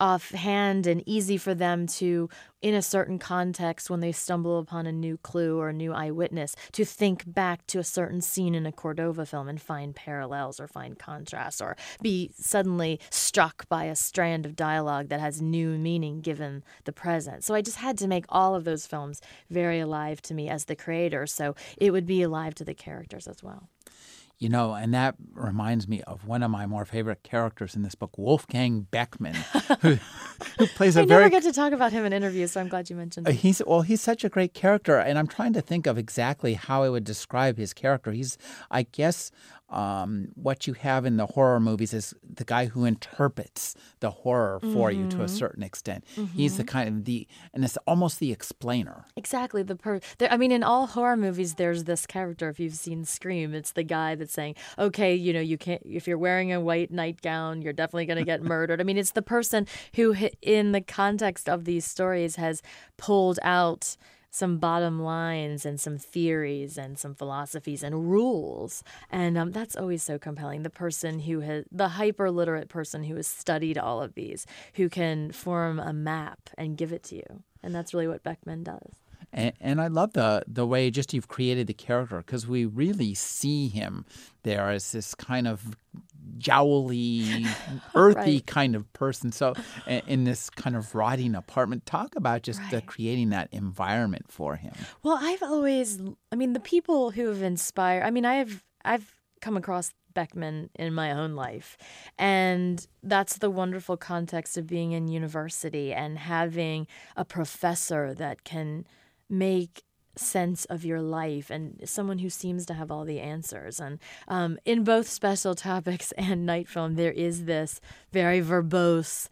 offhand 0.00 0.86
and 0.86 1.02
easy 1.06 1.36
for 1.36 1.54
them 1.54 1.86
to, 1.86 2.28
in 2.62 2.74
a 2.74 2.82
certain 2.82 3.18
context, 3.18 3.90
when 3.90 4.00
they 4.00 4.12
stumble 4.12 4.58
upon 4.58 4.86
a 4.86 4.92
new 4.92 5.16
clue 5.18 5.58
or 5.58 5.68
a 5.68 5.72
new 5.72 5.92
eyewitness, 5.92 6.54
to 6.72 6.84
think 6.84 7.22
back 7.26 7.66
to 7.66 7.78
a 7.78 7.84
certain 7.84 8.20
scene 8.20 8.54
in 8.54 8.66
a 8.66 8.72
Cordova 8.72 9.26
film 9.26 9.48
and 9.48 9.60
find 9.60 9.94
parallels 9.94 10.60
or 10.60 10.66
find 10.66 10.98
contrasts 10.98 11.60
or 11.60 11.76
be 12.02 12.30
suddenly 12.34 12.98
struck 13.10 13.68
by 13.68 13.84
a 13.84 13.96
strand 13.96 14.46
of 14.46 14.56
dialogue 14.56 15.08
that 15.08 15.20
has 15.20 15.40
new 15.40 15.78
meaning 15.78 16.20
given 16.20 16.62
the 16.84 16.92
present. 16.92 17.44
So 17.44 17.54
I 17.54 17.62
just 17.62 17.78
had 17.78 17.98
to 17.98 18.08
make 18.08 18.24
all 18.28 18.54
of 18.54 18.64
those 18.64 18.86
films 18.86 19.20
very 19.50 19.80
alive 19.80 20.20
to 20.22 20.34
me 20.34 20.48
as 20.48 20.64
the 20.64 20.76
creator, 20.76 21.26
so 21.26 21.54
it 21.76 21.90
would 21.92 22.06
be 22.06 22.22
alive 22.22 22.54
to 22.56 22.64
the 22.64 22.74
characters 22.74 23.26
as 23.26 23.42
well. 23.42 23.68
You 24.44 24.50
know, 24.50 24.74
and 24.74 24.92
that 24.92 25.14
reminds 25.32 25.88
me 25.88 26.02
of 26.02 26.26
one 26.26 26.42
of 26.42 26.50
my 26.50 26.66
more 26.66 26.84
favorite 26.84 27.22
characters 27.22 27.74
in 27.74 27.80
this 27.80 27.94
book, 27.94 28.18
Wolfgang 28.18 28.82
Beckman, 28.90 29.36
who, 29.80 29.96
who 30.58 30.66
plays 30.66 30.98
a 30.98 31.00
I 31.00 31.06
very. 31.06 31.22
I 31.24 31.28
never 31.28 31.30
get 31.30 31.44
to 31.44 31.52
talk 31.54 31.72
about 31.72 31.92
him 31.92 32.04
in 32.04 32.12
interviews, 32.12 32.52
so 32.52 32.60
I'm 32.60 32.68
glad 32.68 32.90
you 32.90 32.96
mentioned. 32.96 33.26
Him. 33.26 33.36
He's 33.36 33.62
well, 33.66 33.80
he's 33.80 34.02
such 34.02 34.22
a 34.22 34.28
great 34.28 34.52
character, 34.52 34.98
and 34.98 35.18
I'm 35.18 35.28
trying 35.28 35.54
to 35.54 35.62
think 35.62 35.86
of 35.86 35.96
exactly 35.96 36.52
how 36.52 36.82
I 36.82 36.90
would 36.90 37.04
describe 37.04 37.56
his 37.56 37.72
character. 37.72 38.12
He's, 38.12 38.36
I 38.70 38.82
guess, 38.82 39.30
um, 39.74 40.28
what 40.36 40.68
you 40.68 40.72
have 40.74 41.04
in 41.04 41.16
the 41.16 41.26
horror 41.26 41.58
movies 41.58 41.92
is 41.92 42.14
the 42.22 42.44
guy 42.44 42.66
who 42.66 42.84
interprets 42.84 43.74
the 43.98 44.10
horror 44.10 44.60
for 44.60 44.90
mm-hmm. 44.90 45.02
you 45.02 45.08
to 45.10 45.16
a 45.16 45.24
mm-hmm. 45.24 45.36
certain 45.36 45.62
extent. 45.64 46.04
Mm-hmm. 46.14 46.36
He's 46.36 46.56
the 46.56 46.64
kind 46.64 46.88
of 46.88 47.04
the, 47.04 47.26
and 47.52 47.64
it's 47.64 47.76
almost 47.86 48.20
the 48.20 48.30
explainer. 48.30 49.04
Exactly. 49.16 49.64
The 49.64 49.74
per, 49.74 49.98
there, 50.18 50.30
I 50.32 50.36
mean, 50.36 50.52
in 50.52 50.62
all 50.62 50.86
horror 50.86 51.16
movies, 51.16 51.54
there's 51.54 51.84
this 51.84 52.06
character. 52.06 52.48
If 52.48 52.60
you've 52.60 52.74
seen 52.74 53.04
Scream, 53.04 53.52
it's 53.52 53.72
the 53.72 53.82
guy 53.82 54.14
that's 54.14 54.32
saying, 54.32 54.54
"Okay, 54.78 55.12
you 55.12 55.32
know, 55.32 55.40
you 55.40 55.58
can't. 55.58 55.82
If 55.84 56.06
you're 56.06 56.18
wearing 56.18 56.52
a 56.52 56.60
white 56.60 56.92
nightgown, 56.92 57.60
you're 57.60 57.72
definitely 57.72 58.06
going 58.06 58.18
to 58.18 58.24
get 58.24 58.44
murdered." 58.44 58.80
I 58.80 58.84
mean, 58.84 58.96
it's 58.96 59.10
the 59.10 59.22
person 59.22 59.66
who, 59.96 60.14
in 60.40 60.70
the 60.70 60.80
context 60.80 61.48
of 61.48 61.64
these 61.64 61.84
stories, 61.84 62.36
has 62.36 62.62
pulled 62.96 63.40
out 63.42 63.96
some 64.34 64.58
bottom 64.58 65.00
lines 65.00 65.64
and 65.64 65.80
some 65.80 65.96
theories 65.96 66.76
and 66.76 66.98
some 66.98 67.14
philosophies 67.14 67.84
and 67.84 68.10
rules. 68.10 68.82
And 69.08 69.38
um, 69.38 69.52
that's 69.52 69.76
always 69.76 70.02
so 70.02 70.18
compelling. 70.18 70.64
The 70.64 70.70
person 70.70 71.20
who 71.20 71.38
has, 71.40 71.64
the 71.70 71.90
hyper 71.90 72.32
literate 72.32 72.68
person 72.68 73.04
who 73.04 73.14
has 73.14 73.28
studied 73.28 73.78
all 73.78 74.02
of 74.02 74.14
these, 74.14 74.44
who 74.74 74.88
can 74.88 75.30
form 75.30 75.78
a 75.78 75.92
map 75.92 76.50
and 76.58 76.76
give 76.76 76.92
it 76.92 77.04
to 77.04 77.14
you. 77.14 77.44
And 77.62 77.72
that's 77.72 77.94
really 77.94 78.08
what 78.08 78.24
Beckman 78.24 78.64
does. 78.64 79.03
And, 79.34 79.52
and, 79.60 79.80
I 79.80 79.88
love 79.88 80.12
the 80.12 80.44
the 80.46 80.66
way 80.66 80.90
just 80.90 81.12
you've 81.12 81.28
created 81.28 81.66
the 81.66 81.74
character 81.74 82.18
because 82.18 82.46
we 82.46 82.64
really 82.64 83.14
see 83.14 83.68
him 83.68 84.06
there 84.44 84.70
as 84.70 84.92
this 84.92 85.14
kind 85.14 85.48
of 85.48 85.76
jowly, 86.38 87.46
earthy 87.94 88.18
right. 88.34 88.46
kind 88.46 88.76
of 88.76 88.90
person. 88.92 89.32
So, 89.32 89.54
in 89.86 90.24
this 90.24 90.50
kind 90.50 90.76
of 90.76 90.94
rotting 90.94 91.34
apartment, 91.34 91.84
talk 91.84 92.14
about 92.16 92.42
just 92.42 92.60
right. 92.60 92.70
the, 92.70 92.82
creating 92.82 93.30
that 93.30 93.48
environment 93.52 94.26
for 94.28 94.56
him. 94.56 94.72
Well, 95.02 95.18
I've 95.20 95.42
always, 95.42 96.00
I 96.30 96.36
mean, 96.36 96.52
the 96.52 96.60
people 96.60 97.10
who 97.10 97.28
have 97.28 97.42
inspired. 97.42 98.04
I 98.04 98.10
mean, 98.10 98.24
I've 98.24 98.62
I've 98.84 99.16
come 99.40 99.56
across 99.56 99.92
Beckman 100.14 100.70
in 100.76 100.94
my 100.94 101.12
own 101.12 101.34
life. 101.34 101.76
And 102.18 102.86
that's 103.02 103.38
the 103.38 103.50
wonderful 103.50 103.96
context 103.96 104.56
of 104.56 104.66
being 104.66 104.92
in 104.92 105.08
university 105.08 105.92
and 105.92 106.16
having 106.18 106.86
a 107.16 107.24
professor 107.24 108.14
that 108.14 108.44
can 108.44 108.86
make 109.38 109.84
sense 110.16 110.64
of 110.66 110.84
your 110.84 111.00
life 111.00 111.50
and 111.50 111.80
someone 111.84 112.18
who 112.18 112.30
seems 112.30 112.66
to 112.66 112.74
have 112.74 112.90
all 112.90 113.04
the 113.04 113.20
answers. 113.20 113.80
And 113.80 113.98
um, 114.28 114.58
in 114.64 114.84
both 114.84 115.08
special 115.08 115.54
topics 115.54 116.12
and 116.18 116.46
night 116.46 116.68
film, 116.68 116.94
there 116.94 117.12
is 117.12 117.44
this 117.44 117.80
very 118.12 118.40
verbose, 118.40 119.28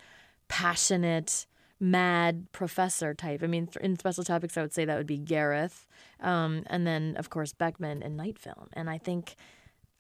passionate, 0.49 1.47
mad 1.81 2.47
professor 2.53 3.15
type. 3.15 3.43
I 3.43 3.47
mean, 3.47 3.69
in 3.81 3.99
special 3.99 4.25
topics, 4.25 4.57
I 4.57 4.63
would 4.63 4.73
say 4.73 4.85
that 4.85 4.97
would 4.97 5.07
be 5.07 5.19
Gareth, 5.19 5.87
um, 6.21 6.63
and 6.67 6.87
then 6.87 7.17
of 7.17 7.31
course 7.31 7.53
Beckman 7.53 8.03
in 8.03 8.17
Night 8.17 8.39
Film. 8.39 8.69
And 8.73 8.89
I 8.89 8.99
think 8.99 9.35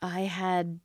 I 0.01 0.21
had, 0.21 0.79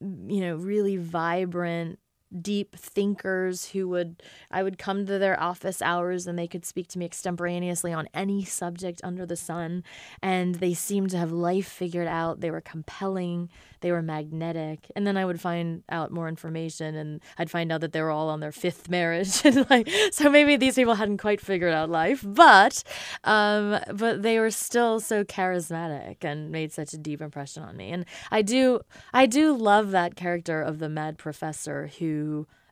you 0.00 0.40
know, 0.40 0.56
really 0.56 0.96
vibrant 0.96 1.98
deep 2.40 2.76
thinkers 2.76 3.70
who 3.70 3.88
would 3.88 4.22
I 4.50 4.62
would 4.62 4.78
come 4.78 5.06
to 5.06 5.18
their 5.18 5.40
office 5.40 5.80
hours 5.80 6.26
and 6.26 6.38
they 6.38 6.48
could 6.48 6.64
speak 6.64 6.88
to 6.88 6.98
me 6.98 7.04
extemporaneously 7.04 7.92
on 7.92 8.08
any 8.14 8.44
subject 8.44 9.00
under 9.04 9.26
the 9.26 9.36
sun. 9.36 9.84
And 10.22 10.56
they 10.56 10.74
seemed 10.74 11.10
to 11.10 11.18
have 11.18 11.32
life 11.32 11.68
figured 11.68 12.08
out. 12.08 12.40
They 12.40 12.50
were 12.50 12.60
compelling. 12.60 13.50
They 13.80 13.92
were 13.92 14.02
magnetic. 14.02 14.90
And 14.96 15.06
then 15.06 15.16
I 15.16 15.24
would 15.24 15.40
find 15.40 15.82
out 15.88 16.10
more 16.10 16.28
information 16.28 16.94
and 16.94 17.20
I'd 17.38 17.50
find 17.50 17.70
out 17.70 17.80
that 17.82 17.92
they 17.92 18.00
were 18.00 18.10
all 18.10 18.28
on 18.28 18.40
their 18.40 18.52
fifth 18.52 18.88
marriage. 18.88 19.42
And 19.54 19.68
like 19.70 19.88
so 20.10 20.30
maybe 20.30 20.56
these 20.56 20.74
people 20.74 20.94
hadn't 20.94 21.18
quite 21.18 21.40
figured 21.40 21.72
out 21.72 21.90
life 21.90 22.24
but 22.24 22.82
um 23.24 23.78
but 23.94 24.22
they 24.22 24.38
were 24.38 24.50
still 24.50 25.00
so 25.00 25.22
charismatic 25.22 26.24
and 26.24 26.50
made 26.50 26.72
such 26.72 26.92
a 26.92 26.98
deep 26.98 27.20
impression 27.20 27.62
on 27.62 27.76
me. 27.76 27.90
And 27.90 28.04
I 28.30 28.42
do 28.42 28.80
I 29.12 29.26
do 29.26 29.54
love 29.54 29.90
that 29.90 30.16
character 30.16 30.62
of 30.62 30.78
the 30.78 30.88
mad 30.88 31.18
professor 31.18 31.90
who 31.98 32.23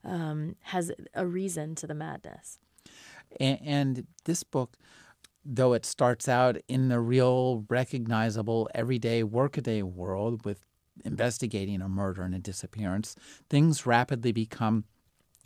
um, 0.05 0.57
has 0.61 0.93
a 1.15 1.27
reason 1.27 1.75
to 1.77 1.87
the 1.87 1.95
madness. 1.95 2.59
And, 3.41 3.59
and 3.65 4.07
this 4.25 4.43
book, 4.43 4.77
though 5.45 5.73
it 5.73 5.87
starts 5.87 6.29
out 6.29 6.57
in 6.69 6.89
the 6.89 7.01
real, 7.01 7.65
recognizable, 7.69 8.69
everyday, 8.75 9.23
workaday 9.23 9.83
world 9.83 10.45
with 10.45 10.61
investigating 11.05 11.81
a 11.81 11.89
murder 11.89 12.23
and 12.23 12.35
a 12.35 12.39
disappearance, 12.39 13.17
things 13.49 13.87
rapidly 13.87 14.33
become 14.33 14.85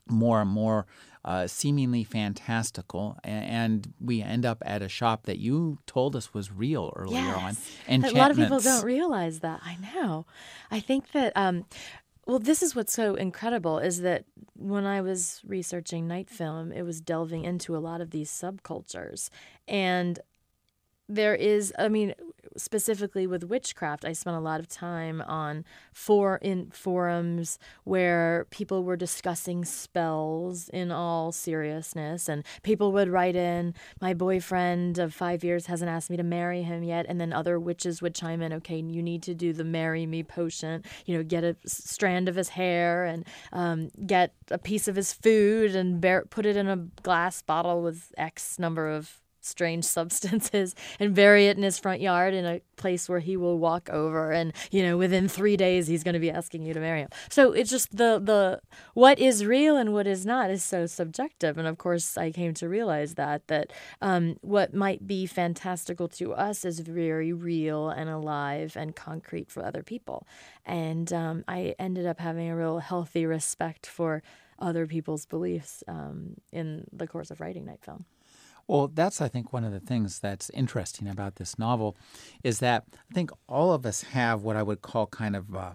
more 0.08 0.40
and 0.40 0.50
more 0.50 0.86
uh, 1.24 1.46
seemingly 1.48 2.04
fantastical, 2.04 3.18
and 3.24 3.92
we 4.00 4.22
end 4.22 4.46
up 4.46 4.62
at 4.64 4.80
a 4.80 4.88
shop 4.88 5.24
that 5.24 5.38
you 5.38 5.78
told 5.84 6.14
us 6.14 6.32
was 6.32 6.52
real 6.52 6.92
earlier 6.94 7.18
yes. 7.18 7.42
on. 7.42 7.56
And 7.88 8.04
a 8.04 8.12
lot 8.12 8.30
of 8.30 8.36
people 8.36 8.60
don't 8.60 8.84
realize 8.84 9.40
that. 9.40 9.60
I 9.64 9.76
know. 9.82 10.24
I 10.70 10.78
think 10.78 11.10
that 11.12 11.32
um, 11.34 11.64
well, 12.26 12.40
this 12.40 12.62
is 12.62 12.74
what's 12.74 12.92
so 12.92 13.14
incredible 13.14 13.78
is 13.78 14.00
that 14.00 14.24
when 14.56 14.84
I 14.84 15.00
was 15.00 15.40
researching 15.46 16.08
night 16.08 16.28
film, 16.28 16.72
it 16.72 16.82
was 16.82 17.00
delving 17.00 17.44
into 17.44 17.76
a 17.76 17.78
lot 17.78 18.00
of 18.00 18.10
these 18.10 18.30
subcultures. 18.30 19.30
And 19.68 20.18
there 21.08 21.34
is, 21.34 21.72
I 21.78 21.88
mean, 21.88 22.14
specifically 22.56 23.26
with 23.26 23.44
witchcraft, 23.44 24.04
I 24.04 24.12
spent 24.12 24.36
a 24.36 24.40
lot 24.40 24.60
of 24.60 24.68
time 24.68 25.20
on 25.20 25.64
for 25.92 26.36
in 26.36 26.70
forums 26.70 27.58
where 27.84 28.46
people 28.50 28.82
were 28.82 28.96
discussing 28.96 29.64
spells 29.64 30.68
in 30.70 30.90
all 30.90 31.32
seriousness, 31.32 32.28
and 32.28 32.44
people 32.62 32.92
would 32.92 33.08
write 33.08 33.36
in, 33.36 33.74
"My 34.00 34.14
boyfriend 34.14 34.98
of 34.98 35.14
five 35.14 35.44
years 35.44 35.66
hasn't 35.66 35.90
asked 35.90 36.10
me 36.10 36.16
to 36.16 36.22
marry 36.22 36.62
him 36.62 36.82
yet," 36.82 37.06
and 37.08 37.20
then 37.20 37.32
other 37.32 37.60
witches 37.60 38.00
would 38.00 38.14
chime 38.14 38.40
in, 38.40 38.52
"Okay, 38.54 38.76
you 38.78 39.02
need 39.02 39.22
to 39.24 39.34
do 39.34 39.52
the 39.52 39.64
marry 39.64 40.06
me 40.06 40.22
potion. 40.22 40.82
You 41.04 41.18
know, 41.18 41.22
get 41.22 41.44
a 41.44 41.56
strand 41.66 42.28
of 42.28 42.36
his 42.36 42.50
hair 42.50 43.04
and 43.04 43.26
um, 43.52 43.90
get 44.06 44.32
a 44.50 44.58
piece 44.58 44.88
of 44.88 44.96
his 44.96 45.12
food 45.12 45.76
and 45.76 46.00
bear, 46.00 46.24
put 46.24 46.46
it 46.46 46.56
in 46.56 46.68
a 46.68 46.76
glass 47.02 47.42
bottle 47.42 47.82
with 47.82 48.14
X 48.16 48.58
number 48.58 48.88
of 48.88 49.20
strange 49.46 49.84
substances 49.98 50.74
and 50.98 51.14
bury 51.14 51.46
it 51.46 51.56
in 51.56 51.62
his 51.62 51.78
front 51.78 52.00
yard 52.00 52.34
in 52.34 52.44
a 52.44 52.60
place 52.76 53.08
where 53.08 53.20
he 53.20 53.36
will 53.36 53.58
walk 53.58 53.88
over 53.90 54.32
and 54.32 54.52
you 54.70 54.82
know 54.82 54.98
within 54.98 55.28
3 55.28 55.56
days 55.56 55.86
he's 55.86 56.04
going 56.04 56.12
to 56.14 56.20
be 56.20 56.30
asking 56.30 56.62
you 56.62 56.74
to 56.74 56.80
marry 56.80 57.00
him. 57.00 57.08
So 57.30 57.52
it's 57.52 57.70
just 57.70 57.96
the 57.96 58.20
the 58.22 58.60
what 58.94 59.18
is 59.18 59.44
real 59.44 59.76
and 59.76 59.92
what 59.92 60.06
is 60.06 60.26
not 60.26 60.50
is 60.50 60.62
so 60.62 60.86
subjective 60.86 61.58
and 61.58 61.66
of 61.66 61.78
course 61.78 62.18
I 62.18 62.30
came 62.30 62.54
to 62.54 62.68
realize 62.68 63.14
that 63.14 63.48
that 63.48 63.72
um, 64.00 64.36
what 64.42 64.74
might 64.74 65.06
be 65.06 65.26
fantastical 65.26 66.08
to 66.08 66.34
us 66.34 66.64
is 66.64 66.80
very 66.80 67.32
real 67.32 67.88
and 67.88 68.10
alive 68.10 68.76
and 68.76 68.94
concrete 68.94 69.50
for 69.50 69.64
other 69.64 69.82
people. 69.82 70.26
And 70.64 71.12
um, 71.12 71.44
I 71.48 71.74
ended 71.78 72.06
up 72.06 72.20
having 72.20 72.48
a 72.48 72.56
real 72.56 72.78
healthy 72.78 73.26
respect 73.26 73.86
for 73.86 74.22
other 74.58 74.86
people's 74.86 75.26
beliefs 75.26 75.84
um, 75.86 76.36
in 76.52 76.84
the 76.92 77.06
course 77.06 77.30
of 77.30 77.40
writing 77.40 77.66
Night 77.66 77.82
Film. 77.82 78.04
Well, 78.68 78.88
that's, 78.88 79.20
I 79.20 79.28
think, 79.28 79.52
one 79.52 79.64
of 79.64 79.72
the 79.72 79.80
things 79.80 80.18
that's 80.18 80.50
interesting 80.50 81.06
about 81.06 81.36
this 81.36 81.58
novel 81.58 81.96
is 82.42 82.58
that 82.58 82.84
I 83.10 83.14
think 83.14 83.30
all 83.48 83.72
of 83.72 83.86
us 83.86 84.02
have 84.02 84.42
what 84.42 84.56
I 84.56 84.62
would 84.62 84.82
call 84.82 85.06
kind 85.06 85.36
of 85.36 85.54
uh, 85.54 85.72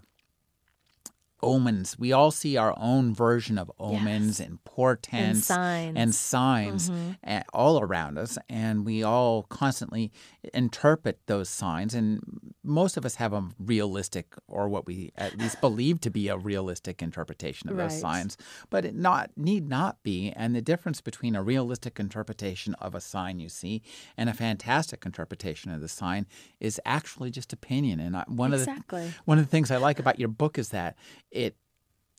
omens. 1.44 1.98
We 1.98 2.12
all 2.12 2.32
see 2.32 2.58
our 2.58 2.74
own 2.78 3.14
version 3.14 3.58
of 3.58 3.72
omens 3.80 4.40
yes. 4.40 4.48
and 4.48 4.64
portents 4.64 5.12
and 5.12 5.38
signs, 5.44 5.98
and 5.98 6.16
signs 6.16 6.90
mm-hmm. 6.90 7.40
all 7.54 7.82
around 7.82 8.18
us, 8.18 8.38
and 8.50 8.86
we 8.86 9.04
all 9.04 9.44
constantly 9.44 10.12
interpret 10.54 11.20
those 11.28 11.50
signs. 11.50 11.94
And 11.94 12.54
most 12.64 12.98
of 12.98 13.06
us 13.06 13.16
have 13.16 13.34
a 13.34 13.48
realistic, 13.60 14.34
or 14.48 14.70
what 14.70 14.86
we 14.86 15.12
at 15.18 15.38
least 15.38 15.62
believe 15.62 16.00
to 16.02 16.10
be 16.10 16.28
a 16.28 16.38
realistic 16.38 17.02
interpretation 17.02 17.70
of 17.70 17.78
right. 17.78 17.90
those 17.90 18.00
signs, 18.00 18.38
but 18.70 18.86
it 18.86 18.96
not 18.96 19.32
need 19.36 19.68
not 19.68 20.02
be. 20.04 20.32
And 20.36 20.56
the 20.56 20.62
difference 20.62 21.02
between 21.02 21.36
a 21.36 21.44
realistic 21.44 22.00
interpretation 22.00 22.74
of 22.76 22.96
a 22.96 23.02
sign 23.02 23.40
you 23.40 23.50
see 23.50 23.82
and 24.18 24.30
a 24.30 24.34
fantastic 24.34 25.06
interpretation 25.06 25.72
of 25.72 25.82
the 25.82 25.88
sign 25.88 26.28
is 26.60 26.80
actually 26.86 27.32
just 27.32 27.54
opinion. 27.54 28.00
And 28.00 28.16
one 28.28 28.54
exactly. 28.54 29.06
of 29.06 29.08
the 29.08 29.20
one 29.26 29.38
of 29.38 29.46
the 29.46 29.52
things 29.52 29.72
I 29.72 29.78
like 29.78 30.00
about 30.00 30.20
your 30.20 30.30
book 30.30 30.58
is 30.58 30.70
that 30.70 30.96
it 31.32 31.56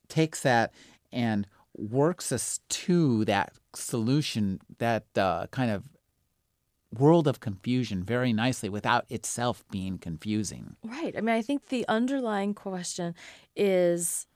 takes 0.08 0.42
that 0.42 0.72
and 1.12 1.46
works 1.76 2.32
us 2.32 2.60
to 2.68 3.24
that 3.26 3.52
solution, 3.74 4.60
that 4.78 5.04
uh, 5.16 5.46
kind 5.48 5.70
of 5.70 5.88
world 6.98 7.26
of 7.26 7.40
confusion 7.40 8.02
very 8.02 8.32
nicely 8.32 8.68
without 8.68 9.06
itself 9.08 9.64
being 9.70 9.98
confusing. 9.98 10.76
Right. 10.84 11.16
I 11.16 11.20
mean, 11.20 11.34
I 11.34 11.42
think 11.42 11.68
the 11.68 11.86
underlying 11.88 12.54
question 12.54 13.14
is 13.56 14.26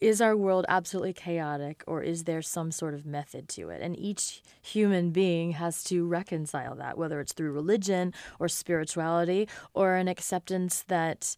is 0.00 0.20
our 0.20 0.36
world 0.36 0.66
absolutely 0.68 1.12
chaotic 1.12 1.84
or 1.86 2.02
is 2.02 2.24
there 2.24 2.42
some 2.42 2.72
sort 2.72 2.92
of 2.92 3.06
method 3.06 3.48
to 3.48 3.68
it? 3.68 3.80
And 3.80 3.96
each 3.96 4.42
human 4.60 5.12
being 5.12 5.52
has 5.52 5.84
to 5.84 6.04
reconcile 6.04 6.74
that, 6.74 6.98
whether 6.98 7.20
it's 7.20 7.32
through 7.32 7.52
religion 7.52 8.12
or 8.40 8.48
spirituality 8.48 9.48
or 9.74 9.94
an 9.94 10.08
acceptance 10.08 10.84
that 10.88 11.36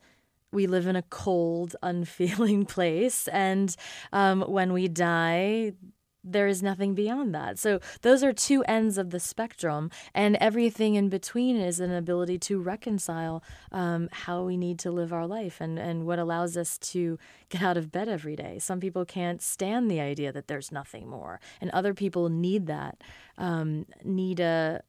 we 0.55 0.67
live 0.67 0.87
in 0.87 0.97
a 0.97 1.03
cold, 1.03 1.77
unfeeling 1.83 2.65
place. 2.65 3.29
And 3.29 3.75
um, 4.13 4.43
when 4.43 4.73
we 4.73 4.89
die, 4.89 5.73
there 6.25 6.47
is 6.47 6.63
nothing 6.63 6.95
beyond 6.95 7.35
that. 7.35 7.59
So 7.59 7.81
those 8.01 8.25
are 8.25 8.33
two 8.33 8.65
ends 8.65 8.97
of 8.97 9.11
the 9.11 9.21
spectrum, 9.21 9.91
and 10.15 10.37
everything 10.37 10.95
in 10.95 11.11
between 11.11 11.57
is 11.57 11.81
an 11.81 11.93
ability 11.93 12.39
to 12.39 12.59
reconcile 12.59 13.45
um, 13.71 14.09
how 14.11 14.43
we 14.45 14.57
need 14.57 14.79
to 14.81 14.91
live 14.91 15.13
our 15.13 15.27
life 15.27 15.61
and, 15.61 15.79
and 15.79 16.07
what 16.07 16.19
allows 16.19 16.57
us 16.57 16.79
to 16.79 17.19
get 17.51 17.63
out 17.63 17.77
of 17.77 17.93
bed 17.93 18.09
every 18.09 18.37
day. 18.37 18.59
Some 18.59 18.81
people 18.81 19.05
can't 19.05 19.43
stand 19.43 19.91
the 19.91 20.01
idea 20.01 20.33
that 20.33 20.49
there's 20.49 20.73
nothing 20.73 21.09
more, 21.09 21.41
and 21.61 21.71
other 21.71 21.93
people 21.93 22.31
need 22.31 22.67
that, 22.67 23.03
um, 23.37 23.85
need 24.03 24.41
a, 24.41 24.83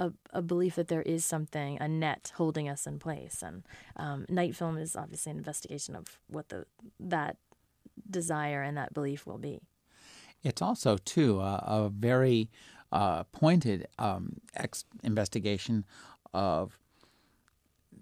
a, 0.00 0.12
a, 0.32 0.42
belief 0.42 0.76
that 0.76 0.88
there 0.88 1.02
is 1.02 1.24
something, 1.24 1.76
a 1.78 1.86
net 1.86 2.32
holding 2.36 2.68
us 2.68 2.86
in 2.86 2.98
place. 2.98 3.42
And 3.42 3.62
um, 3.96 4.24
night 4.28 4.56
film 4.56 4.78
is 4.78 4.96
obviously 4.96 5.30
an 5.30 5.38
investigation 5.38 5.94
of 5.94 6.18
what 6.26 6.48
the 6.48 6.64
that 6.98 7.36
desire 8.08 8.62
and 8.62 8.76
that 8.78 8.94
belief 8.94 9.26
will 9.26 9.38
be. 9.38 9.60
It's 10.42 10.62
also, 10.62 10.96
too, 10.96 11.40
uh, 11.40 11.60
a 11.62 11.90
very 11.90 12.48
uh, 12.90 13.24
pointed 13.24 13.86
um, 13.98 14.38
ex- 14.56 14.86
investigation 15.04 15.84
of 16.32 16.78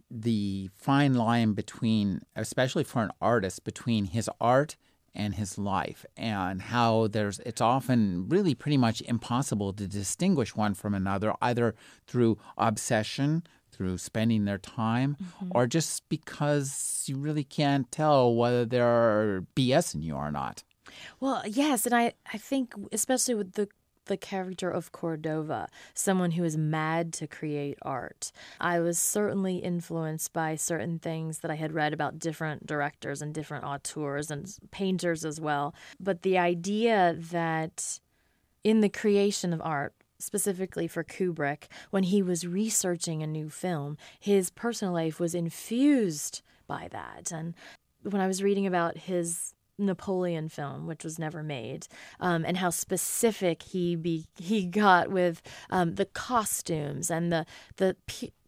the 0.08 0.70
fine 0.76 1.14
line 1.14 1.52
between, 1.52 2.22
especially 2.36 2.84
for 2.84 3.02
an 3.02 3.10
artist, 3.20 3.64
between 3.64 4.04
his 4.04 4.30
art 4.40 4.76
and 5.18 5.34
his 5.34 5.58
life, 5.58 6.06
and 6.16 6.62
how 6.62 7.08
there's 7.08 7.40
it's 7.40 7.60
often 7.60 8.28
really 8.28 8.54
pretty 8.54 8.78
much 8.78 9.02
impossible 9.02 9.72
to 9.74 9.86
distinguish 9.86 10.56
one 10.56 10.72
from 10.72 10.94
another, 10.94 11.34
either 11.42 11.74
through 12.06 12.38
obsession, 12.56 13.42
through 13.70 13.98
spending 13.98 14.44
their 14.44 14.58
time, 14.58 15.16
mm-hmm. 15.20 15.48
or 15.50 15.66
just 15.66 16.08
because 16.08 17.04
you 17.06 17.16
really 17.16 17.44
can't 17.44 17.90
tell 17.90 18.34
whether 18.34 18.64
they're 18.64 19.44
BSing 19.56 20.02
you 20.02 20.14
or 20.14 20.30
not. 20.30 20.62
Well, 21.20 21.42
yes, 21.46 21.84
and 21.84 21.94
I, 21.94 22.12
I 22.32 22.38
think 22.38 22.74
especially 22.92 23.34
with 23.34 23.52
the 23.52 23.68
the 24.08 24.16
character 24.16 24.70
of 24.70 24.92
Cordova, 24.92 25.68
someone 25.94 26.32
who 26.32 26.44
is 26.44 26.56
mad 26.56 27.12
to 27.14 27.26
create 27.26 27.78
art. 27.82 28.32
I 28.60 28.80
was 28.80 28.98
certainly 28.98 29.58
influenced 29.58 30.32
by 30.32 30.56
certain 30.56 30.98
things 30.98 31.38
that 31.38 31.50
I 31.50 31.54
had 31.54 31.72
read 31.72 31.92
about 31.92 32.18
different 32.18 32.66
directors 32.66 33.22
and 33.22 33.32
different 33.32 33.64
auteurs 33.64 34.30
and 34.30 34.52
painters 34.70 35.24
as 35.24 35.40
well. 35.40 35.74
But 36.00 36.22
the 36.22 36.38
idea 36.38 37.16
that 37.30 38.00
in 38.64 38.80
the 38.80 38.88
creation 38.88 39.52
of 39.52 39.60
art, 39.62 39.94
specifically 40.18 40.88
for 40.88 41.04
Kubrick, 41.04 41.68
when 41.90 42.02
he 42.04 42.22
was 42.22 42.46
researching 42.46 43.22
a 43.22 43.26
new 43.26 43.48
film, 43.48 43.96
his 44.18 44.50
personal 44.50 44.92
life 44.92 45.20
was 45.20 45.34
infused 45.34 46.42
by 46.66 46.88
that. 46.90 47.30
And 47.32 47.54
when 48.02 48.20
I 48.20 48.26
was 48.26 48.42
reading 48.42 48.66
about 48.66 48.98
his 48.98 49.54
Napoleon 49.78 50.48
film, 50.48 50.86
which 50.86 51.04
was 51.04 51.18
never 51.18 51.42
made, 51.42 51.86
um, 52.20 52.44
and 52.44 52.56
how 52.56 52.70
specific 52.70 53.62
he 53.62 53.96
be 53.96 54.26
he 54.36 54.64
got 54.66 55.10
with 55.10 55.40
um, 55.70 55.94
the 55.94 56.04
costumes 56.04 57.10
and 57.10 57.32
the 57.32 57.46
the 57.76 57.96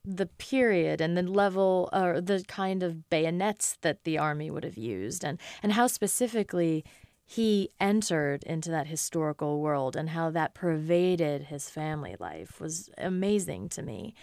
the 0.04 0.26
period 0.26 1.00
and 1.00 1.16
the 1.16 1.22
level 1.22 1.88
or 1.92 2.20
the 2.20 2.42
kind 2.48 2.82
of 2.82 3.08
bayonets 3.10 3.76
that 3.82 4.04
the 4.04 4.18
army 4.18 4.50
would 4.50 4.64
have 4.64 4.76
used, 4.78 5.24
and 5.24 5.38
and 5.62 5.72
how 5.72 5.86
specifically 5.86 6.84
he 7.24 7.70
entered 7.78 8.42
into 8.42 8.70
that 8.72 8.88
historical 8.88 9.60
world 9.60 9.94
and 9.94 10.10
how 10.10 10.30
that 10.30 10.52
pervaded 10.52 11.44
his 11.44 11.70
family 11.70 12.16
life 12.18 12.60
was 12.60 12.90
amazing 12.98 13.68
to 13.68 13.82
me, 13.82 14.14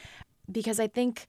because 0.51 0.77
I 0.77 0.87
think 0.87 1.25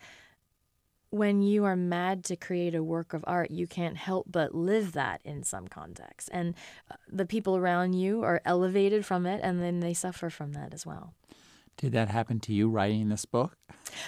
when 1.11 1.43
you 1.43 1.65
are 1.65 1.77
mad 1.77 2.25
to 2.25 2.37
create 2.37 2.75
a 2.75 2.83
work 2.83 3.13
of 3.13 3.25
art, 3.27 3.51
you 3.51 3.67
can't 3.67 3.97
help 3.97 4.27
but 4.31 4.55
live 4.55 4.93
that 4.93 5.21
in 5.25 5.43
some 5.43 5.69
context. 5.69 6.29
And 6.33 6.55
uh, 6.91 6.97
the 7.09 7.27
people 7.27 7.57
around 7.57 7.95
you 7.95 8.23
are 8.23 8.43
elevated 8.45 9.07
from 9.07 9.27
it, 9.27 9.41
and 9.43 9.63
then 9.63 9.81
they 9.81 9.95
suffer 9.95 10.31
from 10.31 10.53
that 10.53 10.75
as 10.75 10.85
well. 10.85 11.15
Did 11.79 11.93
that 11.93 12.09
happen 12.09 12.41
to 12.41 12.53
you 12.53 12.69
writing 12.69 13.09
this 13.09 13.25
book? 13.25 13.57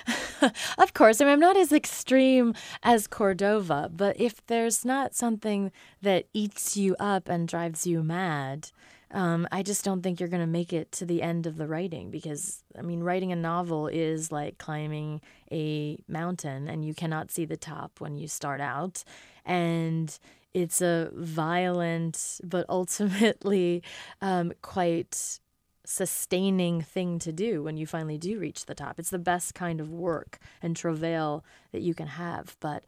of 0.79 0.93
course. 0.93 1.21
I 1.21 1.25
mean, 1.25 1.35
I'm 1.35 1.41
not 1.41 1.57
as 1.57 1.73
extreme 1.73 2.55
as 2.83 3.07
Cordova, 3.07 3.89
but 3.95 4.21
if 4.21 4.45
there's 4.47 4.85
not 4.85 5.15
something 5.15 5.71
that 6.03 6.27
eats 6.35 6.77
you 6.77 6.97
up 6.99 7.29
and 7.29 7.47
drives 7.47 7.87
you 7.87 8.03
mad, 8.03 8.71
um, 9.13 9.49
I 9.51 9.63
just 9.63 9.85
don't 9.85 10.03
think 10.03 10.21
you're 10.21 10.29
going 10.29 10.41
to 10.41 10.47
make 10.47 10.73
it 10.73 10.93
to 10.93 11.05
the 11.05 11.23
end 11.23 11.47
of 11.47 11.57
the 11.57 11.67
writing 11.67 12.11
because, 12.11 12.63
I 12.79 12.83
mean, 12.83 13.03
writing 13.03 13.33
a 13.33 13.37
novel 13.37 13.89
is 13.89 14.31
like 14.31 14.59
climbing 14.59 15.21
a 15.51 15.99
mountain 16.07 16.69
and 16.69 16.85
you 16.85 16.95
cannot 16.95 17.31
see 17.31 17.45
the 17.45 17.57
top 17.57 18.01
when 18.01 18.17
you 18.17 18.29
start 18.29 18.61
out. 18.61 19.03
And 19.45 20.17
it's 20.55 20.81
a 20.81 21.11
violent 21.13 22.41
but 22.45 22.67
ultimately 22.69 23.83
um, 24.21 24.53
quite 24.63 25.41
sustaining 25.85 26.81
thing 26.81 27.19
to 27.19 27.33
do 27.33 27.65
when 27.65 27.77
you 27.77 27.87
finally 27.87 28.19
do 28.19 28.39
reach 28.39 28.67
the 28.67 28.75
top. 28.77 28.99
It's 29.01 29.11
the 29.11 29.19
best 29.19 29.55
kind 29.55 29.81
of 29.81 29.91
work 29.91 30.39
and 30.63 30.77
travail 30.77 31.45
that 31.73 31.83
you 31.83 31.95
can 31.95 32.07
have. 32.07 32.57
But 32.61 32.85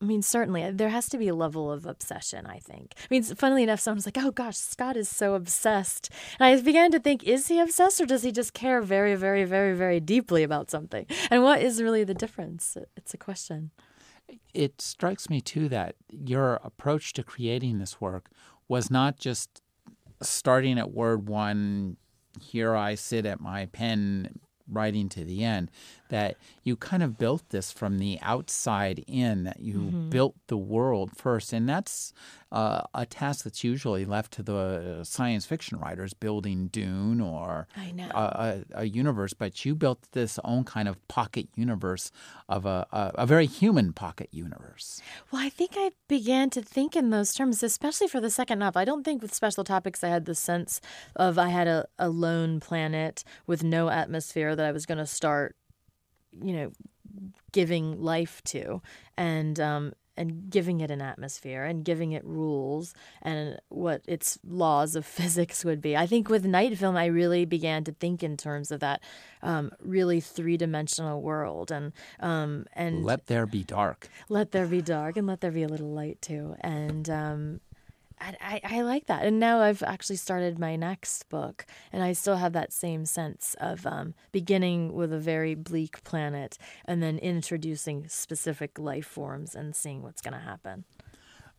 I 0.00 0.04
mean, 0.04 0.20
certainly 0.20 0.62
uh, 0.62 0.72
there 0.74 0.90
has 0.90 1.08
to 1.08 1.18
be 1.18 1.28
a 1.28 1.34
level 1.34 1.72
of 1.72 1.86
obsession, 1.86 2.46
I 2.46 2.58
think. 2.58 2.92
I 2.98 3.06
mean, 3.10 3.22
funnily 3.22 3.62
enough, 3.62 3.80
someone's 3.80 4.06
like, 4.06 4.18
oh 4.18 4.30
gosh, 4.30 4.56
Scott 4.56 4.96
is 4.96 5.08
so 5.08 5.34
obsessed. 5.34 6.10
And 6.38 6.46
I 6.46 6.60
began 6.60 6.90
to 6.92 7.00
think, 7.00 7.24
is 7.24 7.48
he 7.48 7.58
obsessed 7.58 8.00
or 8.00 8.06
does 8.06 8.22
he 8.22 8.30
just 8.30 8.52
care 8.52 8.82
very, 8.82 9.14
very, 9.14 9.44
very, 9.44 9.74
very 9.74 10.00
deeply 10.00 10.42
about 10.42 10.70
something? 10.70 11.06
And 11.30 11.42
what 11.42 11.62
is 11.62 11.82
really 11.82 12.04
the 12.04 12.14
difference? 12.14 12.76
It's 12.96 13.14
a 13.14 13.18
question. 13.18 13.70
It 14.52 14.82
strikes 14.82 15.30
me, 15.30 15.40
too, 15.40 15.68
that 15.70 15.96
your 16.10 16.60
approach 16.62 17.12
to 17.14 17.22
creating 17.22 17.78
this 17.78 18.00
work 18.00 18.28
was 18.68 18.90
not 18.90 19.18
just 19.18 19.62
starting 20.20 20.78
at 20.78 20.92
word 20.92 21.28
one, 21.28 21.96
here 22.40 22.74
I 22.74 22.96
sit 22.96 23.24
at 23.24 23.40
my 23.40 23.66
pen 23.66 24.40
writing 24.68 25.08
to 25.10 25.24
the 25.24 25.44
end 25.44 25.70
that 26.08 26.36
you 26.62 26.76
kind 26.76 27.02
of 27.02 27.18
built 27.18 27.42
this 27.50 27.72
from 27.72 27.98
the 27.98 28.18
outside 28.22 29.04
in 29.06 29.44
that 29.44 29.60
you 29.60 29.74
mm-hmm. 29.74 30.10
built 30.10 30.34
the 30.48 30.56
world 30.56 31.10
first. 31.16 31.52
And 31.52 31.68
that's 31.68 32.12
uh, 32.52 32.82
a 32.94 33.04
task 33.04 33.44
that's 33.44 33.64
usually 33.64 34.04
left 34.04 34.32
to 34.32 34.42
the 34.42 35.00
science 35.02 35.44
fiction 35.44 35.78
writers 35.78 36.14
building 36.14 36.68
dune 36.68 37.20
or 37.20 37.66
a, 37.76 38.18
a, 38.18 38.64
a, 38.74 38.84
universe 38.84 39.34
but 39.34 39.64
you 39.64 39.74
built 39.74 39.98
this 40.12 40.38
own 40.44 40.62
kind 40.62 40.88
of 40.88 41.06
pocket 41.08 41.48
universe 41.56 42.12
of 42.48 42.64
a, 42.64 42.86
a, 42.92 43.12
a 43.16 43.26
very 43.26 43.46
human 43.46 43.92
pocket 43.92 44.28
universe. 44.30 45.02
Well 45.30 45.42
i 45.42 45.48
think 45.48 45.72
i 45.74 45.90
began 46.08 46.50
to 46.50 46.62
think 46.62 46.94
in 46.94 47.10
those 47.10 47.34
terms 47.34 47.62
especially 47.62 48.06
for 48.06 48.20
the 48.20 48.30
second 48.30 48.60
novel 48.60 48.80
i 48.80 48.84
don't 48.84 49.02
think 49.02 49.22
with 49.22 49.34
special 49.34 49.64
topics 49.64 50.04
i 50.04 50.08
had 50.08 50.24
the 50.24 50.34
sense 50.34 50.80
of 51.16 51.38
i 51.38 51.48
had 51.48 51.66
a, 51.66 51.86
a 51.98 52.08
lone 52.08 52.60
planet 52.60 53.24
with 53.46 53.64
no 53.64 53.90
atmosphere 53.90 54.54
that 54.54 54.64
i 54.64 54.72
was 54.72 54.86
going 54.86 54.98
to 54.98 55.06
start 55.06 55.56
you 56.42 56.52
know, 56.52 56.72
giving 57.52 58.02
life 58.02 58.42
to 58.44 58.82
and 59.16 59.58
um, 59.60 59.92
and 60.16 60.50
giving 60.50 60.80
it 60.80 60.90
an 60.90 61.02
atmosphere 61.02 61.64
and 61.64 61.84
giving 61.84 62.12
it 62.12 62.24
rules 62.24 62.94
and 63.22 63.58
what 63.68 64.02
its 64.06 64.38
laws 64.46 64.96
of 64.96 65.04
physics 65.18 65.64
would 65.64 65.80
be. 65.80 65.96
I 65.96 66.06
think 66.06 66.28
with 66.28 66.44
Night 66.44 66.76
Film, 66.78 66.96
I 66.96 67.06
really 67.06 67.44
began 67.44 67.84
to 67.84 67.92
think 67.92 68.22
in 68.22 68.36
terms 68.36 68.70
of 68.70 68.80
that 68.80 69.02
um, 69.42 69.70
really 69.80 70.20
three 70.20 70.56
dimensional 70.56 71.20
world 71.22 71.70
and 71.70 71.92
um, 72.20 72.66
and 72.72 73.04
let 73.04 73.26
there 73.26 73.46
be 73.46 73.62
dark. 73.62 74.08
Let 74.28 74.52
there 74.52 74.66
be 74.66 74.82
dark 74.82 75.16
and 75.16 75.26
let 75.26 75.40
there 75.40 75.52
be 75.52 75.62
a 75.62 75.68
little 75.68 75.92
light 75.92 76.20
too. 76.22 76.56
And 76.60 77.08
um, 77.10 77.60
I, 78.20 78.60
I 78.64 78.80
like 78.82 79.06
that. 79.06 79.24
And 79.24 79.38
now 79.38 79.60
I've 79.60 79.82
actually 79.82 80.16
started 80.16 80.58
my 80.58 80.76
next 80.76 81.28
book, 81.28 81.66
and 81.92 82.02
I 82.02 82.12
still 82.12 82.36
have 82.36 82.52
that 82.54 82.72
same 82.72 83.04
sense 83.04 83.54
of 83.60 83.86
um, 83.86 84.14
beginning 84.32 84.94
with 84.94 85.12
a 85.12 85.18
very 85.18 85.54
bleak 85.54 86.02
planet 86.02 86.58
and 86.84 87.02
then 87.02 87.18
introducing 87.18 88.08
specific 88.08 88.78
life 88.78 89.06
forms 89.06 89.54
and 89.54 89.76
seeing 89.76 90.02
what's 90.02 90.22
going 90.22 90.34
to 90.34 90.40
happen. 90.40 90.84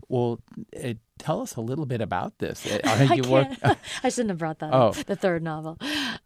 Well, 0.09 0.39
uh, 0.81 0.93
tell 1.17 1.41
us 1.41 1.55
a 1.55 1.61
little 1.61 1.85
bit 1.85 2.01
about 2.01 2.37
this. 2.39 2.65
Uh, 2.65 2.79
I, 2.83 3.21
work... 3.29 3.49
I 4.03 4.09
shouldn't 4.09 4.29
have 4.29 4.37
brought 4.37 4.59
that 4.59 4.73
oh. 4.73 4.89
up, 4.89 4.95
the 4.95 5.15
third 5.15 5.43
novel. 5.43 5.77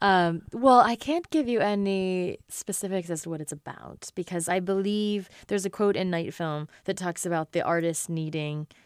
Um, 0.01 0.43
well, 0.53 0.79
I 0.79 0.95
can't 0.95 1.29
give 1.29 1.47
you 1.47 1.59
any 1.59 2.38
specifics 2.47 3.09
as 3.09 3.23
to 3.23 3.29
what 3.29 3.41
it's 3.41 3.51
about 3.51 4.11
because 4.15 4.47
I 4.47 4.59
believe 4.59 5.29
there's 5.47 5.65
a 5.65 5.69
quote 5.69 5.95
in 5.95 6.09
Night 6.09 6.34
Film 6.34 6.67
that 6.86 6.95
talks 6.95 7.25
about 7.25 7.51
the 7.51 7.61
artist 7.61 8.09
needing– 8.09 8.67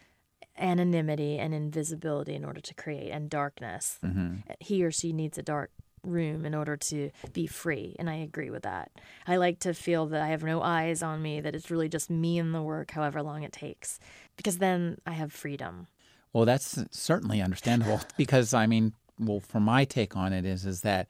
anonymity 0.57 1.37
and 1.37 1.53
invisibility 1.53 2.33
in 2.33 2.45
order 2.45 2.61
to 2.61 2.73
create 2.73 3.11
and 3.11 3.29
darkness. 3.29 3.99
Mm-hmm. 4.03 4.35
He 4.59 4.83
or 4.83 4.91
she 4.91 5.13
needs 5.13 5.37
a 5.37 5.43
dark 5.43 5.71
room 6.03 6.45
in 6.45 6.53
order 6.53 6.77
to 6.77 7.09
be 7.33 7.47
free 7.47 7.95
and 7.97 8.09
I 8.09 8.15
agree 8.15 8.49
with 8.49 8.63
that. 8.63 8.91
I 9.27 9.37
like 9.37 9.59
to 9.59 9.73
feel 9.73 10.05
that 10.07 10.21
I 10.21 10.27
have 10.27 10.43
no 10.43 10.61
eyes 10.61 11.01
on 11.01 11.21
me 11.21 11.41
that 11.41 11.55
it's 11.55 11.71
really 11.71 11.89
just 11.89 12.09
me 12.09 12.37
and 12.37 12.53
the 12.53 12.61
work 12.61 12.91
however 12.91 13.23
long 13.23 13.43
it 13.43 13.51
takes 13.51 13.99
because 14.37 14.59
then 14.59 14.99
I 15.05 15.13
have 15.13 15.33
freedom. 15.33 15.87
Well, 16.31 16.45
that's 16.45 16.83
certainly 16.91 17.41
understandable 17.41 18.01
because 18.17 18.53
I 18.53 18.67
mean, 18.67 18.93
well, 19.19 19.39
for 19.39 19.59
my 19.59 19.85
take 19.85 20.15
on 20.15 20.33
it 20.33 20.45
is 20.45 20.65
is 20.65 20.81
that 20.81 21.07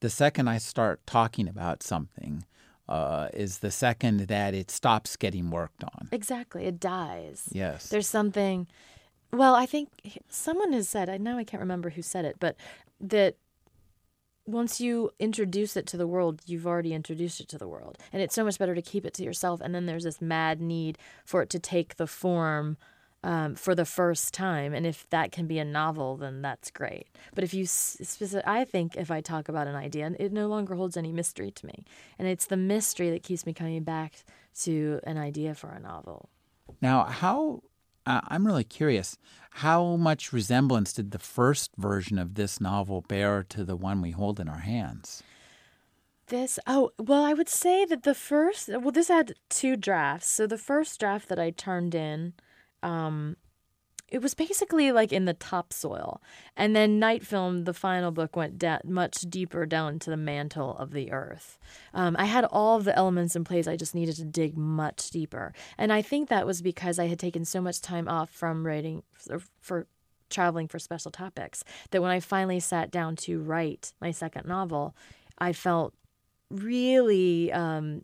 the 0.00 0.10
second 0.10 0.48
I 0.48 0.58
start 0.58 1.00
talking 1.06 1.46
about 1.46 1.82
something, 1.82 2.44
uh, 2.88 3.28
is 3.32 3.58
the 3.58 3.70
second 3.70 4.20
that 4.28 4.54
it 4.54 4.70
stops 4.70 5.16
getting 5.16 5.50
worked 5.50 5.84
on. 5.84 6.08
Exactly, 6.12 6.64
it 6.64 6.80
dies. 6.80 7.48
Yes, 7.52 7.88
there's 7.88 8.08
something. 8.08 8.66
Well, 9.32 9.54
I 9.54 9.66
think 9.66 9.88
someone 10.28 10.72
has 10.72 10.88
said. 10.88 11.08
I 11.08 11.16
know 11.16 11.38
I 11.38 11.44
can't 11.44 11.60
remember 11.62 11.90
who 11.90 12.02
said 12.02 12.24
it, 12.24 12.36
but 12.38 12.56
that 13.00 13.36
once 14.44 14.80
you 14.80 15.10
introduce 15.18 15.76
it 15.76 15.86
to 15.86 15.96
the 15.96 16.06
world, 16.06 16.42
you've 16.46 16.66
already 16.66 16.92
introduced 16.92 17.40
it 17.40 17.48
to 17.48 17.58
the 17.58 17.68
world, 17.68 17.96
and 18.12 18.20
it's 18.20 18.34
so 18.34 18.44
much 18.44 18.58
better 18.58 18.74
to 18.74 18.82
keep 18.82 19.06
it 19.06 19.14
to 19.14 19.24
yourself. 19.24 19.60
And 19.60 19.74
then 19.74 19.86
there's 19.86 20.04
this 20.04 20.20
mad 20.20 20.60
need 20.60 20.98
for 21.24 21.42
it 21.42 21.50
to 21.50 21.58
take 21.58 21.96
the 21.96 22.06
form 22.06 22.76
um, 23.24 23.54
for 23.54 23.74
the 23.74 23.84
first 23.84 24.34
time. 24.34 24.74
And 24.74 24.86
if 24.86 25.08
that 25.10 25.32
can 25.32 25.46
be 25.46 25.58
a 25.58 25.64
novel, 25.64 26.16
then 26.16 26.42
that's 26.42 26.70
great. 26.70 27.06
But 27.34 27.44
if 27.44 27.54
you, 27.54 27.66
specific, 27.66 28.46
I 28.46 28.64
think 28.64 28.96
if 28.96 29.10
I 29.10 29.20
talk 29.20 29.48
about 29.48 29.66
an 29.66 29.76
idea, 29.76 30.12
it 30.18 30.32
no 30.32 30.48
longer 30.48 30.74
holds 30.74 30.96
any 30.96 31.12
mystery 31.12 31.50
to 31.50 31.66
me. 31.66 31.84
And 32.18 32.28
it's 32.28 32.46
the 32.46 32.56
mystery 32.56 33.10
that 33.10 33.22
keeps 33.22 33.46
me 33.46 33.52
coming 33.52 33.82
back 33.84 34.24
to 34.62 35.00
an 35.04 35.18
idea 35.18 35.54
for 35.54 35.70
a 35.70 35.80
novel. 35.80 36.28
Now, 36.80 37.04
how, 37.04 37.62
uh, 38.06 38.22
I'm 38.28 38.46
really 38.46 38.64
curious, 38.64 39.16
how 39.50 39.96
much 39.96 40.32
resemblance 40.32 40.92
did 40.92 41.10
the 41.10 41.18
first 41.18 41.70
version 41.76 42.18
of 42.18 42.34
this 42.34 42.60
novel 42.60 43.02
bear 43.02 43.44
to 43.50 43.64
the 43.64 43.76
one 43.76 44.02
we 44.02 44.10
hold 44.10 44.40
in 44.40 44.48
our 44.48 44.60
hands? 44.60 45.22
This, 46.26 46.58
oh, 46.66 46.90
well, 46.98 47.24
I 47.24 47.34
would 47.34 47.48
say 47.48 47.84
that 47.84 48.04
the 48.04 48.14
first, 48.14 48.68
well, 48.68 48.90
this 48.90 49.08
had 49.08 49.34
two 49.48 49.76
drafts. 49.76 50.28
So 50.28 50.46
the 50.46 50.56
first 50.56 50.98
draft 50.98 51.28
that 51.28 51.38
I 51.38 51.50
turned 51.50 51.94
in, 51.94 52.32
um, 52.82 53.36
it 54.12 54.20
was 54.20 54.34
basically 54.34 54.92
like 54.92 55.10
in 55.10 55.24
the 55.24 55.32
topsoil. 55.32 56.20
And 56.54 56.76
then 56.76 56.98
Night 56.98 57.26
Film, 57.26 57.64
the 57.64 57.72
final 57.72 58.10
book, 58.10 58.36
went 58.36 58.58
da- 58.58 58.80
much 58.84 59.22
deeper 59.22 59.64
down 59.64 59.94
into 59.94 60.10
the 60.10 60.18
mantle 60.18 60.76
of 60.76 60.92
the 60.92 61.10
earth. 61.10 61.58
Um, 61.94 62.14
I 62.18 62.26
had 62.26 62.44
all 62.44 62.76
of 62.76 62.84
the 62.84 62.94
elements 62.94 63.34
in 63.34 63.42
place. 63.42 63.66
I 63.66 63.76
just 63.76 63.94
needed 63.94 64.16
to 64.16 64.24
dig 64.24 64.54
much 64.54 65.10
deeper. 65.10 65.54
And 65.78 65.90
I 65.90 66.02
think 66.02 66.28
that 66.28 66.46
was 66.46 66.60
because 66.60 66.98
I 66.98 67.06
had 67.06 67.18
taken 67.18 67.46
so 67.46 67.62
much 67.62 67.80
time 67.80 68.06
off 68.06 68.28
from 68.28 68.66
writing 68.66 69.02
for, 69.14 69.40
for 69.60 69.86
traveling 70.28 70.68
for 70.68 70.78
special 70.78 71.10
topics 71.10 71.64
that 71.90 72.02
when 72.02 72.10
I 72.10 72.20
finally 72.20 72.60
sat 72.60 72.90
down 72.90 73.16
to 73.16 73.40
write 73.40 73.94
my 73.98 74.10
second 74.10 74.46
novel, 74.46 74.94
I 75.38 75.54
felt 75.54 75.94
really 76.50 77.50
um, 77.50 78.02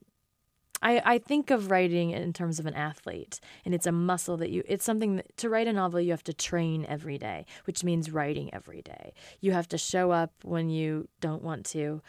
I, 0.83 1.03
I 1.05 1.19
think 1.19 1.51
of 1.51 1.71
writing 1.71 2.11
in 2.11 2.33
terms 2.33 2.59
of 2.59 2.67
an 2.67 2.75
athlete 2.75 3.41
and 3.65 3.75
it's 3.75 3.87
a 3.87 3.93
muscle 3.93 4.37
that 4.39 4.51
you 4.51 4.63
it's 4.67 4.85
something 4.85 5.17
that, 5.17 5.37
to 5.39 5.49
write 5.49 5.67
a 5.67 5.73
novel 5.73 6.01
you 6.01 6.11
have 6.11 6.25
to 6.25 6.35
train 6.35 6.85
every 6.89 7.19
day 7.19 7.47
which 7.65 7.85
means 7.85 8.11
writing 8.11 8.53
every 8.53 8.83
day 8.83 9.13
you 9.41 9.53
have 9.53 9.69
to 9.69 9.79
show 9.79 10.11
up 10.11 10.33
when 10.43 10.71
you 10.71 11.09
don't 11.21 11.43
want 11.43 11.65
to 11.67 12.03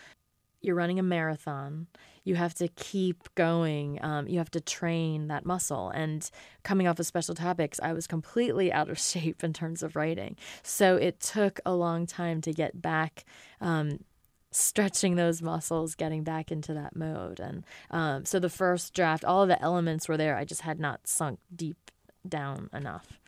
you're 0.61 0.75
running 0.75 0.99
a 0.99 1.03
marathon 1.03 1.87
you 2.29 2.35
have 2.35 2.53
to 2.53 2.67
keep 2.67 3.27
going. 3.33 3.97
Um, 4.03 4.27
you 4.27 4.37
have 4.37 4.51
to 4.51 4.61
train 4.61 5.29
that 5.29 5.45
muscle. 5.45 5.89
And 5.89 6.29
coming 6.63 6.87
off 6.87 6.99
of 6.99 7.07
special 7.07 7.33
topics, 7.33 7.79
I 7.81 7.91
was 7.93 8.05
completely 8.05 8.71
out 8.79 8.89
of 8.89 8.99
shape 8.99 9.43
in 9.43 9.51
terms 9.51 9.81
of 9.81 9.95
writing. 9.95 10.37
So 10.61 10.95
it 10.95 11.19
took 11.19 11.59
a 11.65 11.73
long 11.73 12.05
time 12.05 12.39
to 12.41 12.53
get 12.53 12.81
back. 12.81 13.25
Um, 13.59 14.01
stretching 14.51 15.15
those 15.15 15.41
muscles, 15.41 15.95
getting 15.95 16.23
back 16.23 16.51
into 16.51 16.73
that 16.73 16.95
mode. 16.95 17.39
And 17.39 17.63
um, 17.91 18.25
so 18.25 18.39
the 18.39 18.49
first 18.49 18.93
draft, 18.93 19.23
all 19.23 19.43
of 19.43 19.49
the 19.49 19.61
elements 19.61 20.07
were 20.07 20.17
there. 20.17 20.35
I 20.35 20.45
just 20.45 20.61
had 20.61 20.79
not 20.79 21.07
sunk 21.07 21.39
deep 21.55 21.91
down 22.27 22.69
enough. 22.73 23.19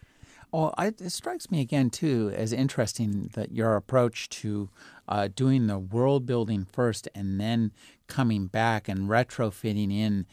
Well, 0.51 0.73
I, 0.77 0.87
it 0.87 1.11
strikes 1.11 1.49
me 1.49 1.61
again 1.61 1.89
too 1.89 2.33
as 2.35 2.51
interesting 2.51 3.29
that 3.33 3.53
your 3.53 3.77
approach 3.77 4.27
to 4.29 4.69
uh, 5.07 5.29
doing 5.33 5.67
the 5.67 5.79
world 5.79 6.25
building 6.25 6.65
first 6.65 7.07
and 7.15 7.39
then 7.39 7.71
coming 8.07 8.47
back 8.47 8.89
and 8.89 9.09
retrofitting 9.09 9.93
in 9.93 10.25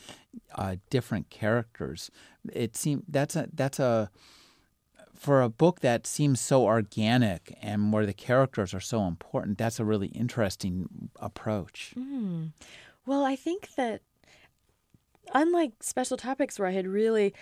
uh, 0.56 0.76
different 0.90 1.30
characters. 1.30 2.10
It 2.52 2.76
seems 2.76 3.04
that's 3.08 3.36
a 3.36 3.48
that's 3.52 3.78
a 3.78 4.10
for 5.18 5.42
a 5.42 5.48
book 5.48 5.80
that 5.80 6.06
seems 6.06 6.40
so 6.40 6.64
organic 6.64 7.56
and 7.60 7.92
where 7.92 8.06
the 8.06 8.12
characters 8.12 8.72
are 8.72 8.80
so 8.80 9.06
important. 9.06 9.58
That's 9.58 9.80
a 9.80 9.84
really 9.84 10.08
interesting 10.08 11.10
approach. 11.16 11.94
Mm. 11.98 12.52
Well, 13.04 13.24
I 13.24 13.36
think 13.36 13.74
that 13.76 14.02
unlike 15.34 15.72
special 15.80 16.16
topics 16.16 16.58
where 16.58 16.68
I 16.68 16.72
had 16.72 16.86
really 16.86 17.34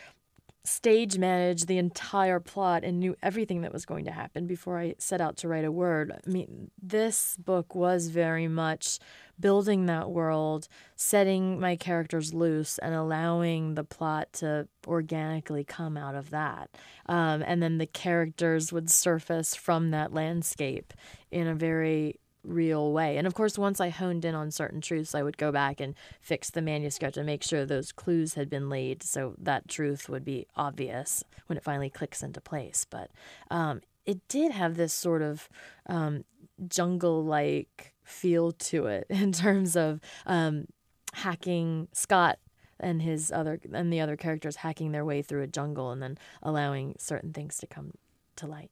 stage 0.67 1.17
managed 1.17 1.69
the 1.69 1.79
entire 1.79 2.41
plot 2.41 2.85
and 2.85 2.99
knew 2.99 3.15
everything 3.23 3.63
that 3.63 3.73
was 3.73 3.87
going 3.87 4.05
to 4.05 4.11
happen 4.11 4.47
before 4.47 4.79
I 4.79 4.95
set 4.99 5.21
out 5.21 5.37
to 5.39 5.49
write 5.49 5.65
a 5.65 5.73
word. 5.73 6.13
I 6.13 6.29
mean, 6.29 6.71
this 6.83 7.37
book 7.37 7.75
was 7.75 8.09
very 8.09 8.49
much 8.49 8.99
building 9.39 9.87
that 9.87 10.11
world, 10.11 10.67
setting 10.97 11.61
my 11.61 11.77
characters 11.77 12.35
loose, 12.35 12.79
and 12.79 12.95
allowing 12.95 13.75
the 13.75 13.85
plot 13.85 14.33
to 14.35 14.67
organically 14.87 15.63
come 15.63 15.97
out 15.97 16.15
of 16.15 16.31
that. 16.31 16.71
Um, 17.07 17.45
and 17.47 17.63
then 17.63 17.79
the 17.79 17.87
characters 17.87 18.73
would 18.73 18.91
surface 18.91 19.55
from 19.55 19.91
that 19.91 20.13
landscape 20.13 20.93
in 21.31 21.47
a 21.47 21.55
very 21.55 22.19
real 22.47 22.93
way. 22.93 23.19
And 23.19 23.27
of 23.27 23.35
course, 23.35 23.59
once 23.59 23.81
I 23.81 23.89
honed 23.89 24.25
in 24.25 24.35
on 24.35 24.51
certain 24.51 24.81
truths, 24.81 25.15
I 25.15 25.23
would 25.23 25.37
go 25.37 25.53
back 25.53 25.81
and 25.81 25.95
fix 26.21 26.51
the 26.51 26.63
manuscript 26.63 27.17
and 27.17 27.27
make 27.27 27.43
sure 27.43 27.65
those 27.65 27.93
clues 27.93 28.35
had 28.35 28.49
been 28.49 28.69
laid 28.69 29.03
so 29.03 29.35
that 29.39 29.69
truth 29.69 30.09
would 30.09 30.25
be 30.25 30.47
obvious 30.57 31.25
when 31.47 31.57
it 31.57 31.65
finally 31.65 31.91
clicks 31.91 32.23
into 32.23 32.41
place. 32.41 32.87
But 32.89 33.11
um, 33.51 33.83
it 34.05 34.27
did 34.29 34.53
have 34.53 34.77
this 34.77 34.95
sort 34.95 35.23
of 35.23 35.49
um, 35.87 36.25
jungle 36.69 37.25
like 37.25 37.93
feel 38.05 38.53
to 38.53 38.87
it 38.87 39.07
in 39.11 39.33
terms 39.33 39.77
of 39.77 40.01
um, 40.27 40.67
hacking 41.15 41.89
Scott 41.93 42.39
and 42.79 43.03
his 43.03 43.33
other 43.33 43.59
and 43.73 43.93
the 43.93 44.01
other 44.01 44.17
characters 44.17 44.57
hacking 44.57 44.93
their 44.93 45.05
way 45.05 45.23
through 45.23 45.43
a 45.43 45.47
jungle 45.47 45.91
and 45.91 46.03
then 46.03 46.19
allowing 46.43 46.95
certain 46.99 47.33
things 47.33 47.57
to 47.59 47.67
come 47.67 47.93
to 48.37 48.47
light. 48.47 48.71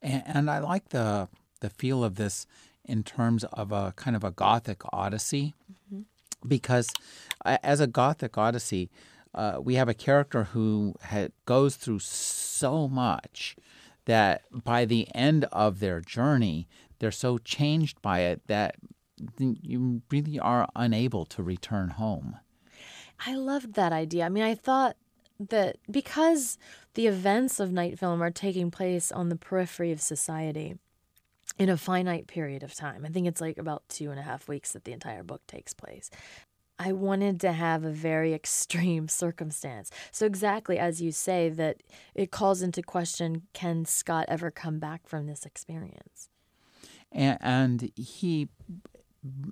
And, 0.00 0.22
and 0.26 0.50
I 0.50 0.58
like 0.58 0.90
the 0.90 1.28
the 1.60 1.70
feel 1.70 2.04
of 2.04 2.16
this 2.16 2.46
in 2.86 3.02
terms 3.02 3.44
of 3.44 3.72
a 3.72 3.92
kind 3.96 4.16
of 4.16 4.24
a 4.24 4.30
Gothic 4.30 4.82
Odyssey, 4.92 5.54
mm-hmm. 5.72 6.02
because 6.48 6.88
uh, 7.44 7.58
as 7.62 7.80
a 7.80 7.86
Gothic 7.86 8.38
Odyssey, 8.38 8.90
uh, 9.34 9.58
we 9.60 9.74
have 9.74 9.88
a 9.88 9.94
character 9.94 10.44
who 10.44 10.94
ha- 11.04 11.28
goes 11.44 11.76
through 11.76 11.98
so 11.98 12.88
much 12.88 13.56
that 14.06 14.42
by 14.52 14.84
the 14.84 15.08
end 15.14 15.44
of 15.52 15.80
their 15.80 16.00
journey, 16.00 16.66
they're 16.98 17.10
so 17.10 17.38
changed 17.38 18.00
by 18.00 18.20
it 18.20 18.40
that 18.46 18.76
you 19.38 20.02
really 20.10 20.38
are 20.38 20.68
unable 20.74 21.24
to 21.26 21.42
return 21.42 21.88
home. 21.88 22.36
I 23.26 23.34
loved 23.34 23.74
that 23.74 23.92
idea. 23.92 24.26
I 24.26 24.28
mean, 24.28 24.44
I 24.44 24.54
thought 24.54 24.96
that 25.38 25.76
because 25.90 26.58
the 26.94 27.06
events 27.06 27.60
of 27.60 27.72
Night 27.72 27.98
Film 27.98 28.22
are 28.22 28.30
taking 28.30 28.70
place 28.70 29.12
on 29.12 29.28
the 29.28 29.36
periphery 29.36 29.92
of 29.92 30.00
society, 30.00 30.76
in 31.58 31.68
a 31.68 31.76
finite 31.76 32.26
period 32.26 32.62
of 32.62 32.74
time. 32.74 33.04
I 33.04 33.08
think 33.08 33.26
it's 33.26 33.40
like 33.40 33.58
about 33.58 33.88
two 33.88 34.10
and 34.10 34.20
a 34.20 34.22
half 34.22 34.48
weeks 34.48 34.72
that 34.72 34.84
the 34.84 34.92
entire 34.92 35.22
book 35.22 35.46
takes 35.46 35.72
place. 35.72 36.10
I 36.78 36.92
wanted 36.92 37.40
to 37.40 37.52
have 37.52 37.84
a 37.84 37.90
very 37.90 38.34
extreme 38.40 39.08
circumstance. 39.08 39.90
So, 40.10 40.26
exactly 40.26 40.78
as 40.78 41.00
you 41.00 41.12
say, 41.12 41.48
that 41.48 41.78
it 42.14 42.30
calls 42.30 42.62
into 42.62 42.82
question 42.82 43.42
can 43.52 43.84
Scott 43.84 44.26
ever 44.28 44.50
come 44.50 44.78
back 44.78 45.06
from 45.06 45.26
this 45.26 45.46
experience? 45.46 46.28
And, 47.12 47.38
and 47.40 47.92
he 47.96 48.48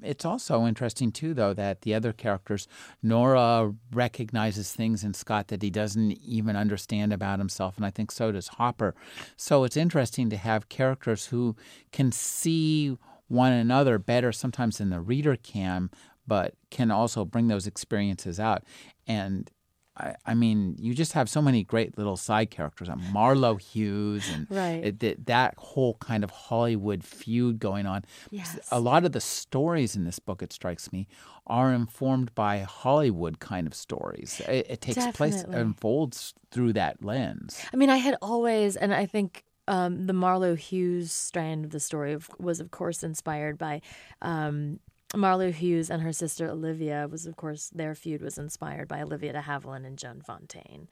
it's 0.02 0.24
also 0.24 0.66
interesting 0.66 1.12
too, 1.12 1.34
though, 1.34 1.54
that 1.54 1.82
the 1.82 1.94
other 1.94 2.12
characters, 2.12 2.68
Nora 3.02 3.74
recognizes 3.92 4.72
things 4.72 5.04
in 5.04 5.14
Scott 5.14 5.48
that 5.48 5.62
he 5.62 5.70
doesn't 5.70 6.12
even 6.12 6.56
understand 6.56 7.12
about 7.12 7.38
himself, 7.38 7.76
and 7.76 7.86
I 7.86 7.90
think 7.90 8.10
so 8.10 8.32
does 8.32 8.48
Hopper. 8.48 8.94
So 9.36 9.64
it's 9.64 9.76
interesting 9.76 10.30
to 10.30 10.36
have 10.36 10.68
characters 10.68 11.26
who 11.26 11.56
can 11.92 12.12
see 12.12 12.96
one 13.28 13.52
another 13.52 13.98
better 13.98 14.32
sometimes 14.32 14.78
than 14.78 14.90
the 14.90 15.00
reader 15.00 15.36
can, 15.36 15.90
but 16.26 16.54
can 16.70 16.90
also 16.90 17.24
bring 17.24 17.48
those 17.48 17.66
experiences 17.66 18.40
out. 18.40 18.64
And 19.06 19.50
I, 19.97 20.14
I, 20.26 20.34
mean, 20.34 20.74
you 20.78 20.92
just 20.95 21.12
have 21.12 21.28
so 21.28 21.40
many 21.40 21.62
great 21.62 21.97
little 21.97 22.16
side 22.16 22.51
characters. 22.51 22.88
Uh, 22.88 22.97
Marlowe 23.12 23.57
Hughes 23.57 24.28
and 24.32 24.47
right. 24.51 24.95
it, 25.03 25.26
that 25.26 25.55
whole 25.57 25.95
kind 25.95 26.24
of 26.24 26.30
Hollywood 26.30 27.05
feud 27.05 27.61
going 27.61 27.86
on. 27.86 28.05
Yes. 28.30 28.59
A 28.72 28.80
lot 28.80 29.05
of 29.05 29.12
the 29.12 29.20
stories 29.20 29.95
in 29.95 30.05
this 30.05 30.18
book, 30.18 30.42
it 30.42 30.53
strikes 30.53 30.92
me, 30.92 31.07
are 31.47 31.72
informed 31.72 32.34
by 32.34 32.59
Hollywood 32.61 33.38
kind 33.38 33.66
of 33.66 33.74
stories. 33.74 34.40
It, 34.49 34.66
it 34.68 34.80
takes 34.80 34.97
Definitely. 34.97 35.30
place, 35.30 35.45
unfolds 35.45 36.34
through 36.51 36.72
that 36.72 37.05
lens. 37.05 37.61
I 37.72 37.76
mean, 37.76 37.90
I 37.90 37.99
had 37.99 38.16
always, 38.20 38.76
and 38.76 38.92
I 38.92 39.07
think 39.07 39.45
um, 39.68 40.07
the 40.07 40.12
Marlowe 40.12 40.57
Hughes 40.57 41.12
strand 41.12 41.64
of 41.64 41.70
the 41.70 41.80
story 41.80 42.16
was, 42.38 42.61
of 42.61 42.70
course, 42.70 43.03
inspired 43.03 43.59
by 43.59 43.80
um, 44.22 44.80
Marlowe 45.16 45.52
Hughes 45.52 45.90
and 45.90 46.02
her 46.02 46.12
sister 46.12 46.48
Olivia 46.48 47.08
was, 47.10 47.26
of 47.26 47.36
course, 47.36 47.70
their 47.74 47.94
feud 47.94 48.22
was 48.22 48.38
inspired 48.38 48.88
by 48.88 49.02
Olivia 49.02 49.32
de 49.32 49.40
Havilland 49.40 49.86
and 49.86 49.98
Joan 49.98 50.20
Fontaine. 50.20 50.88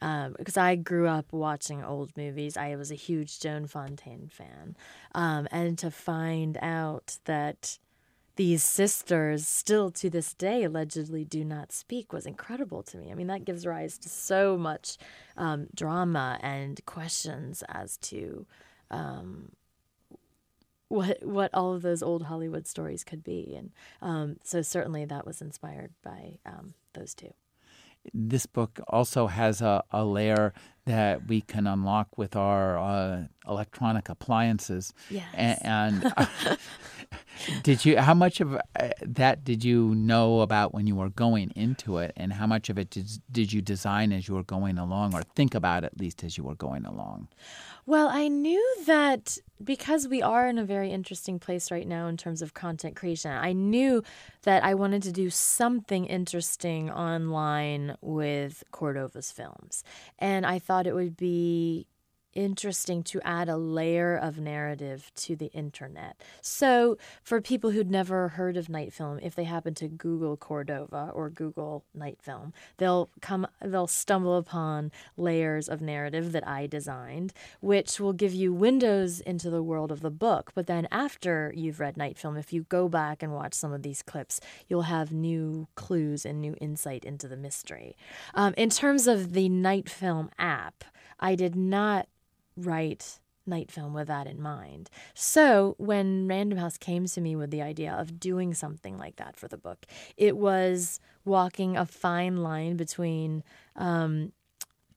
Um, 0.00 0.34
because 0.36 0.56
I 0.56 0.74
grew 0.74 1.06
up 1.06 1.32
watching 1.32 1.84
old 1.84 2.16
movies. 2.16 2.56
I 2.56 2.74
was 2.74 2.90
a 2.90 2.96
huge 2.96 3.38
Joan 3.38 3.66
Fontaine 3.66 4.28
fan. 4.28 4.76
Um, 5.14 5.46
and 5.52 5.78
to 5.78 5.92
find 5.92 6.58
out 6.60 7.18
that 7.24 7.78
these 8.36 8.64
sisters 8.64 9.46
still 9.46 9.90
to 9.92 10.10
this 10.10 10.34
day 10.34 10.64
allegedly 10.64 11.24
do 11.24 11.44
not 11.44 11.70
speak 11.70 12.12
was 12.12 12.26
incredible 12.26 12.82
to 12.84 12.96
me. 12.96 13.12
I 13.12 13.14
mean, 13.14 13.26
that 13.28 13.44
gives 13.44 13.66
rise 13.66 13.98
to 13.98 14.08
so 14.08 14.56
much 14.56 14.96
um, 15.36 15.68
drama 15.74 16.38
and 16.42 16.84
questions 16.86 17.62
as 17.68 17.96
to 17.98 18.46
um, 18.90 19.50
what 20.92 21.24
what 21.24 21.50
all 21.54 21.72
of 21.72 21.82
those 21.82 22.02
old 22.02 22.24
Hollywood 22.24 22.66
stories 22.66 23.02
could 23.02 23.24
be, 23.24 23.54
and 23.56 23.70
um, 24.02 24.36
so 24.44 24.60
certainly 24.60 25.04
that 25.06 25.26
was 25.26 25.40
inspired 25.40 25.94
by 26.02 26.38
um, 26.44 26.74
those 26.92 27.14
two. 27.14 27.32
This 28.12 28.46
book 28.46 28.80
also 28.88 29.28
has 29.28 29.62
a, 29.62 29.84
a, 29.90 30.04
layer 30.04 30.52
that 30.84 31.26
we 31.26 31.40
can 31.40 31.66
unlock 31.66 32.18
with 32.18 32.34
our 32.34 32.78
uh, 32.78 33.24
electronic 33.48 34.08
appliances. 34.08 34.92
Yes. 35.10 35.26
And, 35.34 35.58
and 36.04 36.12
uh, 36.16 36.56
did 37.62 37.84
you? 37.84 37.98
How 37.98 38.14
much 38.14 38.40
of 38.40 38.54
uh, 38.54 38.88
that 39.02 39.44
did 39.44 39.64
you 39.64 39.94
know 39.94 40.40
about 40.40 40.74
when 40.74 40.86
you 40.86 40.96
were 40.96 41.10
going 41.10 41.52
into 41.54 41.98
it, 41.98 42.12
and 42.16 42.32
how 42.32 42.46
much 42.46 42.68
of 42.68 42.78
it 42.78 42.90
did 42.90 43.08
did 43.30 43.52
you 43.52 43.62
design 43.62 44.12
as 44.12 44.28
you 44.28 44.34
were 44.34 44.42
going 44.42 44.78
along, 44.78 45.14
or 45.14 45.22
think 45.34 45.54
about 45.54 45.84
at 45.84 45.98
least 45.98 46.24
as 46.24 46.36
you 46.36 46.44
were 46.44 46.54
going 46.54 46.84
along? 46.84 47.28
Well, 47.84 48.08
I 48.08 48.28
knew 48.28 48.64
that 48.86 49.38
because 49.62 50.06
we 50.06 50.22
are 50.22 50.46
in 50.46 50.56
a 50.56 50.64
very 50.64 50.90
interesting 50.90 51.40
place 51.40 51.70
right 51.70 51.86
now 51.86 52.06
in 52.06 52.16
terms 52.16 52.40
of 52.42 52.54
content 52.54 52.94
creation, 52.94 53.32
I 53.32 53.52
knew 53.52 54.04
that 54.42 54.62
I 54.64 54.74
wanted 54.74 55.02
to 55.04 55.12
do 55.12 55.30
something 55.30 56.06
interesting 56.06 56.90
online 56.90 57.96
with 58.00 58.62
Cordova's 58.72 59.32
films. 59.32 59.82
And 60.18 60.46
I 60.46 60.60
thought 60.60 60.71
it 60.80 60.94
would 60.94 61.16
be 61.16 61.86
interesting 62.34 63.02
to 63.04 63.20
add 63.22 63.48
a 63.48 63.56
layer 63.56 64.16
of 64.16 64.38
narrative 64.38 65.10
to 65.16 65.36
the 65.36 65.46
internet. 65.52 66.16
So, 66.40 66.98
for 67.22 67.40
people 67.40 67.70
who'd 67.70 67.90
never 67.90 68.28
heard 68.28 68.56
of 68.56 68.68
night 68.68 68.92
film, 68.92 69.18
if 69.22 69.34
they 69.34 69.44
happen 69.44 69.74
to 69.74 69.88
Google 69.88 70.36
Cordova 70.36 71.10
or 71.14 71.30
Google 71.30 71.84
night 71.94 72.18
film, 72.20 72.52
they'll 72.78 73.10
come 73.20 73.46
they'll 73.60 73.86
stumble 73.86 74.36
upon 74.36 74.90
layers 75.16 75.68
of 75.68 75.80
narrative 75.80 76.32
that 76.32 76.46
I 76.46 76.66
designed, 76.66 77.32
which 77.60 78.00
will 78.00 78.12
give 78.12 78.34
you 78.34 78.52
windows 78.52 79.20
into 79.20 79.50
the 79.50 79.62
world 79.62 79.92
of 79.92 80.00
the 80.00 80.10
book. 80.10 80.52
But 80.54 80.66
then 80.66 80.88
after 80.90 81.52
you've 81.56 81.80
read 81.80 81.96
night 81.96 82.18
film, 82.18 82.36
if 82.36 82.52
you 82.52 82.64
go 82.64 82.88
back 82.88 83.22
and 83.22 83.32
watch 83.32 83.54
some 83.54 83.72
of 83.72 83.82
these 83.82 84.02
clips, 84.02 84.40
you'll 84.68 84.82
have 84.82 85.12
new 85.12 85.68
clues 85.74 86.24
and 86.24 86.40
new 86.40 86.54
insight 86.60 87.04
into 87.04 87.28
the 87.28 87.36
mystery. 87.36 87.96
Um, 88.34 88.54
in 88.56 88.70
terms 88.70 89.06
of 89.06 89.32
the 89.32 89.48
night 89.48 89.88
film 89.88 90.30
app, 90.38 90.84
I 91.20 91.34
did 91.34 91.54
not 91.54 92.08
write 92.56 93.18
night 93.46 93.70
film 93.70 93.92
with 93.92 94.08
that 94.08 94.26
in 94.26 94.40
mind. 94.40 94.88
So 95.14 95.74
when 95.78 96.28
Random 96.28 96.58
House 96.58 96.76
came 96.76 97.06
to 97.06 97.20
me 97.20 97.34
with 97.34 97.50
the 97.50 97.62
idea 97.62 97.92
of 97.92 98.20
doing 98.20 98.54
something 98.54 98.96
like 98.96 99.16
that 99.16 99.36
for 99.36 99.48
the 99.48 99.56
book, 99.56 99.86
it 100.16 100.36
was 100.36 101.00
walking 101.24 101.76
a 101.76 101.86
fine 101.86 102.36
line 102.38 102.76
between 102.76 103.42
um, 103.76 104.32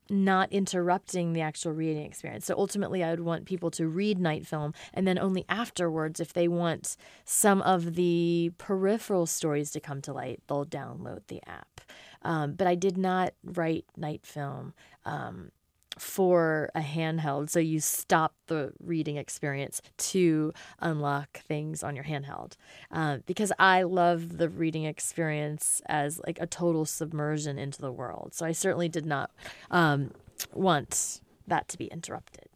not 0.09 0.51
interrupting 0.51 1.33
the 1.33 1.41
actual 1.41 1.71
reading 1.71 2.03
experience. 2.05 2.45
So 2.45 2.55
ultimately, 2.57 3.03
I 3.03 3.09
would 3.09 3.21
want 3.21 3.45
people 3.45 3.71
to 3.71 3.87
read 3.87 4.19
night 4.19 4.45
film, 4.45 4.73
and 4.93 5.07
then 5.07 5.17
only 5.17 5.45
afterwards, 5.49 6.19
if 6.19 6.33
they 6.33 6.47
want 6.47 6.95
some 7.23 7.61
of 7.63 7.95
the 7.95 8.51
peripheral 8.57 9.25
stories 9.25 9.71
to 9.71 9.79
come 9.79 10.01
to 10.03 10.13
light, 10.13 10.41
they'll 10.47 10.65
download 10.65 11.21
the 11.27 11.41
app. 11.47 11.81
Um, 12.21 12.53
but 12.53 12.67
I 12.67 12.75
did 12.75 12.97
not 12.97 13.33
write 13.43 13.85
night 13.97 14.25
film. 14.25 14.73
Um, 15.05 15.51
for 15.97 16.69
a 16.75 16.81
handheld. 16.81 17.49
So 17.49 17.59
you 17.59 17.79
stop 17.79 18.33
the 18.47 18.73
reading 18.79 19.17
experience 19.17 19.81
to 19.97 20.53
unlock 20.79 21.39
things 21.41 21.83
on 21.83 21.95
your 21.95 22.05
handheld. 22.05 22.53
Uh, 22.91 23.19
because 23.25 23.51
I 23.59 23.83
love 23.83 24.37
the 24.37 24.49
reading 24.49 24.85
experience 24.85 25.81
as 25.87 26.19
like 26.25 26.39
a 26.39 26.47
total 26.47 26.85
submersion 26.85 27.57
into 27.57 27.81
the 27.81 27.91
world. 27.91 28.33
So 28.33 28.45
I 28.45 28.51
certainly 28.51 28.89
did 28.89 29.05
not 29.05 29.31
um, 29.71 30.11
want 30.53 31.21
that 31.47 31.67
to 31.69 31.77
be 31.77 31.85
interrupted. 31.85 32.49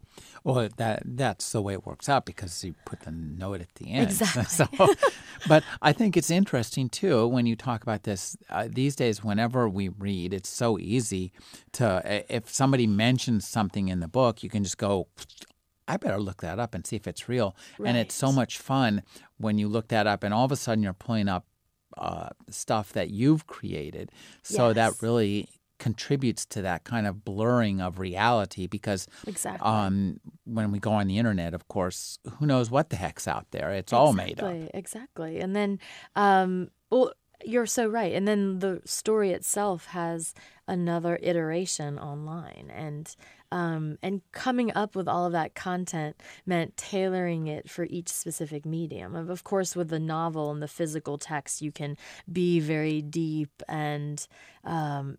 Well, 0.44 0.70
that 0.78 1.04
that's 1.06 1.52
the 1.52 1.62
way 1.62 1.74
it 1.74 1.86
works 1.86 2.08
out 2.10 2.26
because 2.26 2.64
you 2.64 2.76
put 2.86 3.02
the 3.02 3.12
note 3.12 3.62
at 3.62 3.76
the 3.76 3.92
end. 3.92 4.08
Exactly. 4.10 4.44
So, 4.46 4.68
but 5.48 5.64
I 5.82 5.92
think 5.94 6.16
it's 6.18 6.30
interesting 6.32 6.90
too 6.90 7.28
when 7.28 7.46
you 7.46 7.56
talk 7.56 7.84
about 7.84 8.04
this. 8.04 8.38
Uh, 8.50 8.68
these 8.70 8.96
days, 8.96 9.24
whenever 9.24 9.68
we 9.70 9.90
read, 9.90 10.34
it's 10.34 10.50
so 10.50 10.78
easy 10.80 11.32
to 11.74 12.02
if 12.30 12.50
somebody 12.54 12.88
mentions 12.88 13.48
something 13.48 13.88
in 13.90 14.00
the 14.00 14.08
book, 14.08 14.44
you 14.44 14.50
can 14.50 14.64
just 14.64 14.78
go. 14.78 15.08
I 15.88 15.98
better 15.98 16.20
look 16.20 16.42
that 16.42 16.60
up 16.60 16.76
and 16.76 16.86
see 16.86 16.96
if 16.96 17.08
it's 17.08 17.28
real. 17.28 17.56
Right. 17.80 17.90
And 17.90 17.98
it's 17.98 18.14
so 18.14 18.32
much 18.32 18.60
fun 18.60 19.02
when 19.38 19.58
you 19.58 19.68
look 19.68 19.88
that 19.88 20.06
up, 20.06 20.24
and 20.24 20.34
all 20.34 20.46
of 20.46 20.52
a 20.52 20.56
sudden 20.56 20.84
you're 20.84 20.94
pulling 20.94 21.28
up 21.28 21.46
uh, 21.98 22.30
stuff 22.50 22.94
that 22.94 23.10
you've 23.10 23.48
created. 23.48 24.12
So 24.44 24.68
Yes. 24.68 24.76
that 24.76 24.94
really 25.02 25.50
contributes 25.80 26.45
to 26.47 26.61
that 26.61 26.84
kind 26.84 27.07
of 27.07 27.25
blurring 27.25 27.82
of 27.82 27.99
reality 27.99 28.67
because 28.67 29.07
Exactly. 29.25 29.67
um, 29.67 30.19
when 30.45 30.71
we 30.71 30.80
go 30.80 30.91
on 30.91 31.07
the 31.07 31.17
internet, 31.17 31.53
of 31.53 31.67
course, 31.67 32.19
who 32.38 32.45
knows 32.45 32.69
what 32.69 32.89
the 32.89 32.95
heck's 32.95 33.27
out 33.27 33.47
there? 33.51 33.71
It's 33.71 33.93
all 33.93 34.13
made 34.13 34.39
up. 34.39 34.51
Exactly, 34.53 34.69
Exactly. 34.73 35.39
And 35.39 35.55
then, 35.55 35.80
um, 36.15 36.69
well, 36.91 37.11
you're 37.45 37.65
so 37.65 37.88
right. 37.88 38.13
And 38.13 38.27
then 38.27 38.59
the 38.59 38.82
story 38.86 39.32
itself 39.32 39.88
has 39.88 40.34
another 40.67 41.17
iteration 41.21 41.97
online, 41.97 42.71
and 42.75 43.15
um, 43.51 43.97
and 44.03 44.21
coming 44.32 44.71
up 44.75 44.95
with 44.95 45.07
all 45.07 45.25
of 45.25 45.32
that 45.32 45.55
content 45.55 46.21
meant 46.45 46.77
tailoring 46.77 47.47
it 47.47 47.69
for 47.69 47.86
each 47.86 48.09
specific 48.09 48.65
medium. 48.65 49.15
Of 49.15 49.30
of 49.30 49.43
course, 49.43 49.75
with 49.75 49.89
the 49.89 49.99
novel 49.99 50.51
and 50.51 50.61
the 50.61 50.67
physical 50.67 51.17
text, 51.17 51.61
you 51.61 51.71
can 51.71 51.97
be 52.32 52.59
very 52.59 53.01
deep 53.01 53.63
and 53.67 54.25
um, 54.63 55.17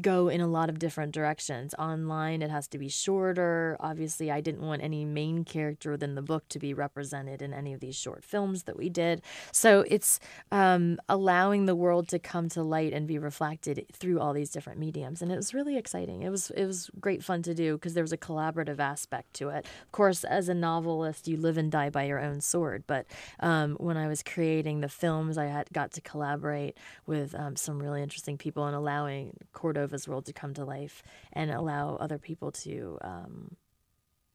go 0.00 0.28
in 0.28 0.40
a 0.40 0.46
lot 0.46 0.70
of 0.70 0.78
different 0.78 1.12
directions. 1.12 1.74
Online, 1.78 2.40
it 2.40 2.50
has 2.50 2.66
to 2.68 2.78
be 2.78 2.88
shorter. 2.88 3.76
Obviously, 3.80 4.30
I 4.30 4.40
didn't 4.40 4.62
want 4.62 4.82
any 4.82 5.04
main 5.04 5.44
character 5.44 5.90
within 5.90 6.14
the 6.14 6.22
book 6.22 6.48
to 6.50 6.58
be 6.58 6.72
represented 6.72 7.42
in 7.42 7.52
any 7.52 7.74
of 7.74 7.80
these 7.80 7.96
short 7.96 8.24
films 8.24 8.62
that 8.64 8.76
we 8.76 8.88
did. 8.88 9.22
So 9.52 9.84
it's 9.88 10.18
um, 10.50 10.98
allowing 11.08 11.66
the 11.66 11.74
world 11.74 12.08
to 12.08 12.18
come 12.18 12.48
to 12.50 12.62
light 12.62 12.92
and 12.92 13.06
be 13.06 13.18
reflected 13.18 13.86
through 13.92 14.20
all 14.20 14.32
these 14.32 14.50
different 14.50 14.78
mediums, 14.78 15.20
and 15.20 15.30
it 15.30 15.36
was 15.36 15.52
really 15.52 15.76
exciting. 15.76 16.22
It 16.22 16.30
was 16.30 16.50
it 16.50 16.64
was 16.64 16.90
great 17.00 17.22
fun 17.22 17.42
to 17.42 17.54
do 17.54 17.74
because 17.74 17.94
there 17.94 18.04
was 18.04 18.12
a 18.12 18.18
collaborative 18.18 18.78
aspect 18.78 19.34
to 19.34 19.50
it. 19.50 19.66
Of 19.84 19.92
course, 19.92 20.24
as 20.24 20.48
a 20.48 20.54
novelist, 20.54 21.28
you 21.28 21.36
live 21.36 21.58
and 21.58 21.70
die 21.70 21.90
by 21.90 22.04
your 22.04 22.20
own 22.20 22.40
sword. 22.40 22.84
But 22.86 23.06
um, 23.40 23.76
when 23.76 23.96
I 23.96 24.08
was 24.08 24.22
creating 24.22 24.80
the 24.80 24.88
films, 24.88 25.36
I 25.36 25.46
had 25.46 25.68
got 25.72 25.92
to 25.92 26.00
collaborate 26.00 26.76
with 27.06 27.34
um, 27.34 27.56
some 27.56 27.78
really 27.82 28.02
interesting 28.02 28.38
people 28.38 28.64
and 28.66 28.74
allowing 28.74 29.36
Cordova's 29.82 30.08
world 30.08 30.26
to 30.26 30.32
come 30.32 30.54
to 30.54 30.64
life 30.64 31.02
and 31.32 31.50
allow 31.50 31.96
other 31.96 32.18
people 32.18 32.52
to 32.52 32.98
um, 33.02 33.56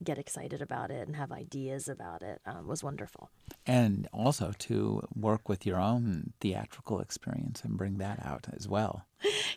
get 0.04 0.18
excited 0.18 0.62
about 0.62 0.92
it 0.92 1.08
and 1.08 1.16
have 1.16 1.32
ideas 1.32 1.88
about 1.88 2.22
it 2.22 2.42
um, 2.46 2.68
was 2.68 2.84
wonderful. 2.84 3.30
And 3.66 4.08
also 4.14 4.54
to 4.60 5.08
work 5.16 5.50
with 5.50 5.66
your 5.66 5.80
own 5.80 6.34
theatrical 6.40 7.00
experience 7.00 7.64
and 7.64 7.78
bring 7.78 7.98
that 7.98 8.24
out 8.26 8.48
as 8.56 8.68
well. 8.68 9.06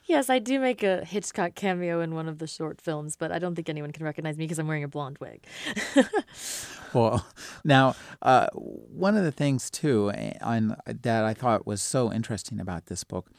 Yes, 0.07 0.31
I 0.31 0.39
do 0.39 0.59
make 0.59 0.83
a 0.83 1.05
Hitchcock 1.05 1.55
cameo 1.55 2.01
in 2.01 2.15
one 2.15 2.29
of 2.29 2.39
the 2.39 2.47
short 2.47 2.81
films, 2.81 3.15
but 3.17 3.31
I 3.31 3.39
don't 3.39 3.55
think 3.55 3.69
anyone 3.69 3.93
can 3.93 4.05
recognize 4.05 4.39
me 4.39 4.45
because 4.45 4.59
I'm 4.59 4.67
wearing 4.67 4.85
a 4.85 4.89
blonde 4.89 5.19
wig. 5.19 5.47
Well, 6.93 7.25
now, 7.65 7.95
uh, 8.23 8.49
one 8.53 9.17
of 9.17 9.25
the 9.25 9.33
things 9.33 9.71
too, 9.71 10.13
on, 10.41 10.77
that 10.87 11.25
I 11.25 11.35
thought 11.35 11.67
was 11.67 11.83
so 11.83 12.13
interesting 12.13 12.59
about 12.59 12.87
this 12.87 13.05
book 13.05 13.31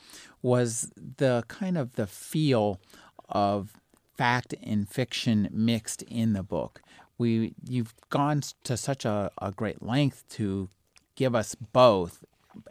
was 0.41 0.91
the 0.95 1.43
kind 1.47 1.77
of 1.77 1.95
the 1.95 2.07
feel 2.07 2.79
of 3.29 3.80
fact 4.21 4.53
and 4.61 4.87
fiction 4.87 5.49
mixed 5.51 6.03
in 6.03 6.33
the 6.33 6.43
book. 6.43 6.83
We, 7.17 7.55
you've 7.67 7.95
gone 8.11 8.43
to 8.65 8.77
such 8.77 9.03
a, 9.03 9.31
a 9.41 9.51
great 9.51 9.81
length 9.81 10.23
to 10.37 10.69
give 11.15 11.33
us 11.33 11.55
both 11.55 12.23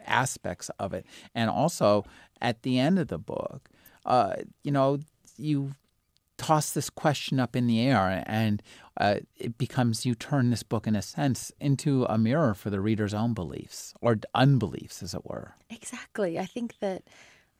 aspects 0.07 0.71
of 0.79 0.93
it, 0.93 1.05
and 1.35 1.49
also 1.49 2.05
at 2.39 2.61
the 2.61 2.79
end 2.79 2.99
of 2.99 3.09
the 3.09 3.17
book, 3.17 3.67
uh, 4.05 4.35
you 4.63 4.71
know, 4.71 4.99
you 5.35 5.75
toss 6.37 6.71
this 6.71 6.89
question 6.89 7.37
up 7.37 7.53
in 7.53 7.67
the 7.67 7.81
air 7.81 8.23
and 8.25 8.63
uh, 8.95 9.17
it 9.37 9.57
becomes 9.57 10.05
you 10.05 10.15
turn 10.15 10.51
this 10.51 10.63
book 10.63 10.87
in 10.87 10.95
a 10.95 11.01
sense 11.01 11.51
into 11.59 12.05
a 12.05 12.17
mirror 12.17 12.53
for 12.53 12.69
the 12.69 12.79
reader's 12.79 13.13
own 13.13 13.33
beliefs 13.33 13.93
or 14.01 14.17
unbeliefs 14.33 15.03
as 15.03 15.13
it 15.13 15.23
were 15.23 15.53
Exactly. 15.69 16.39
I 16.39 16.45
think 16.45 16.79
that 16.79 17.03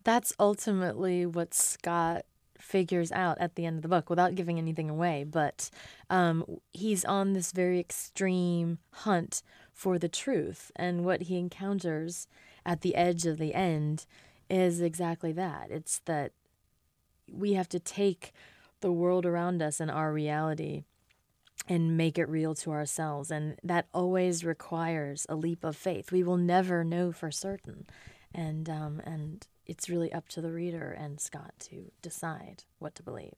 that's 0.03 0.33
ultimately 0.39 1.27
what 1.27 1.53
Scott 1.53 2.25
figures 2.61 3.11
out 3.11 3.37
at 3.39 3.55
the 3.55 3.65
end 3.65 3.77
of 3.77 3.81
the 3.81 3.87
book 3.87 4.09
without 4.09 4.35
giving 4.35 4.57
anything 4.57 4.89
away. 4.89 5.23
But 5.23 5.69
um, 6.09 6.45
he's 6.71 7.03
on 7.05 7.33
this 7.33 7.51
very 7.51 7.79
extreme 7.79 8.79
hunt 8.91 9.41
for 9.73 9.97
the 9.97 10.09
truth. 10.09 10.71
And 10.75 11.03
what 11.03 11.23
he 11.23 11.37
encounters 11.37 12.27
at 12.65 12.81
the 12.81 12.95
edge 12.95 13.25
of 13.25 13.37
the 13.37 13.53
end 13.53 14.05
is 14.49 14.81
exactly 14.81 15.31
that 15.31 15.67
it's 15.71 15.99
that 15.99 16.33
we 17.31 17.53
have 17.53 17.69
to 17.69 17.79
take 17.79 18.33
the 18.81 18.91
world 18.91 19.25
around 19.25 19.61
us 19.61 19.79
and 19.79 19.89
our 19.89 20.11
reality 20.11 20.83
and 21.67 21.95
make 21.95 22.17
it 22.17 22.27
real 22.27 22.53
to 22.55 22.71
ourselves. 22.71 23.31
And 23.31 23.55
that 23.63 23.87
always 23.93 24.43
requires 24.43 25.25
a 25.29 25.35
leap 25.35 25.63
of 25.63 25.75
faith. 25.75 26.11
We 26.11 26.23
will 26.23 26.37
never 26.37 26.83
know 26.83 27.11
for 27.11 27.31
certain. 27.31 27.85
And, 28.33 28.69
um, 28.69 29.01
and 29.05 29.45
it's 29.71 29.89
really 29.89 30.11
up 30.11 30.27
to 30.27 30.41
the 30.41 30.51
reader 30.51 30.91
and 30.91 31.21
Scott 31.21 31.53
to 31.59 31.91
decide 32.01 32.65
what 32.79 32.93
to 32.95 33.01
believe. 33.03 33.35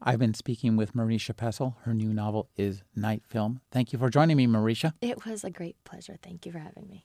i've 0.00 0.18
been 0.20 0.32
speaking 0.34 0.76
with 0.76 0.94
marisha 0.94 1.34
pessl 1.34 1.74
her 1.82 1.92
new 1.92 2.12
novel 2.12 2.48
is 2.56 2.82
night 2.94 3.22
film 3.26 3.60
thank 3.72 3.92
you 3.92 3.98
for 3.98 4.08
joining 4.08 4.36
me 4.36 4.46
marisha 4.46 4.92
It 5.00 5.26
was 5.26 5.42
a 5.42 5.50
great 5.50 5.76
pleasure. 5.84 6.16
Thank 6.22 6.46
you 6.46 6.52
for 6.52 6.58
having 6.60 6.86
me. 6.88 7.04